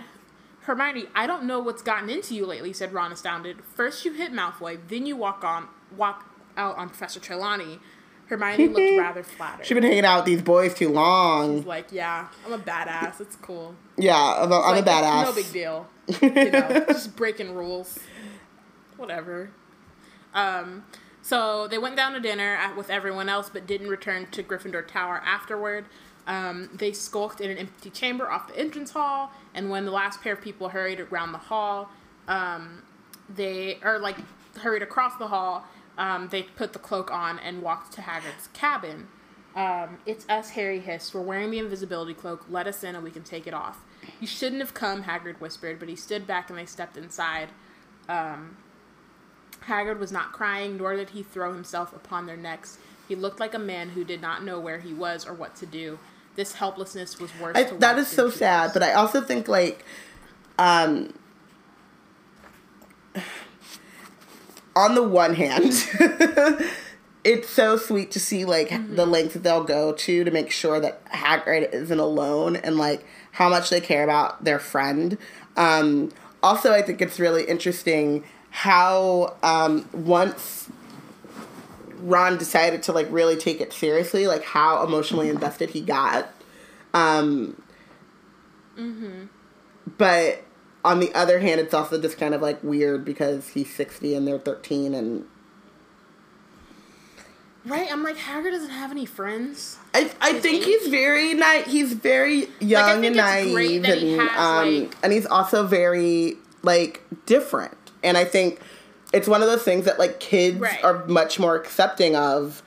[0.62, 3.64] Hermione, I don't know what's gotten into you lately, said Ron, astounded.
[3.64, 6.26] First you hit Malfoy, then you walk on walk
[6.58, 7.80] out on Professor Trelawney.
[8.28, 9.66] Hermione looked rather flattered.
[9.66, 11.58] She's been hanging out with these boys too long.
[11.58, 13.20] She's like, yeah, I'm a badass.
[13.20, 13.76] It's cool.
[13.98, 15.24] Yeah, I'm a, I'm Like, a badass.
[15.24, 15.88] No big deal.
[16.22, 18.00] You know, just breaking rules.
[18.98, 19.52] Whatever.
[20.34, 20.86] Um,
[21.22, 24.88] so they went down to dinner at, with everyone else, but didn't return to Gryffindor
[24.88, 25.86] Tower afterward.
[26.28, 30.22] Um, they skulked in an empty chamber off the entrance hall, and when the last
[30.22, 31.90] pair of people hurried around the hall,
[32.28, 32.84] um,
[33.34, 34.18] they or like
[34.58, 35.66] hurried across the hall.
[35.98, 39.08] Um, they put the cloak on and walked to Hagrid's cabin.
[39.56, 41.14] Um, it's us, Harry hissed.
[41.14, 42.46] We're wearing the invisibility cloak.
[42.50, 43.82] Let us in and we can take it off.
[44.22, 47.50] You shouldn't have come, Hagrid whispered, but he stood back and they stepped inside.
[48.08, 48.58] Um,
[49.66, 52.78] Hagrid was not crying, nor did he throw himself upon their necks.
[53.08, 55.66] He looked like a man who did not know where he was or what to
[55.66, 56.00] do.
[56.40, 57.58] This helplessness was worse.
[57.58, 59.84] I, that is so sad, but I also think like
[60.58, 61.14] um
[64.74, 65.74] on the one hand
[67.26, 70.80] it's so sweet to see like the lengths that they'll go to to make sure
[70.80, 75.18] that Hagrid isn't alone and like how much they care about their friend.
[75.58, 76.10] Um
[76.42, 80.70] also I think it's really interesting how um once
[82.02, 86.30] Ron decided to like really take it seriously, like how emotionally invested he got.
[86.94, 87.62] Um,
[89.98, 90.44] But
[90.86, 94.28] on the other hand, it's also just kind of like weird because he's 60 and
[94.28, 95.26] they're 13 and
[97.66, 97.92] right.
[97.92, 99.78] I'm like Hagrid doesn't have any friends.
[99.94, 101.66] I, I think he's very nice.
[101.66, 105.66] He's very young think and naive, that he and has, um, like- and he's also
[105.68, 107.76] very like different.
[108.04, 108.60] And I think
[109.14, 110.84] it's one of those things that like kids Right.
[110.84, 112.62] are much more accepting of.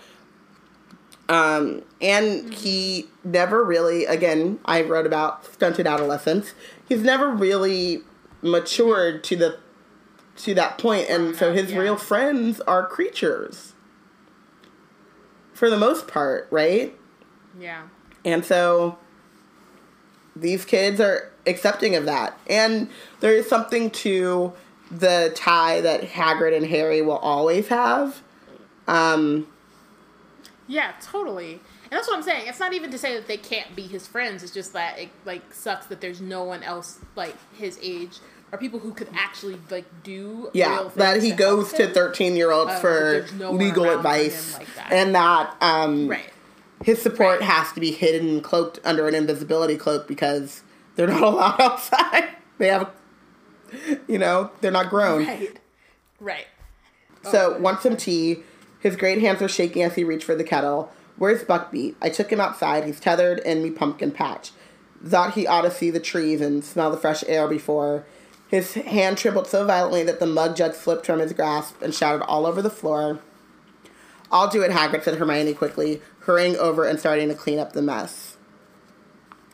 [1.28, 2.50] Um, and Mm-hmm.
[2.50, 6.52] he never really, again, I wrote about stunted adolescence.
[6.88, 8.02] He's never really
[8.42, 9.58] matured to the
[10.34, 11.78] to that point, and so his yeah.
[11.78, 13.74] real friends are creatures.
[15.52, 16.96] For the most part, right?
[17.60, 17.82] Yeah.
[18.24, 18.98] And so
[20.34, 22.36] these kids are accepting of that.
[22.48, 22.88] And
[23.20, 24.54] there is something to
[24.98, 28.22] the tie that Hagrid and Harry will always have.
[28.86, 29.46] Um,
[30.68, 31.52] Yeah, totally.
[31.54, 32.46] And that's what I'm saying.
[32.46, 34.42] It's not even to say that they can't be his friends.
[34.42, 38.18] It's just that it like sucks that there's no one else like his age
[38.50, 42.50] or people who could actually like do yeah, that he to goes to 13 year
[42.50, 44.58] olds but for no legal advice.
[44.58, 44.92] like that.
[44.92, 46.30] And that um, Right.
[46.84, 47.48] his support Right.
[47.48, 50.62] has to be hidden cloaked under an invisibility cloak because
[50.96, 52.28] they're not allowed outside.
[52.58, 52.90] they have,
[54.08, 55.26] you know, they're not grown.
[55.26, 55.58] Right.
[56.20, 56.46] Right.
[57.22, 57.60] So, oh.
[57.60, 58.38] want some tea.
[58.80, 60.90] His great hands were shaking as he reached for the kettle.
[61.16, 61.94] Where's Buckbeak?
[62.02, 62.84] I took him outside.
[62.84, 64.50] He's tethered in me pumpkin patch.
[65.04, 68.04] Thought he ought to see the trees and smell the fresh air before.
[68.48, 72.22] His hand trembled so violently that the mug jug slipped from his grasp and shattered
[72.22, 73.20] all over the floor.
[74.30, 77.82] I'll do it, Hagrid, said Hermione quickly, hurrying over and starting to clean up the
[77.82, 78.36] mess.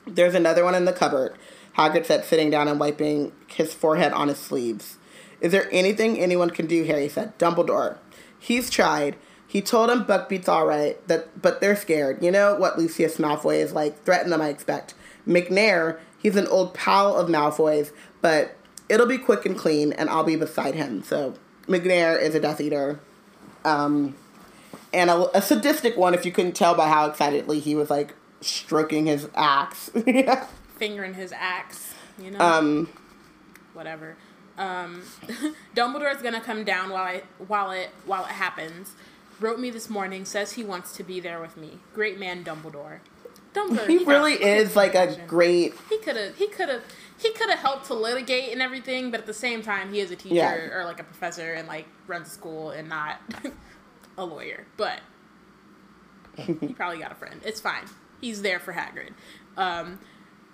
[0.07, 1.37] There's another one in the cupboard,
[1.79, 4.99] Hagrid said, sitting down and wiping his forehead on his sleeves.
[5.41, 7.39] Is there anything anyone can do, Harry said.
[7.39, 7.99] Dumbledore.
[8.39, 9.17] He's tried.
[9.47, 12.23] He told him Buckbeak's all right, that, but they're scared.
[12.23, 14.03] You know what Lucius Malfoy is like.
[14.03, 14.95] Threaten them, I expect.
[15.27, 18.57] Macnair, he's an old pal of Malfoy's, but
[18.89, 21.03] it'll be quick and clean, and I'll be beside him.
[21.03, 21.35] So
[21.67, 23.01] Macnair is a Death Eater.
[23.65, 24.17] Um,
[24.93, 28.15] and a, a sadistic one, if you couldn't tell by how excitedly he was, like,
[28.41, 29.91] stroking his axe.
[30.79, 32.39] Fingering his axe, you know.
[32.39, 32.89] um,
[33.75, 34.17] whatever.
[34.57, 35.03] Um,
[35.77, 38.93] Dumbledore's gonna come down while I while it while it happens.
[39.41, 40.25] Wrote me this morning.
[40.25, 41.79] Says he wants to be there with me.
[41.95, 42.99] Great man, Dumbledore.
[43.55, 43.87] Dumbledore.
[43.89, 45.75] He really is like a great.
[45.89, 46.37] He could have.
[46.37, 46.83] He could have.
[47.19, 50.11] He could have helped to litigate and everything, but at the same time, he is
[50.13, 50.55] a teacher Yeah.
[50.73, 53.21] or like a professor and like runs a school and not
[54.19, 54.67] a lawyer.
[54.77, 55.01] But
[56.37, 57.41] he probably got a friend.
[57.45, 57.85] It's fine.
[58.21, 59.11] He's there for Hagrid.
[59.57, 59.99] Um,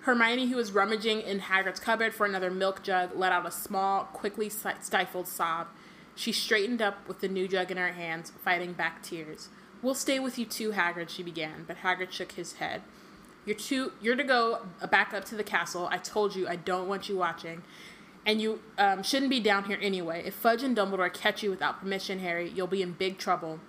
[0.05, 4.03] Hermione, who was rummaging in Hagrid's cupboard for another milk jug, let out a small,
[4.03, 5.65] quickly stifled sob.
[6.13, 9.49] She straightened up with the new jug in her hands, fighting back tears.
[9.81, 12.83] We'll stay with you too, Hagrid, she began, but Hagrid shook his head.
[13.47, 13.93] You're too.
[13.99, 15.87] You're to go back up to the castle.
[15.91, 17.63] I told you I don't want you watching,
[18.27, 20.21] and you um, shouldn't be down here anyway.
[20.23, 23.59] If Fudge and Dumbledore catch you without permission, Harry, you'll be in big trouble.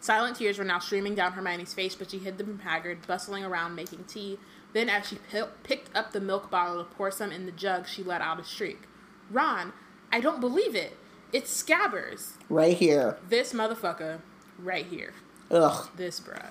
[0.00, 3.44] Silent tears were now streaming down Hermione's face, but she hid them from Hagrid, bustling
[3.44, 4.38] around making tea.
[4.76, 7.88] Then, as she pi- picked up the milk bottle to pour some in the jug,
[7.88, 8.82] she let out a shriek.
[9.30, 9.72] Ron,
[10.12, 10.98] I don't believe it.
[11.32, 12.34] It's Scabbers.
[12.50, 13.16] Right here.
[13.26, 14.18] This motherfucker,
[14.58, 15.14] right here.
[15.50, 15.88] Ugh.
[15.96, 16.50] This bruh.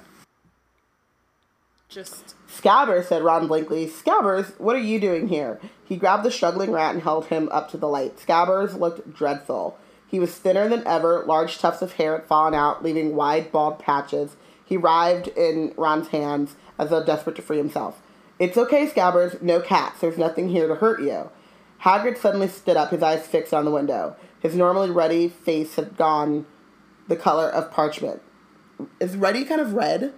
[1.88, 3.86] Just Scabbers, said Ron blankly.
[3.86, 5.60] Scabbers, what are you doing here?
[5.84, 8.18] He grabbed the struggling rat and held him up to the light.
[8.18, 9.78] Scabbers looked dreadful.
[10.08, 13.78] He was thinner than ever, large tufts of hair had fallen out, leaving wide, bald
[13.78, 14.36] patches.
[14.66, 18.02] He writhed in Ron's hands as though desperate to free himself.
[18.40, 19.42] It's okay, Scabbers.
[19.42, 20.02] No cats.
[20.02, 21.30] There's nothing here to hurt you.
[21.82, 24.16] Hagrid suddenly stood up, his eyes fixed on the window.
[24.40, 26.46] His normally ruddy face had gone
[27.08, 28.22] the color of parchment.
[29.00, 30.14] Is ruddy kind of red?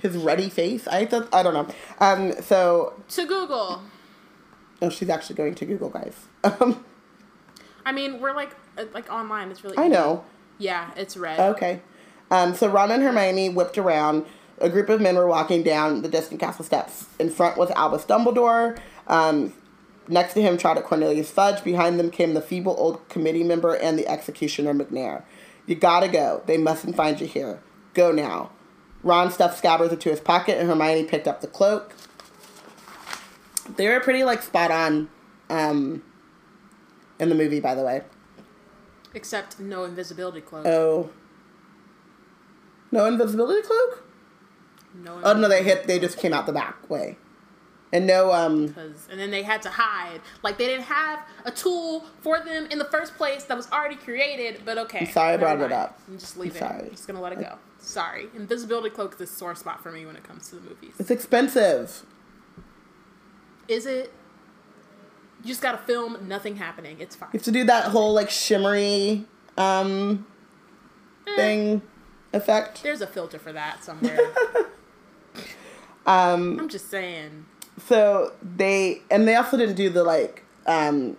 [0.00, 0.88] his ruddy face.
[0.88, 1.68] I thought I don't know.
[1.98, 3.82] Um, so To Google.
[4.80, 6.16] oh, she's actually going to Google, guys.
[6.42, 6.82] Um,
[7.84, 9.50] I mean, we're like uh, like online.
[9.50, 9.76] It's really.
[9.76, 10.24] I know.
[10.58, 11.38] Yeah, it's red.
[11.40, 11.82] Okay.
[12.30, 14.24] Um, so Ron and Hermione whipped around.
[14.60, 17.06] A group of men were walking down the distant castle steps.
[17.18, 18.78] In front was Albus Dumbledore.
[19.06, 19.54] Um,
[20.08, 21.64] next to him trotted Cornelius Fudge.
[21.64, 25.22] Behind them came the feeble old committee member and the executioner Macnair.
[25.66, 26.42] You gotta go.
[26.46, 27.60] They mustn't find you here.
[27.94, 28.50] Go now.
[29.02, 31.94] Ron stuffed Scabbers into his pocket, and Hermione picked up the cloak.
[33.76, 35.08] They were pretty like spot on
[35.48, 36.02] um,
[37.18, 38.02] in the movie, by the way.
[39.14, 40.66] Except no invisibility cloak.
[40.66, 41.10] Oh.
[42.92, 44.04] No invisibility cloak?
[44.94, 45.20] No.
[45.22, 45.86] Oh no, they hit.
[45.86, 47.16] They just came out the back way,
[47.92, 48.32] and no.
[48.32, 48.74] Um.
[49.10, 50.20] And then they had to hide.
[50.42, 53.96] Like they didn't have a tool for them in the first place that was already
[53.96, 54.62] created.
[54.64, 55.00] But okay.
[55.00, 55.98] I'm sorry I brought it up.
[56.08, 56.54] I'm just it.
[56.54, 56.84] sorry.
[56.84, 57.58] I'm just gonna let it go.
[57.78, 58.28] Sorry.
[58.34, 60.94] Invisibility cloak is a sore spot for me when it comes to the movies.
[60.98, 62.04] It's expensive.
[63.68, 64.12] Is it?
[65.42, 66.98] You just gotta film nothing happening.
[67.00, 67.30] It's fine.
[67.32, 69.24] You have to do that whole like shimmery
[69.56, 70.26] um
[71.26, 71.82] Eh, thing
[72.32, 72.82] effect.
[72.82, 74.18] There's a filter for that somewhere.
[76.06, 76.58] Um.
[76.58, 77.46] I'm just saying.
[77.86, 81.16] So they and they also didn't do the like um.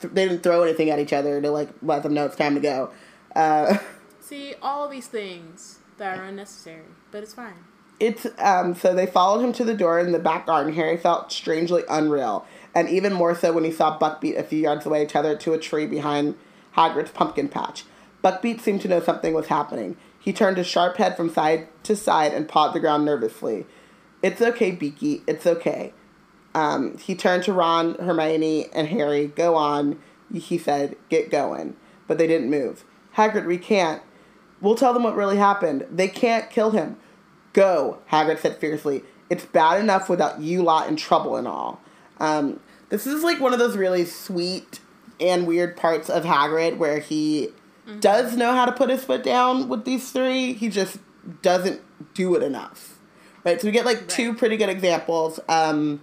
[0.00, 2.54] Th- they didn't throw anything at each other to like let them know it's time
[2.54, 2.90] to go.
[3.34, 3.78] Uh.
[4.20, 7.64] See, all these things that are unnecessary, but it's fine.
[7.98, 10.72] It's um so they followed him to the door in the back garden.
[10.72, 14.86] Harry felt strangely unreal, and even more so when he saw Buckbeak a few yards
[14.86, 16.36] away tethered to a tree behind
[16.76, 17.84] Hagrid's pumpkin patch.
[18.24, 19.96] Buckbeak seemed to know something was happening.
[20.20, 23.66] He turned his sharp head from side to side and pawed the ground nervously.
[24.22, 25.22] It's okay, Beaky.
[25.26, 25.94] It's okay.
[26.54, 29.28] Um, he turned to Ron, Hermione, and Harry.
[29.28, 29.98] Go on,
[30.32, 30.96] he said.
[31.08, 31.74] Get going.
[32.06, 32.84] But they didn't move.
[33.16, 34.02] Hagrid, we can't.
[34.60, 35.86] We'll tell them what really happened.
[35.90, 36.98] They can't kill him.
[37.54, 39.02] Go, Hagrid said fiercely.
[39.30, 41.80] It's bad enough without you lot in trouble and all.
[42.18, 42.60] Um,
[42.90, 44.80] this is like one of those really sweet
[45.18, 47.50] and weird parts of Hagrid where he
[48.00, 50.52] does know how to put his foot down with these three.
[50.52, 50.98] He just
[51.42, 51.80] doesn't
[52.14, 52.98] do it enough.
[53.44, 53.60] Right?
[53.60, 55.40] So we get like two pretty good examples.
[55.48, 56.00] Um,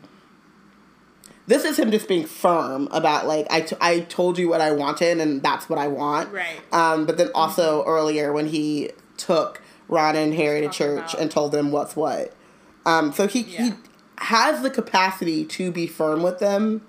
[1.46, 4.72] this is him just being firm about like I, t- I told you what I
[4.72, 6.32] wanted and that's what I want.
[6.34, 6.60] Right.
[6.74, 11.32] Um, but then also earlier when he took Ron and Harry to church about- and
[11.32, 12.34] told them what's what.
[12.86, 13.74] Um, so he he
[14.18, 16.86] has the capacity to be firm with them.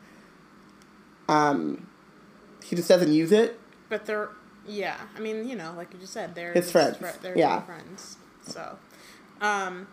[1.29, 1.87] Um,
[2.65, 3.59] he just doesn't use it.
[3.89, 4.31] But they're,
[4.69, 4.97] yeah.
[5.17, 7.63] I mean, you know, like you just said, they're His friends, fri- They're yeah.
[7.63, 8.17] friends.
[8.43, 8.79] So,
[9.41, 9.87] um,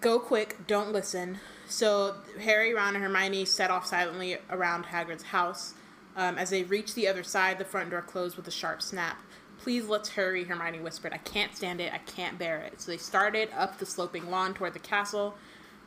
[0.00, 1.38] go quick, don't listen.
[1.68, 5.74] So Harry, Ron, and Hermione set off silently around Hagrid's house.
[6.16, 9.18] Um, as they reached the other side, the front door closed with a sharp snap.
[9.58, 11.12] Please let's hurry, Hermione whispered.
[11.12, 11.92] I can't stand it.
[11.92, 12.80] I can't bear it.
[12.80, 15.34] So they started up the sloping lawn toward the castle.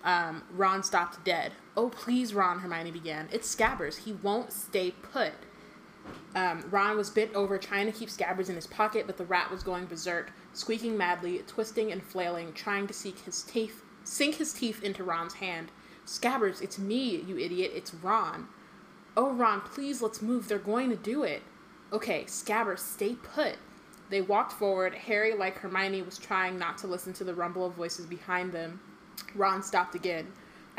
[0.03, 1.53] Um, Ron stopped dead.
[1.75, 3.29] Oh, please, Ron, Hermione began.
[3.31, 3.99] It's Scabbers.
[4.05, 5.33] He won't stay put.
[6.35, 9.49] Um, Ron was bent over, trying to keep Scabbers in his pocket, but the rat
[9.49, 14.53] was going berserk, squeaking madly, twisting and flailing, trying to seek his teeth, sink his
[14.53, 15.71] teeth into Ron's hand.
[16.05, 17.71] Scabbers, it's me, you idiot.
[17.75, 18.47] It's Ron.
[19.17, 20.47] Oh, Ron, please let's move.
[20.47, 21.41] They're going to do it.
[21.91, 23.57] Okay, Scabbers, stay put.
[24.09, 24.93] They walked forward.
[24.93, 28.79] Harry, like Hermione, was trying not to listen to the rumble of voices behind them.
[29.35, 30.27] Ron stopped again.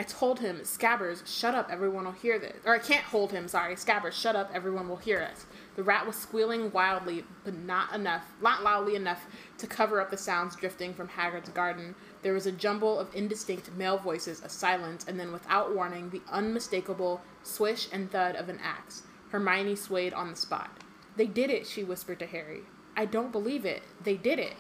[0.01, 2.57] I told him, Scabbers, shut up, everyone will hear this.
[2.65, 3.75] Or I can't hold him, sorry.
[3.75, 5.45] Scabbers, shut up, everyone will hear us.
[5.75, 9.27] The rat was squealing wildly, but not enough, not loudly enough
[9.59, 11.97] to cover up the sounds drifting from Hagrid's garden.
[12.23, 16.23] There was a jumble of indistinct male voices, a silence, and then without warning, the
[16.31, 19.03] unmistakable swish and thud of an axe.
[19.31, 20.71] Hermione swayed on the spot.
[21.17, 22.61] They did it, she whispered to Harry.
[22.97, 23.83] I don't believe it.
[24.05, 24.55] They did it.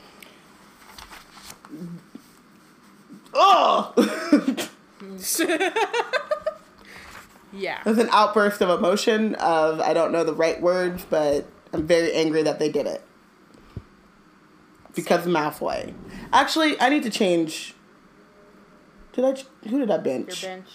[3.33, 4.67] Oh!
[7.53, 7.81] Yeah.
[7.81, 11.87] It was an outburst of emotion of I don't know the right words, but I'm
[11.87, 13.03] very angry that they did it.
[14.95, 15.95] Because of Malfoy.
[16.33, 17.75] Actually, I need to change.
[19.13, 19.69] Did I?
[19.69, 20.43] Who did I Your bench?
[20.43, 20.69] bench.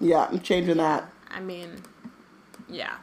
[0.00, 1.10] Yeah, I'm changing that.
[1.30, 1.82] I mean,
[2.68, 2.96] yeah.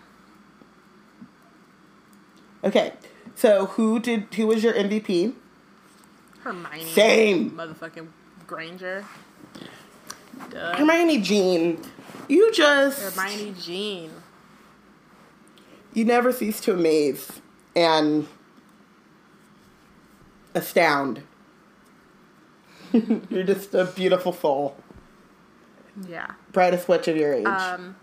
[2.64, 2.94] Okay,
[3.36, 4.34] so who did?
[4.34, 5.34] Who was your MVP?
[6.46, 6.86] Hermione.
[6.86, 7.52] Same.
[7.52, 8.08] Motherfucking
[8.46, 9.04] Granger.
[10.52, 10.76] Duh.
[10.76, 11.82] Hermione Jean.
[12.30, 14.12] You just Hermione Jean.
[15.94, 17.42] you never cease to amaze
[17.76, 18.28] and
[20.54, 21.24] astound.
[22.94, 24.78] You're just a beautiful soul.
[26.08, 26.32] Yeah.
[26.52, 27.48] Brightest witch of your age.
[27.48, 27.96] Um,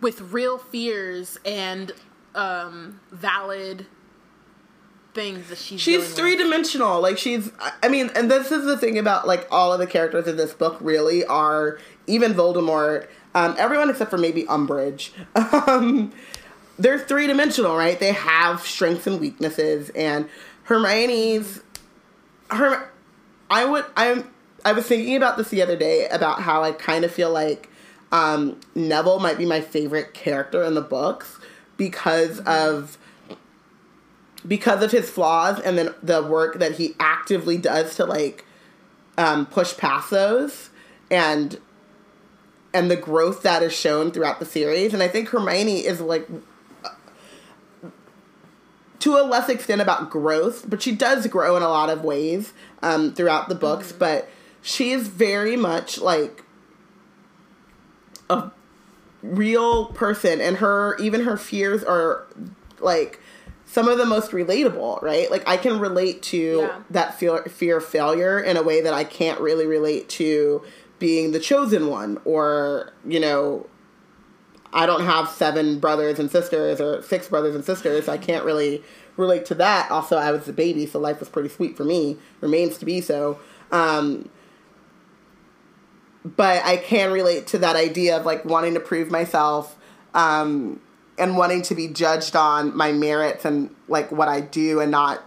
[0.00, 1.90] with real fears and
[2.36, 3.86] um, valid
[5.16, 7.00] things that she's she's three dimensional.
[7.00, 7.50] Like she's
[7.82, 10.52] I- mean, and this is the thing about like all of the characters in this
[10.52, 15.10] book really are even Voldemort, um, everyone except for maybe Umbridge.
[15.68, 16.12] Um,
[16.78, 17.98] they're three dimensional, right?
[17.98, 20.28] They have strengths and weaknesses, and
[20.64, 21.62] Hermione's
[22.50, 22.90] her.
[23.50, 24.30] I would I'm
[24.64, 27.70] I was thinking about this the other day about how I kind of feel like
[28.12, 31.38] um, Neville might be my favorite character in the books
[31.78, 32.98] because of
[34.46, 38.44] because of his flaws and then the work that he actively does to like
[39.18, 40.70] um, push past those
[41.10, 41.58] and
[42.74, 44.92] and the growth that is shown throughout the series.
[44.92, 46.28] And i think hermione is like
[48.98, 52.52] to a less extent about growth but she does grow in a lot of ways
[52.82, 53.92] um, throughout the books.
[53.92, 54.28] But
[54.62, 56.44] she is very much like
[58.30, 58.50] a
[59.22, 60.40] real person.
[60.40, 62.26] And her even her fears are
[62.80, 63.20] like
[63.76, 65.30] some of the most relatable right?
[65.30, 66.78] Like i can relate to Yeah.
[66.90, 70.62] that fear fear of failure in a way that i can't really relate to
[70.98, 73.66] being the chosen one or you know
[74.72, 78.44] i don't have seven brothers and sisters or six brothers and sisters so i can't
[78.50, 78.82] really
[79.18, 79.90] relate to that.
[79.90, 83.00] Also i was a baby so life was pretty sweet for me remains to be
[83.02, 83.38] so.
[83.70, 84.28] Um
[86.24, 89.76] but I can relate to that idea of like wanting to prove myself
[90.12, 90.80] um,
[91.18, 95.22] and wanting to be judged on my merits and like what I do and not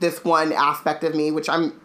[0.00, 1.78] this one aspect of me, which I'm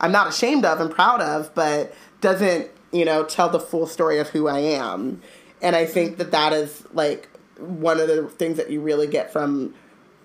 [0.00, 4.18] I'm not ashamed of and proud of, but doesn't you know tell the full story
[4.18, 5.20] of who I am.
[5.62, 7.28] And I think that that is like
[7.58, 9.74] one of the things that you really get from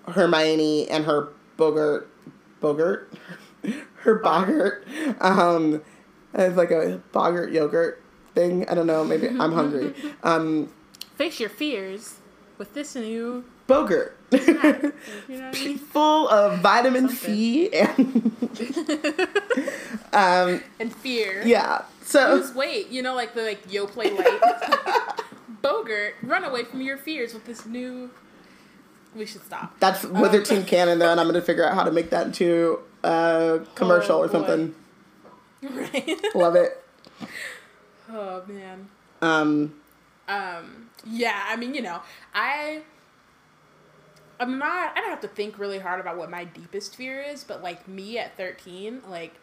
[0.08, 2.08] Hermione and her boggart
[2.60, 3.12] boggart?
[4.02, 4.86] Her boggart
[5.20, 5.82] um
[6.32, 8.00] it's like a boggart yogurt
[8.34, 8.68] thing.
[8.68, 9.94] I don't know maybe i'm hungry.
[10.22, 10.70] Um
[11.16, 12.16] Face your fears
[12.58, 13.44] with this new.
[13.66, 15.78] boggart You know I mean?
[15.78, 18.32] full of vitamin c and
[20.12, 21.42] um And fear.
[21.44, 22.88] yeah so Lose weight.
[22.90, 25.20] You know, like the like Yoplait Light.
[25.62, 28.10] Boggart, run away from your fears with this new.
[29.16, 29.78] We should stop.
[29.80, 32.26] that's Um, wizard team canon though and i'm gonna figure out how to make that
[32.26, 34.32] into a commercial Oh, or boy.
[34.32, 34.74] something
[35.62, 36.20] Right.
[36.34, 36.82] love it
[38.12, 38.88] oh man.
[39.22, 39.74] um
[40.28, 40.85] Um.
[41.08, 41.44] Yeah.
[41.48, 42.00] I mean, you know,
[42.34, 42.82] I.
[44.38, 44.92] I'm not.
[44.96, 47.88] I don't have to think really hard about what my deepest fear is, but like
[47.88, 49.34] me at 13, like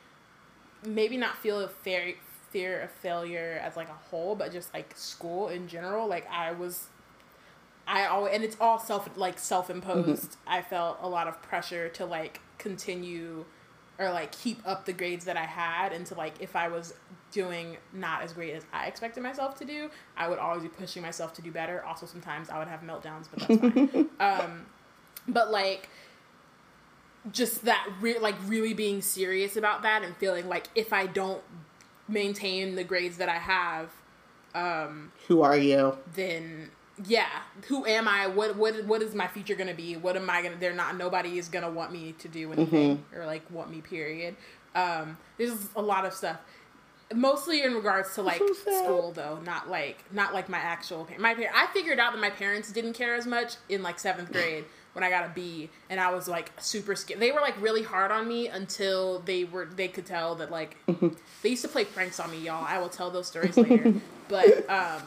[0.86, 2.14] maybe not feel a fear
[2.52, 6.08] fear of failure as like a whole, but just like school in general.
[6.08, 6.88] Like I was,
[7.88, 10.32] I always and it's all self like self imposed.
[10.32, 10.50] Mm-hmm.
[10.50, 13.46] I felt a lot of pressure to like continue
[14.00, 16.94] or like keep up the grades that I had, and to like if I was
[17.34, 21.02] doing not as great as I expected myself to do, I would always be pushing
[21.02, 21.84] myself to do better.
[21.84, 24.10] Also, sometimes I would have meltdowns, but that's fine.
[24.20, 24.66] um,
[25.28, 25.90] but like
[27.32, 31.42] just that re- like really being serious about that and feeling like if I don't
[32.08, 33.90] maintain the grades that I have,
[34.54, 36.70] um, who are you then
[37.06, 37.28] yeah,
[37.68, 38.28] who am I?
[38.28, 39.96] What what what is my future gonna be?
[39.96, 40.58] What am I gonna?
[40.58, 40.96] They're not.
[40.96, 43.82] Nobody is gonna want me to do anything or like want me.
[43.82, 44.36] Period.
[44.76, 46.38] Um, there's a lot of stuff,
[47.16, 51.34] mostly in regards to like so school though, not like not like my actual my
[51.34, 51.56] parents.
[51.56, 55.04] I figured out that my parents didn't care as much in like seventh grade when
[55.04, 57.20] I got a B, and I was like super scared.
[57.20, 60.78] They were like really hard on me until they were they could tell that like
[61.42, 62.64] they used to play pranks on me, y'all.
[62.66, 63.94] I will tell those stories later,
[64.28, 65.02] but um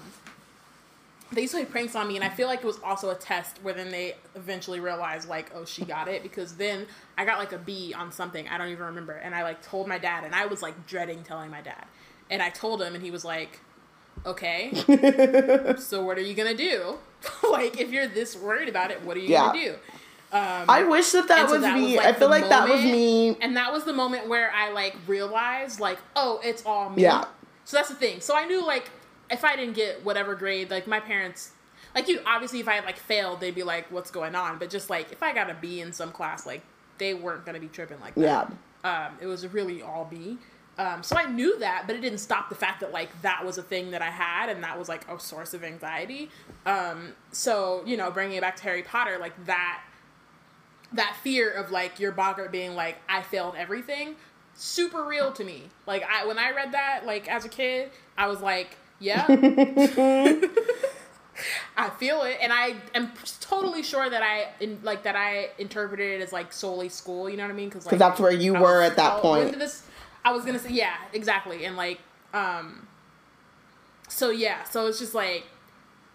[1.32, 3.14] they used to play pranks on me, and I feel like it was also a
[3.14, 6.86] test where then they eventually realized like, oh, she got it because then
[7.18, 9.88] I got like a B on something I don't even remember, and I like told
[9.88, 11.84] my dad, and I was like dreading telling my dad,
[12.30, 13.60] and I told him, and he was like,
[14.24, 14.72] okay,
[15.78, 16.98] so what are you gonna do?
[17.50, 19.46] like, if you're this worried about it, what are you yeah.
[19.46, 19.74] gonna do?
[20.32, 21.96] Um, I wish that that was so that me.
[21.96, 23.36] Was, like, I feel like moment, that was me.
[23.40, 27.02] And that was the moment where I like realized, like, oh, it's all me.
[27.02, 27.24] Yeah.
[27.64, 28.20] So that's the thing.
[28.20, 28.90] So I knew like
[29.30, 31.52] if I didn't get whatever grade, like my parents,
[31.94, 34.70] like you, obviously if I had like failed, they'd be like, "What's going on?" But
[34.70, 36.62] just like if I got a B in some class, like
[36.98, 38.52] they weren't gonna be tripping like that.
[38.84, 39.06] Yeah.
[39.06, 40.38] Um, it was really all B.
[40.78, 43.56] Um, so I knew that, but it didn't stop the fact that like that was
[43.56, 46.30] a thing that I had, and that was like a source of anxiety.
[46.66, 49.82] Um, so you know, bringing it back to Harry Potter, like that,
[50.92, 54.16] that fear of like your boggart being like, I failed everything,
[54.54, 55.64] super real to me.
[55.86, 59.24] Like I when I read that, like as a kid, I was like, yeah.
[61.78, 66.20] I feel it, and I am totally sure that I in, like that I interpreted
[66.20, 67.28] it as like solely school.
[67.28, 67.68] You know what I mean?
[67.68, 69.58] Because like, that's where you I were was, at that point.
[69.58, 69.82] This,
[70.26, 72.00] I was gonna say yeah, exactly, and like
[72.34, 72.88] um.
[74.08, 75.44] So yeah, so it's just like,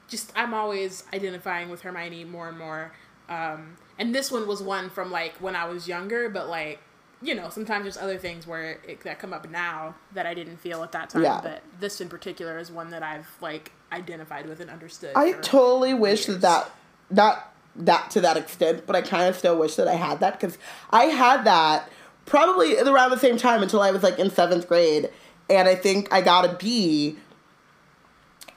[0.09, 2.91] just I'm always identifying with Hermione more and more,
[3.29, 6.79] um, and this one was one from like when I was younger, but like
[7.21, 10.57] you know, sometimes there's other things where it, that come up now that I didn't
[10.57, 11.23] feel at that time.
[11.23, 11.39] Yeah.
[11.41, 15.11] But this in particular is one that I've like identified with and understood.
[15.15, 16.69] I totally wish that that
[17.09, 20.39] not that to that extent, but I kind of still wish that I had that
[20.39, 20.57] because
[20.89, 21.89] I had that
[22.31, 25.09] probably around the same time until I was like in seventh grade,
[25.49, 27.17] and I think I got a B,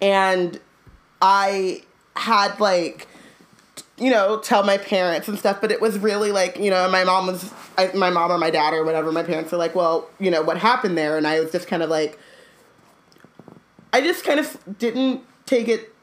[0.00, 0.58] and
[1.20, 1.82] I
[2.16, 3.08] had like
[3.96, 7.04] you know, tell my parents and stuff, but it was really like, you know, my
[7.04, 10.08] mom was, I, my mom or my dad or whatever, my parents were like, well,
[10.18, 11.16] you know, what happened there?
[11.16, 12.18] And I was just kind of like,
[13.92, 15.94] I just kind of didn't take it,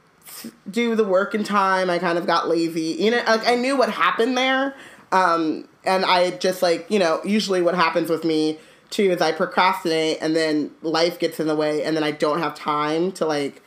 [0.69, 1.89] do the work in time.
[1.89, 2.95] I kind of got lazy.
[2.97, 4.73] You know, like I knew what happened there.
[5.11, 8.59] Um, and I just like, you know, usually what happens with me
[8.89, 12.39] too is I procrastinate and then life gets in the way and then I don't
[12.39, 13.61] have time to like,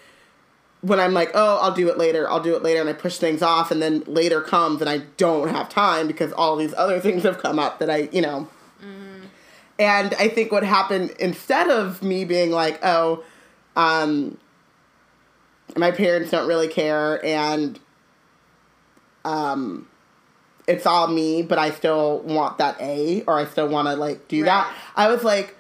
[0.82, 3.16] when I'm like, oh, I'll do it later, I'll do it later, and I push
[3.16, 7.01] things off, and then later comes and I don't have time because all these other
[7.07, 8.49] things have come up that I, you know.
[8.82, 9.24] Mm-hmm.
[9.78, 13.24] And I think what happened instead of me being like, oh,
[13.77, 14.36] um,
[15.74, 17.81] my parents don't really care and
[19.24, 19.89] um,
[20.66, 24.28] it's all me, but I still want that A or I still want to like
[24.28, 24.47] do right.
[24.47, 24.74] that.
[24.97, 25.57] I was like,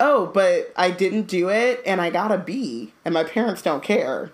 [0.00, 3.82] oh, but I didn't do it and I got a B and my parents don't
[3.82, 4.32] care.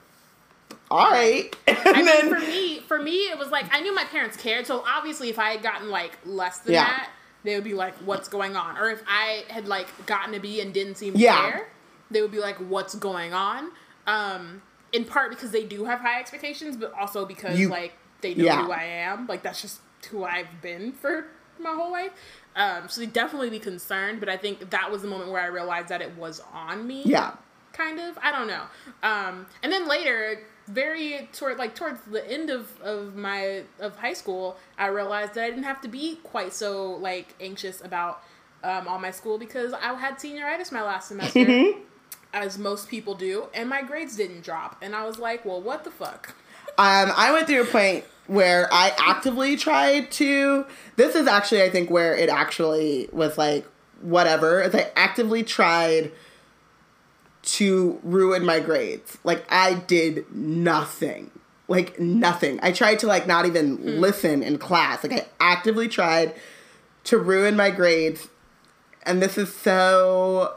[0.90, 1.55] All right.
[1.68, 4.66] I mean, then, for me, for me, it was like I knew my parents cared.
[4.66, 6.85] So obviously, if I had gotten like less than yeah.
[6.85, 7.10] that,
[7.44, 10.60] they would be like, "What's going on?" Or if I had like gotten a B
[10.60, 11.51] and didn't seem to yeah.
[11.51, 11.68] care,
[12.10, 13.70] they would be like, "What's going on?"
[14.09, 14.62] Um,
[14.93, 18.44] in part because they do have high expectations, but also because you, like they know
[18.44, 18.64] yeah.
[18.64, 19.26] who I am.
[19.26, 19.80] Like that's just
[20.10, 21.26] who I've been for
[21.59, 22.12] my whole life.
[22.56, 25.47] Um, so they definitely be concerned, but I think that was the moment where I
[25.47, 27.02] realized that it was on me.
[27.05, 27.34] Yeah.
[27.72, 28.18] Kind of.
[28.20, 28.64] I don't know.
[29.02, 34.12] Um, and then later, very toward like towards the end of, of my of high
[34.12, 38.22] school, I realized that I didn't have to be quite so like anxious about
[38.62, 41.80] um, all my school because I had senioritis my last semester, mm-hmm.
[42.32, 45.84] as most people do, and my grades didn't drop, and I was like, well, what
[45.84, 46.34] the fuck.
[46.81, 50.65] Um, I went through a point where I actively tried to.
[50.97, 53.66] This is actually, I think, where it actually was like
[54.01, 54.62] whatever.
[54.62, 56.11] Is I actively tried
[57.43, 59.19] to ruin my grades.
[59.24, 61.31] Like I did nothing.
[61.69, 62.59] Like nothing.
[62.62, 63.98] I tried to like not even mm.
[63.98, 65.05] listen in class.
[65.05, 66.35] Like I actively tried
[67.05, 68.28] to ruin my grades.
[69.02, 70.57] And this is so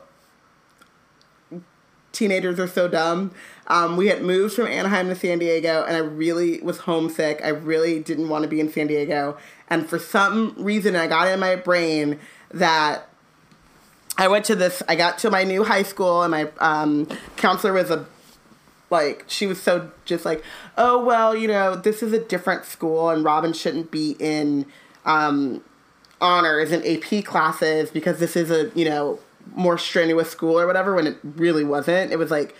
[2.14, 3.32] teenagers are so dumb.
[3.68, 7.42] Um, we had moved from Anaheim to San Diego, and I really was homesick.
[7.44, 9.38] I really didn't want to be in San Diego.
[9.70, 12.20] And for some reason, I got in my brain
[12.52, 13.08] that
[14.18, 17.08] I went to this, I got to my new high school, and my um,
[17.38, 18.06] counselor was a
[18.94, 20.44] like she was so just like
[20.78, 24.66] oh well you know this is a different school and robin shouldn't be in
[25.06, 25.64] um,
[26.22, 29.20] honors and ap classes because this is a you know
[29.56, 32.56] more strenuous school or whatever when it really wasn't it was like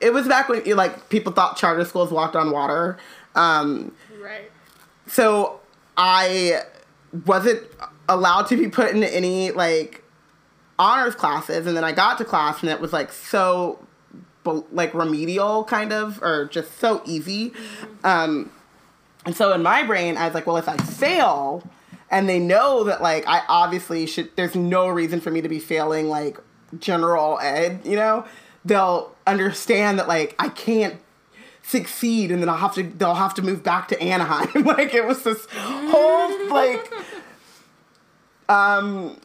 [0.00, 2.98] it was back when like people thought charter schools walked on water.
[3.34, 4.50] Um, right.
[5.06, 5.60] So
[5.96, 6.62] I
[7.26, 7.62] wasn't
[8.08, 10.02] allowed to be put into any like
[10.78, 13.78] honors classes, and then I got to class, and it was like so,
[14.44, 17.52] like remedial kind of, or just so easy.
[18.02, 18.50] Um,
[19.26, 21.68] and so in my brain, I was like, well, if I fail,
[22.10, 25.58] and they know that like I obviously should, there's no reason for me to be
[25.58, 26.38] failing like
[26.78, 28.24] general ed, you know,
[28.64, 31.00] they'll understand that like I can't
[31.62, 34.64] succeed and then I'll have to they'll have to move back to Anaheim.
[34.64, 36.92] like it was this whole like
[38.48, 39.20] um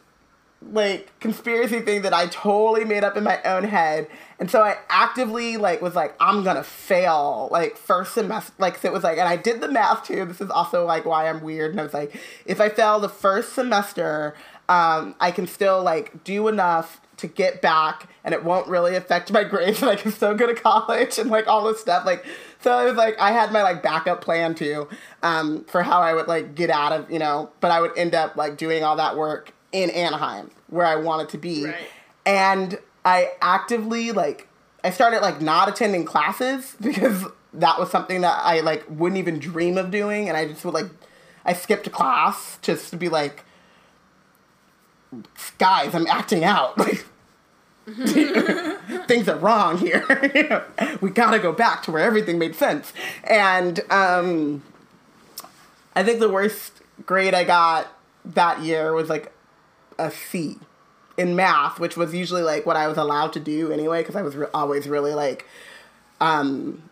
[0.71, 4.07] like conspiracy thing that I totally made up in my own head.
[4.39, 8.89] And so I actively like was like, I'm gonna fail like first semester like so
[8.89, 10.25] it was like and I did the math too.
[10.25, 11.71] This is also like why I'm weird.
[11.71, 14.35] And I was like, if I fail the first semester,
[14.67, 19.31] um, I can still like do enough to get back and it won't really affect
[19.31, 22.05] my grades and I can still go to college and like all this stuff.
[22.05, 22.25] Like
[22.59, 24.89] so I was like I had my like backup plan too,
[25.23, 28.15] um, for how I would like get out of, you know, but I would end
[28.15, 31.65] up like doing all that work in Anaheim where I wanted to be.
[31.65, 31.75] Right.
[32.25, 34.47] And I actively like
[34.83, 39.39] I started like not attending classes because that was something that I like wouldn't even
[39.39, 40.87] dream of doing and I just would like
[41.45, 43.44] I skipped class just to be like
[45.57, 46.77] guys, I'm acting out.
[46.77, 47.05] Like
[49.07, 50.65] things are wrong here.
[51.01, 52.93] we gotta go back to where everything made sense.
[53.23, 54.63] And um,
[55.95, 57.87] I think the worst grade I got
[58.25, 59.31] that year was like
[59.99, 60.57] a C
[61.17, 64.21] in math, which was usually like what I was allowed to do anyway, because I
[64.21, 65.45] was re- always really like,
[66.19, 66.89] um,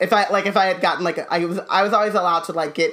[0.00, 2.44] if I like if I had gotten like a, I was I was always allowed
[2.44, 2.92] to like get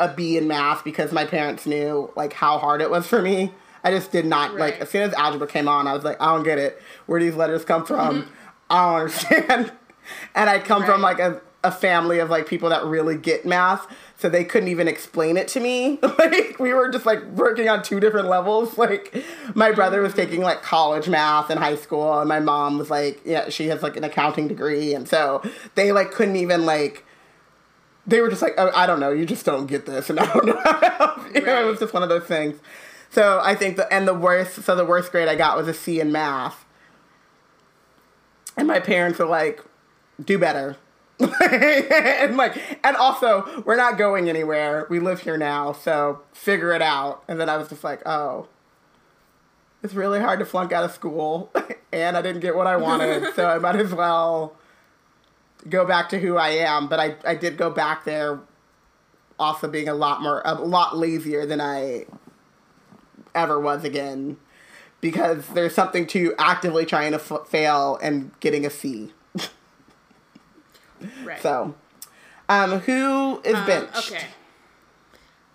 [0.00, 3.52] a B in math because my parents knew like how hard it was for me.
[3.84, 4.60] I just did not Right.
[4.72, 6.80] like as soon as algebra came on, I was like, I don't get it.
[7.06, 8.22] Where these letters come from?
[8.22, 8.30] Mm-hmm.
[8.70, 9.72] I don't understand.
[10.34, 13.86] and I come from like a, a family of like people that really get math,
[14.16, 15.98] so they couldn't even explain it to me.
[16.18, 18.76] like we were just like working on two different levels.
[18.78, 22.90] Like my brother was taking like college math in high school, and my mom was
[22.90, 25.42] like, yeah, she has like an accounting degree, and so
[25.74, 27.04] they like couldn't even like
[28.08, 30.32] they were just like, oh, I don't know, you just don't get this, and I
[30.32, 30.58] don't know.
[30.64, 31.42] how to help you.
[31.46, 32.58] It was just one of those things.
[33.10, 35.74] So I think the and the worst, so the worst grade I got was a
[35.74, 36.64] C in math,
[38.56, 39.62] and my parents were like,
[40.22, 40.76] do better.
[41.20, 44.86] and like, and also, we're not going anywhere.
[44.88, 47.24] We live here now, so figure it out.
[47.28, 48.46] And then I was just like, oh,
[49.82, 51.52] it's really hard to flunk out of school,
[51.92, 54.54] and I didn't get what I wanted, so I might as well
[55.68, 56.88] go back to who I am.
[56.88, 58.40] But I, I did go back there,
[59.38, 62.06] also being a lot more, a lot lazier than I
[63.34, 64.36] ever was again,
[65.00, 69.12] because there's something to actively trying to f- fail and getting a C.
[71.24, 71.40] Right.
[71.40, 71.74] So,
[72.48, 74.10] um, who is Um, benched?
[74.12, 74.24] okay.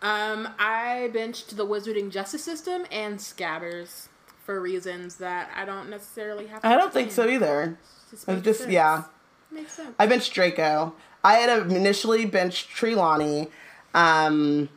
[0.02, 4.08] Um, I benched the Wizarding Justice System and Scabbers
[4.46, 6.62] for reasons that I don't necessarily have.
[6.62, 7.78] to I don't think so either.
[8.10, 9.04] Just It was makes just yeah.
[9.54, 9.96] Makes sense.
[10.00, 10.94] I benched Draco.
[11.24, 13.50] I had initially benched Trelawney.
[13.94, 14.70] Um,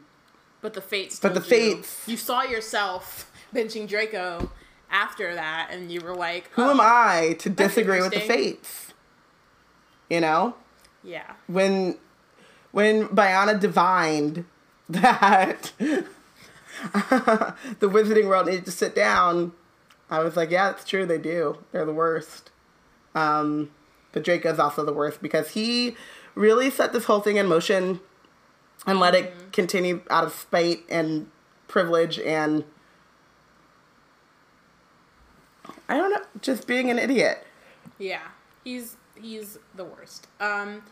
[0.61, 1.19] But the fates.
[1.19, 4.51] But the told you- fates- You saw yourself benching Draco
[4.91, 8.93] after that, and you were like, who oh, am I to disagree with the fates?
[10.11, 10.55] You know,
[11.03, 11.33] Yeah.
[11.47, 11.97] when
[12.71, 14.45] when Bayana divined
[14.89, 16.05] that the
[17.81, 19.53] wizarding world needed to sit down,
[20.11, 21.07] I was like, yeah, it's true.
[21.07, 21.59] They do.
[21.73, 22.51] They're the worst.
[23.15, 23.71] Um,
[24.17, 25.95] but Draco is also the worst because he
[26.35, 28.01] really set this whole thing in motion
[28.87, 31.31] and let it continue out of spite and
[31.69, 32.65] privilege and
[35.87, 37.47] I don't know, just being an idiot.
[37.99, 38.23] Yeah.
[38.65, 40.29] He's he's the worst.
[40.41, 40.83] Um.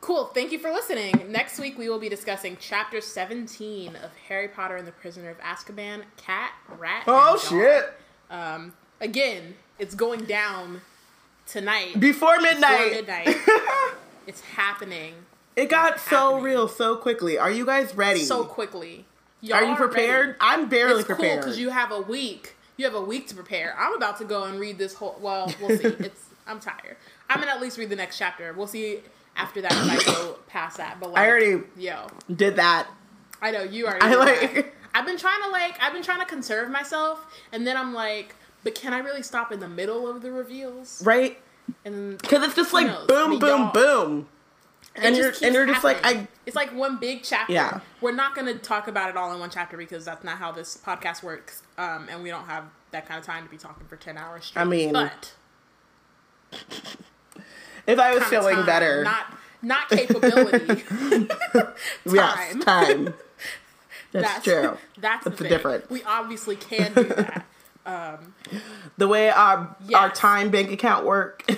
[0.00, 0.26] Cool.
[0.26, 1.32] Thank you for listening.
[1.32, 5.38] Next week we will be discussing chapter 17 of Harry Potter and the Prisoner of
[5.38, 7.02] Azkaban, Cat, Rat.
[7.08, 7.92] and Oh shit!
[8.30, 10.82] Um, again, it's going down
[11.46, 11.98] tonight.
[11.98, 12.90] Before midnight.
[13.04, 13.36] Before midnight.
[14.26, 15.14] it's happening
[15.54, 16.42] It got so happening.
[16.44, 17.38] real so quickly.
[17.38, 18.20] Are you guys ready?
[18.24, 19.04] so quickly.
[19.42, 20.26] Are Y'all are you prepared?
[20.28, 20.38] ready.
[20.40, 21.40] I'm barely It's cool prepared.
[21.40, 22.54] because you have a week.
[22.76, 23.74] You have a week to prepare.
[23.78, 25.16] I'm about to go and read this whole.
[25.20, 25.84] Well, we'll see.
[26.00, 26.22] It's.
[26.48, 26.96] I'm tired.
[27.28, 28.52] I'm gonna at least read the next chapter.
[28.52, 29.00] We'll see
[29.36, 30.98] after that if I go past that.
[31.00, 32.86] But like, I already Yo, did that.
[33.42, 34.04] I know you already.
[34.06, 34.66] I like- that.
[34.94, 35.76] I've been trying to like.
[35.80, 38.34] I've been trying to conserve myself, and then I'm like,
[38.66, 41.00] but can I really stop in the middle of the reveals?
[41.06, 41.38] Right?
[41.84, 43.06] And Because it's just like knows?
[43.06, 44.28] boom, I mean, boom, boom.
[44.96, 45.98] It And you're and you're just like.
[46.02, 47.52] I It's like one big chapter.
[47.52, 47.78] Yeah.
[48.00, 50.50] We're not going to talk about it all in one chapter because that's not how
[50.50, 51.62] this podcast works.
[51.78, 54.46] Um, and we don't have that kind of time to be talking for 10 hours
[54.46, 54.62] straight.
[54.62, 55.32] I mean, but
[57.86, 59.04] if I was feeling time, better.
[59.04, 59.26] Not,
[59.62, 60.82] not capability.
[62.04, 62.60] Yes, time.
[62.62, 63.14] time.
[64.10, 64.76] That's, that's true.
[64.98, 65.88] That's, that's the difference.
[65.88, 67.46] We obviously can do that.
[67.86, 68.34] Um,
[68.98, 69.94] the way our yes.
[69.94, 71.48] our time bank account work,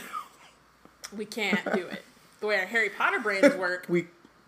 [1.17, 2.03] we can't do it.
[2.41, 4.07] The way our Harry Potter brains work, we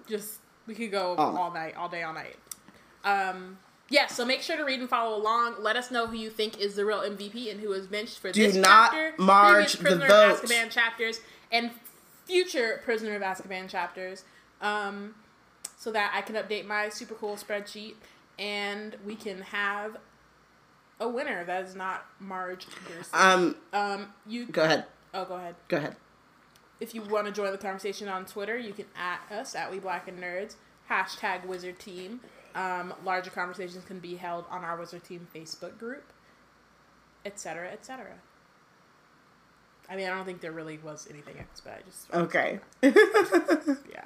[0.09, 1.37] just we could go oh.
[1.37, 2.37] all night, all day, all night.
[3.03, 3.59] Um,
[3.89, 5.57] yeah, so make sure to read and follow along.
[5.59, 8.31] Let us know who you think is the real MVP and who is benched for
[8.31, 10.03] Do this not chapter, marge the vote.
[10.05, 11.21] of Azkaban chapters,
[11.51, 11.73] and
[12.27, 14.25] future Prisoner of Azkaban chapters,
[14.61, 15.15] um,
[15.77, 17.95] so that I can update my super cool spreadsheet
[18.41, 19.99] and we can have
[21.01, 23.11] a winner that is not Marge Gerson.
[23.13, 24.85] Um, um, you go ahead.
[25.13, 25.57] Oh, go ahead.
[25.69, 25.97] Go ahead.
[26.79, 29.79] If you want to join the conversation on Twitter, you can at us at We
[29.79, 30.55] Black and Nerds
[30.91, 32.21] hashtag Wizard Team.
[32.55, 36.13] Um, larger conversations can be held on our Wizard Team Facebook group,
[37.25, 38.07] etc., etc.
[39.89, 42.61] I mean, I don't think there really was anything else, but I just okay.
[43.91, 44.05] yeah.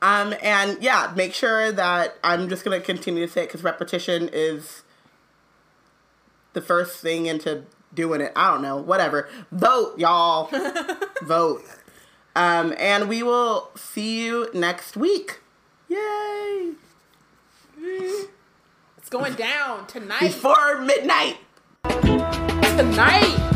[0.00, 4.28] Um, and yeah, make sure that I'm just gonna continue to say it because repetition
[4.32, 4.82] is
[6.52, 7.64] the first thing into
[7.94, 8.32] doing it.
[8.36, 9.28] I don't know, whatever.
[9.50, 10.50] Vote, y'all.
[11.22, 11.64] Vote.
[12.34, 15.40] Um, and we will see you next week.
[15.88, 16.72] Yay!
[17.78, 20.20] It's going down tonight.
[20.20, 21.36] Before midnight.
[21.84, 23.51] It's tonight.